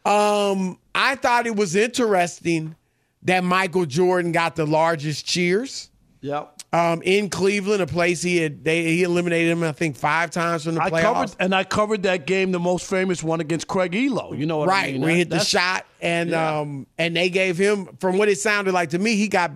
Um, 0.05 0.77
I 0.93 1.15
thought 1.15 1.47
it 1.47 1.55
was 1.55 1.75
interesting 1.75 2.75
that 3.23 3.43
Michael 3.43 3.85
Jordan 3.85 4.31
got 4.31 4.55
the 4.55 4.65
largest 4.65 5.25
cheers. 5.25 5.89
Yep. 6.21 6.51
Um, 6.73 7.01
in 7.03 7.29
Cleveland, 7.29 7.81
a 7.81 7.87
place 7.87 8.21
he 8.21 8.37
had 8.37 8.63
they 8.63 8.83
he 8.83 9.03
eliminated 9.03 9.51
him, 9.51 9.63
I 9.63 9.71
think, 9.71 9.95
five 9.95 10.29
times 10.31 10.65
from 10.65 10.75
the 10.75 10.81
I 10.83 10.89
playoffs. 10.89 11.01
covered 11.01 11.31
and 11.39 11.55
I 11.55 11.63
covered 11.63 12.03
that 12.03 12.25
game 12.27 12.51
the 12.51 12.59
most 12.59 12.89
famous 12.89 13.23
one 13.23 13.39
against 13.39 13.67
Craig 13.67 13.93
Ehlo 13.93 14.37
you 14.37 14.45
know 14.45 14.57
what 14.57 14.67
right, 14.69 14.93
I 14.95 14.97
mean 14.97 15.01
he 15.01 15.07
That- 15.07 15.15
hit 15.17 15.29
the 15.29 15.39
shot, 15.39 15.85
and 16.01 16.31
Yeah. 16.31 16.59
um, 16.59 16.87
and 16.97 17.15
they 17.15 17.29
gave 17.29 17.57
him, 17.57 17.89
from 17.99 18.17
what 18.17 18.27
it 18.27 18.39
sounded 18.39 18.73
like 18.73 18.89
to 18.89 18.99
me, 18.99 19.15
he 19.15 19.27
got 19.27 19.51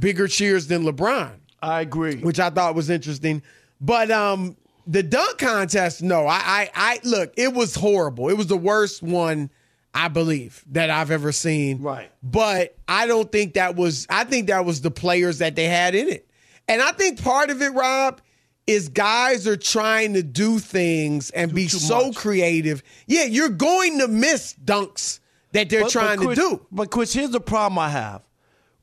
bigger 0.00 0.26
cheers 0.26 0.66
than 0.66 0.82
LeBron. 0.84 1.30
I 1.62 1.80
agree 1.82 2.16
which 2.16 2.40
I 2.40 2.50
thought 2.50 2.74
was 2.74 2.90
interesting. 2.90 3.42
But 3.80 4.10
um, 4.10 4.56
the 4.86 5.02
dunk 5.04 5.38
contest, 5.38 6.02
no, 6.02 6.26
I, 6.26 6.40
I, 6.44 6.70
I 6.74 7.00
look, 7.04 7.32
it 7.36 7.52
was 7.54 7.74
horrible. 7.76 8.28
It 8.30 8.36
was 8.36 8.48
the 8.48 8.56
worst 8.56 9.02
one, 9.02 9.50
I 9.94 10.08
believe, 10.08 10.64
that 10.72 10.90
I've 10.90 11.10
ever 11.10 11.32
seen. 11.32 11.82
Right. 11.82 12.10
But 12.22 12.76
I 12.86 13.06
don't 13.06 13.30
think 13.32 13.54
that 13.54 13.74
was. 13.76 14.06
I 14.10 14.24
think 14.24 14.48
that 14.48 14.64
was 14.64 14.80
the 14.80 14.90
players 14.90 15.38
that 15.38 15.56
they 15.56 15.64
had 15.66 15.94
in 15.94 16.08
it, 16.08 16.28
and 16.68 16.80
I 16.82 16.92
think 16.92 17.22
part 17.22 17.50
of 17.50 17.60
it, 17.62 17.70
Rob, 17.72 18.20
is 18.66 18.88
guys 18.90 19.46
are 19.46 19.56
trying 19.56 20.12
to 20.14 20.22
do 20.22 20.58
things 20.58 21.30
and 21.30 21.54
be 21.54 21.68
so 21.68 22.12
creative. 22.12 22.82
Yeah, 23.06 23.24
you're 23.24 23.48
going 23.48 23.98
to 24.00 24.08
miss 24.08 24.54
dunks 24.62 25.20
that 25.52 25.70
they're 25.70 25.82
But- 25.84 25.90
trying 25.92 26.18
but 26.18 26.26
Chris- 26.26 26.38
to 26.38 26.48
do. 26.50 26.66
But 26.70 26.90
Chris, 26.90 27.12
here's 27.14 27.30
the 27.30 27.40
problem 27.40 27.78
I 27.78 27.88
have. 27.88 28.22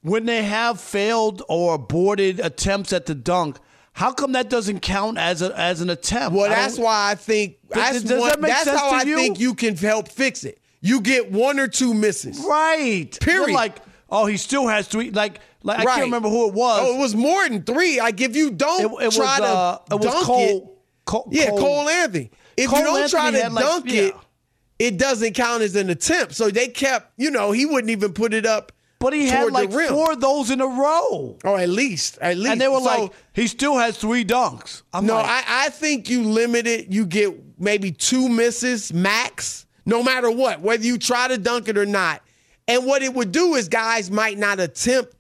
When 0.02 0.26
they 0.26 0.44
have 0.44 0.80
failed 0.82 1.44
or 1.48 1.76
aborted 1.76 2.40
attempts 2.40 2.94
at 2.94 3.06
the 3.06 3.16
dunk, 3.16 3.58
how 3.94 4.12
come 4.12 4.34
that 4.34 4.50
doesn't 4.50 4.82
count 4.82 5.18
as 5.18 5.42
a, 5.42 5.58
as 5.58 5.82
an 5.82 5.90
attempt? 5.90 6.36
Well, 6.36 6.50
that's 6.50 6.78
why 6.78 7.12
I 7.12 7.16
think 7.16 7.58
that's, 7.70 8.02
does 8.04 8.20
one- 8.20 8.30
that 8.30 8.42
make 8.42 8.52
that's 8.52 8.66
sense 8.66 8.80
how 8.80 8.90
to 8.90 8.96
I 8.98 9.04
you? 9.04 9.16
think 9.16 9.40
you 9.40 9.54
can 9.54 9.76
help 9.78 10.08
fix 10.10 10.44
it. 10.44 10.60
You 10.86 11.02
get 11.02 11.32
one 11.32 11.60
or 11.60 11.68
two 11.68 11.94
misses. 11.94 12.40
Right. 12.48 13.18
Period. 13.20 13.48
You're 13.48 13.56
like, 13.56 13.78
oh, 14.10 14.26
he 14.28 14.38
still 14.38 14.68
has 14.68 14.88
three. 14.88 15.10
Like, 15.12 15.40
like 15.64 15.80
I 15.80 15.86
can't 15.86 16.02
remember 16.04 16.30
who 16.30 16.48
it 16.48 16.54
was. 16.54 16.80
Oh, 16.84 16.96
it 16.96 17.00
was 17.00 17.16
more 17.16 17.48
than 17.50 17.64
three. 17.64 18.00
Like 18.00 18.22
if 18.22 18.36
you 18.36 18.52
don't 18.52 18.82
It- 18.82 19.04
it 19.04 19.06
was, 19.08 19.16
try 19.18 19.40
to 19.40 19.44
uh, 19.46 19.78
it 19.92 19.96
was 19.96 20.06
dunk 20.06 20.26
Cole- 20.26 20.40
it, 20.48 20.64
Cole- 21.06 21.28
yeah, 21.32 21.50
Cole- 21.50 21.90
Anthony. 21.90 22.30
If 22.58 22.70
Cole 22.70 22.80
you 22.80 22.86
don't 22.86 23.10
try 23.10 23.32
to 23.32 23.50
like, 23.50 23.64
dunk 23.66 23.86
yeah. 23.92 24.02
it, 24.02 24.14
it 24.78 24.98
doesn't 24.98 25.34
count 25.34 25.64
as 25.64 25.76
an 25.76 25.90
attempt. 25.90 26.36
So 26.36 26.50
they 26.50 26.68
kept, 26.68 27.12
you 27.18 27.32
know, 27.32 27.52
he 27.52 27.66
wouldn't 27.66 27.90
even 27.90 28.14
put 28.14 28.34
it 28.34 28.46
up. 28.46 28.72
but 29.00 29.14
he 29.14 29.28
had 29.28 29.52
like 29.52 29.72
four 29.72 30.12
of 30.14 30.22
those 30.22 30.52
in 30.52 30.62
a 30.62 30.68
row. 30.68 31.38
or 31.44 31.60
at 31.60 31.70
least, 31.70 32.18
at 32.22 32.38
least. 32.38 32.52
And 32.52 32.62
they 32.62 32.68
were 32.68 32.78
So, 32.80 32.84
like, 32.86 33.12
he 33.34 33.48
still 33.48 33.78
has 33.78 33.98
three 33.98 34.24
dunks. 34.24 34.84
I'm 34.94 35.06
no, 35.06 35.16
like, 35.16 35.26
I, 35.26 35.66
I 35.66 35.70
think 35.70 36.10
you 36.10 36.24
limit 36.24 36.68
it. 36.68 36.92
You 36.92 37.06
get 37.06 37.34
maybe 37.60 37.92
two 37.92 38.30
misses 38.30 38.94
max, 38.94 39.65
no 39.86 40.04
matter 40.04 40.32
what, 40.32 40.62
whether 40.62 40.84
you 40.84 40.98
try 40.98 41.28
to 41.28 41.38
dunk 41.38 41.68
it 41.68 41.78
or 41.78 41.86
not. 41.86 42.22
And 42.68 42.86
what 42.86 43.04
it 43.04 43.14
would 43.14 43.32
do 43.32 43.54
is 43.54 43.70
guys 43.70 44.10
might 44.10 44.38
not 44.38 44.60
attempt 44.60 45.16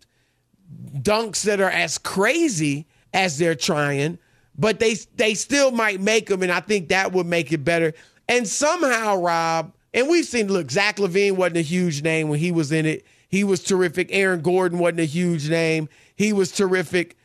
dunks 0.97 1.43
that 1.43 1.61
are 1.61 1.69
as 1.69 1.97
crazy 1.97 2.87
as 3.13 3.37
they're 3.37 3.55
trying, 3.55 4.17
but 4.57 4.79
they 4.79 4.95
they 5.15 5.33
still 5.33 5.71
might 5.71 6.01
make 6.01 6.27
them, 6.27 6.41
and 6.41 6.51
I 6.51 6.59
think 6.59 6.89
that 6.89 7.11
would 7.13 7.27
make 7.27 7.51
it 7.51 7.63
better. 7.63 7.93
And 8.27 8.47
somehow, 8.47 9.17
Rob, 9.17 9.73
and 9.93 10.09
we've 10.09 10.25
seen, 10.25 10.51
look, 10.51 10.71
Zach 10.71 10.97
LaVine 10.97 11.33
wasn't 11.33 11.57
a 11.57 11.61
huge 11.61 12.01
name 12.01 12.29
when 12.29 12.39
he 12.39 12.51
was 12.51 12.71
in 12.71 12.85
it. 12.85 13.05
He 13.29 13.43
was 13.43 13.63
terrific. 13.63 14.09
Aaron 14.11 14.41
Gordon 14.41 14.79
wasn't 14.79 15.01
a 15.01 15.05
huge 15.05 15.49
name. 15.49 15.89
He 16.15 16.33
was 16.33 16.51
terrific. 16.51 17.17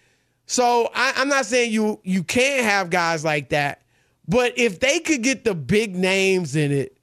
So 0.47 0.91
I, 0.95 1.15
I'm 1.17 1.29
not 1.29 1.47
saying 1.47 1.73
you 1.73 2.01
you 2.05 2.23
can't 2.23 2.65
have 2.65 2.91
guys 2.91 3.25
like 3.25 3.51
that, 3.51 3.83
but 4.29 4.59
if 4.59 4.81
they 4.81 5.01
could 5.01 5.23
get 5.23 5.45
the 5.45 5.55
big 5.55 5.97
names 5.97 6.57
in 6.57 6.73
it, 6.73 6.97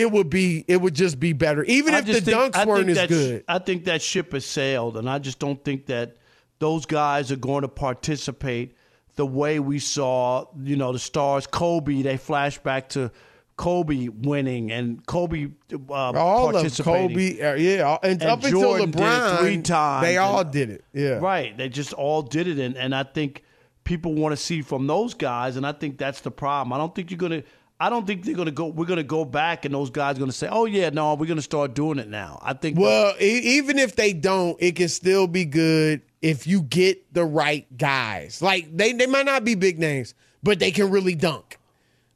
it 0.00 0.10
would 0.12 0.30
be 0.30 0.64
it 0.68 0.80
would 0.80 0.94
just 0.94 1.18
be 1.18 1.32
better. 1.32 1.62
Even 1.64 1.94
I 1.94 1.98
if 1.98 2.06
the 2.06 2.20
think- 2.20 2.54
dunks 2.54 2.56
I 2.56 2.64
weren't 2.64 2.88
as 2.90 2.98
sh- 2.98 3.06
good. 3.08 3.44
I 3.48 3.58
think 3.58 3.84
that 3.84 4.00
ship 4.02 4.32
has 4.32 4.44
sailed, 4.44 4.96
and 4.96 5.08
I 5.08 5.18
just 5.18 5.38
don't 5.38 5.62
think 5.64 5.86
that 5.86 6.16
those 6.58 6.86
guys 6.86 7.30
are 7.32 7.36
going 7.36 7.62
to 7.62 7.68
participate 7.68 8.74
the 9.16 9.26
way 9.26 9.60
we 9.60 9.78
saw. 9.78 10.46
You 10.62 10.76
know, 10.76 10.92
the 10.92 10.98
stars, 10.98 11.46
Kobe. 11.46 12.02
They 12.02 12.16
flash 12.16 12.58
back 12.58 12.88
to 12.90 13.10
Kobe 13.56 14.08
winning 14.08 14.70
and 14.70 15.04
Kobe 15.06 15.48
uh, 15.90 15.92
all 15.92 16.56
of. 16.56 16.78
Kobe, 16.78 17.40
uh, 17.40 17.54
yeah, 17.54 17.98
and, 18.02 18.22
And 18.22 18.30
up 18.30 18.40
Jordan 18.42 18.86
until 18.90 19.02
LeBron, 19.04 19.38
three 19.40 19.62
times, 19.62 20.06
they 20.06 20.16
all 20.16 20.40
and- 20.40 20.50
did 20.52 20.70
it. 20.70 20.84
Yeah, 20.92 21.18
Right. 21.18 21.56
They 21.56 21.68
just 21.68 21.92
all 21.92 22.22
did 22.22 22.46
it. 22.46 22.58
And, 22.58 22.76
and 22.76 22.94
I 22.94 23.02
think 23.02 23.42
people 23.84 24.14
want 24.14 24.32
to 24.32 24.36
see 24.36 24.62
from 24.62 24.86
those 24.86 25.14
guys. 25.14 25.56
And 25.56 25.66
I 25.66 25.72
think 25.72 25.98
that's 25.98 26.20
the 26.20 26.30
problem. 26.30 26.72
I 26.72 26.78
don't 26.78 26.94
think 26.94 27.10
you're 27.10 27.18
going 27.18 27.42
to. 27.42 27.48
I 27.80 27.90
don't 27.90 28.06
think 28.06 28.24
they're 28.24 28.34
to 28.34 28.50
go. 28.50 28.66
We're 28.66 28.86
to 28.86 29.04
go 29.04 29.24
back, 29.24 29.64
and 29.64 29.72
those 29.72 29.90
guys 29.90 30.18
are 30.18 30.26
to 30.26 30.32
say, 30.32 30.48
"Oh 30.50 30.64
yeah, 30.64 30.90
no, 30.90 31.14
we're 31.14 31.32
to 31.34 31.42
start 31.42 31.74
doing 31.74 31.98
it 31.98 32.08
now." 32.08 32.40
I 32.42 32.54
think. 32.54 32.76
Well, 32.78 33.14
even 33.20 33.78
if 33.78 33.94
they 33.94 34.12
don't, 34.12 34.56
it 34.60 34.74
can 34.74 34.88
still 34.88 35.28
be 35.28 35.44
good 35.44 36.02
if 36.20 36.46
you 36.46 36.62
get 36.62 37.14
the 37.14 37.24
right 37.24 37.66
guys. 37.76 38.42
Like 38.42 38.76
they, 38.76 38.92
they 38.92 39.06
might 39.06 39.26
not 39.26 39.44
be 39.44 39.54
big 39.54 39.78
names, 39.78 40.14
but 40.42 40.58
they 40.58 40.72
can 40.72 40.90
really 40.90 41.14
dunk. 41.14 41.58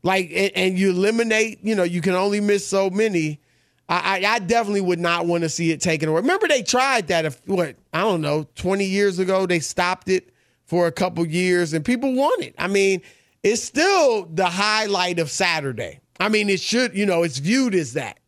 Like 0.02 0.30
and, 0.34 0.50
and 0.56 0.78
you 0.78 0.90
eliminate, 0.90 1.60
you 1.62 1.76
know, 1.76 1.84
you 1.84 2.00
can 2.00 2.14
only 2.14 2.40
miss 2.40 2.66
so 2.66 2.90
many. 2.90 3.40
I, 3.88 4.20
I, 4.24 4.34
I 4.34 4.38
definitely 4.40 4.80
would 4.80 4.98
not 4.98 5.26
want 5.26 5.44
to 5.44 5.48
see 5.48 5.70
it 5.70 5.80
taken 5.80 6.08
away. 6.08 6.22
Remember 6.22 6.48
they 6.48 6.62
tried 6.62 7.06
that. 7.08 7.24
If, 7.24 7.40
what 7.46 7.76
I 7.92 8.00
don't 8.00 8.20
know, 8.20 8.48
twenty 8.56 8.86
years 8.86 9.20
ago 9.20 9.46
they 9.46 9.60
stopped 9.60 10.08
it 10.08 10.30
for 10.64 10.88
a 10.88 10.92
couple 10.92 11.24
years, 11.24 11.72
and 11.72 11.84
people 11.84 12.14
want 12.14 12.42
it. 12.42 12.54
I 12.58 12.66
mean, 12.66 13.02
it's 13.42 13.62
still 13.62 14.26
the 14.26 14.46
highlight 14.46 15.18
of 15.18 15.30
Saturday. 15.30 16.00
I 16.20 16.28
mean, 16.28 16.48
it 16.48 16.60
should, 16.60 16.96
you 16.96 17.06
know, 17.06 17.22
it's 17.22 17.38
viewed 17.38 17.74
as 17.74 17.94
that. 17.94 18.18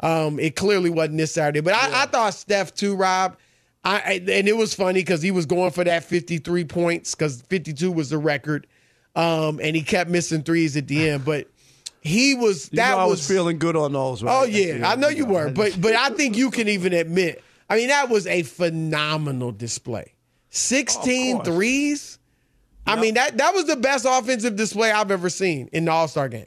Um, 0.00 0.38
it 0.38 0.56
clearly 0.56 0.90
wasn't 0.90 1.18
this 1.18 1.32
Saturday, 1.32 1.60
but 1.60 1.74
I, 1.74 2.02
I 2.02 2.06
thought 2.06 2.34
Steph 2.34 2.74
too, 2.74 2.96
Rob. 2.96 3.36
I, 3.84 4.22
and 4.26 4.48
it 4.48 4.56
was 4.56 4.74
funny 4.74 5.00
because 5.00 5.20
he 5.20 5.30
was 5.30 5.44
going 5.44 5.70
for 5.70 5.84
that 5.84 6.04
53 6.04 6.64
points 6.64 7.14
because 7.14 7.42
52 7.42 7.92
was 7.92 8.10
the 8.10 8.18
record, 8.18 8.66
um, 9.14 9.60
and 9.62 9.76
he 9.76 9.82
kept 9.82 10.08
missing 10.08 10.42
threes 10.42 10.76
at 10.76 10.88
the 10.88 11.10
end. 11.10 11.24
But 11.24 11.48
he 12.00 12.34
was 12.34 12.70
You 12.72 12.76
that 12.76 12.92
know 12.92 12.98
I 12.98 13.04
was, 13.04 13.18
was 13.18 13.28
feeling 13.28 13.58
good 13.58 13.76
on 13.76 13.92
those. 13.92 14.22
Right? 14.22 14.40
Oh 14.40 14.44
yeah, 14.44 14.90
I 14.90 14.96
know 14.96 15.08
you 15.08 15.26
were, 15.26 15.50
but 15.50 15.78
but 15.80 15.94
I 15.94 16.10
think 16.10 16.36
you 16.36 16.50
can 16.50 16.68
even 16.68 16.94
admit. 16.94 17.44
I 17.68 17.76
mean, 17.76 17.88
that 17.88 18.08
was 18.08 18.26
a 18.26 18.42
phenomenal 18.42 19.52
display. 19.52 20.14
16 20.50 21.36
course. 21.36 21.48
threes. 21.48 22.18
I 22.86 23.00
mean 23.00 23.14
that 23.14 23.36
that 23.38 23.54
was 23.54 23.66
the 23.66 23.76
best 23.76 24.06
offensive 24.08 24.56
display 24.56 24.90
I've 24.90 25.10
ever 25.10 25.30
seen 25.30 25.68
in 25.72 25.86
the 25.86 25.92
All 25.92 26.08
Star 26.08 26.28
game. 26.28 26.46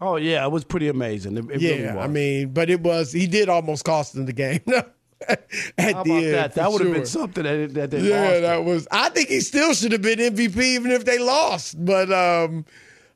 Oh 0.00 0.16
yeah, 0.16 0.44
it 0.44 0.50
was 0.52 0.64
pretty 0.64 0.88
amazing. 0.88 1.36
It, 1.36 1.50
it 1.50 1.60
yeah, 1.60 1.70
really 1.70 1.86
was. 1.96 2.04
I 2.04 2.06
mean, 2.08 2.48
but 2.52 2.70
it 2.70 2.80
was 2.80 3.12
he 3.12 3.26
did 3.26 3.48
almost 3.48 3.84
cost 3.84 4.14
them 4.14 4.26
the 4.26 4.32
game. 4.32 4.60
At 5.28 5.94
How 5.94 6.02
the 6.04 6.12
end, 6.12 6.34
that? 6.34 6.54
That 6.54 6.70
would 6.70 6.80
have 6.82 6.92
been 6.92 7.04
something 7.06 7.42
that, 7.42 7.74
that 7.74 7.90
they 7.90 8.00
Yeah, 8.00 8.28
lost. 8.28 8.40
that 8.42 8.64
was. 8.64 8.88
I 8.92 9.08
think 9.08 9.28
he 9.28 9.40
still 9.40 9.74
should 9.74 9.90
have 9.90 10.02
been 10.02 10.20
MVP 10.20 10.56
even 10.56 10.92
if 10.92 11.04
they 11.04 11.18
lost. 11.18 11.84
But 11.84 12.12
um, 12.12 12.64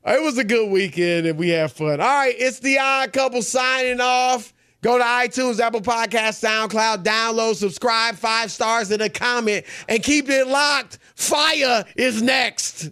it 0.05 0.21
was 0.21 0.37
a 0.37 0.43
good 0.43 0.69
weekend 0.69 1.27
and 1.27 1.39
we 1.39 1.49
had 1.49 1.71
fun. 1.71 2.01
All 2.01 2.07
right, 2.07 2.35
it's 2.37 2.59
the 2.59 2.77
odd 2.77 3.13
couple 3.13 3.41
signing 3.41 4.01
off. 4.01 4.52
Go 4.83 4.97
to 4.97 5.03
iTunes, 5.03 5.61
Apple 5.61 5.79
Podcast, 5.79 6.43
SoundCloud, 6.43 7.05
download, 7.05 7.55
subscribe, 7.55 8.15
five 8.15 8.51
stars 8.51 8.91
and 8.91 9.01
a 9.01 9.07
comment, 9.07 9.65
and 9.87 10.03
keep 10.03 10.27
it 10.27 10.45
locked. 10.45 10.99
Fire 11.15 11.85
is 11.95 12.21
next. 12.21 12.91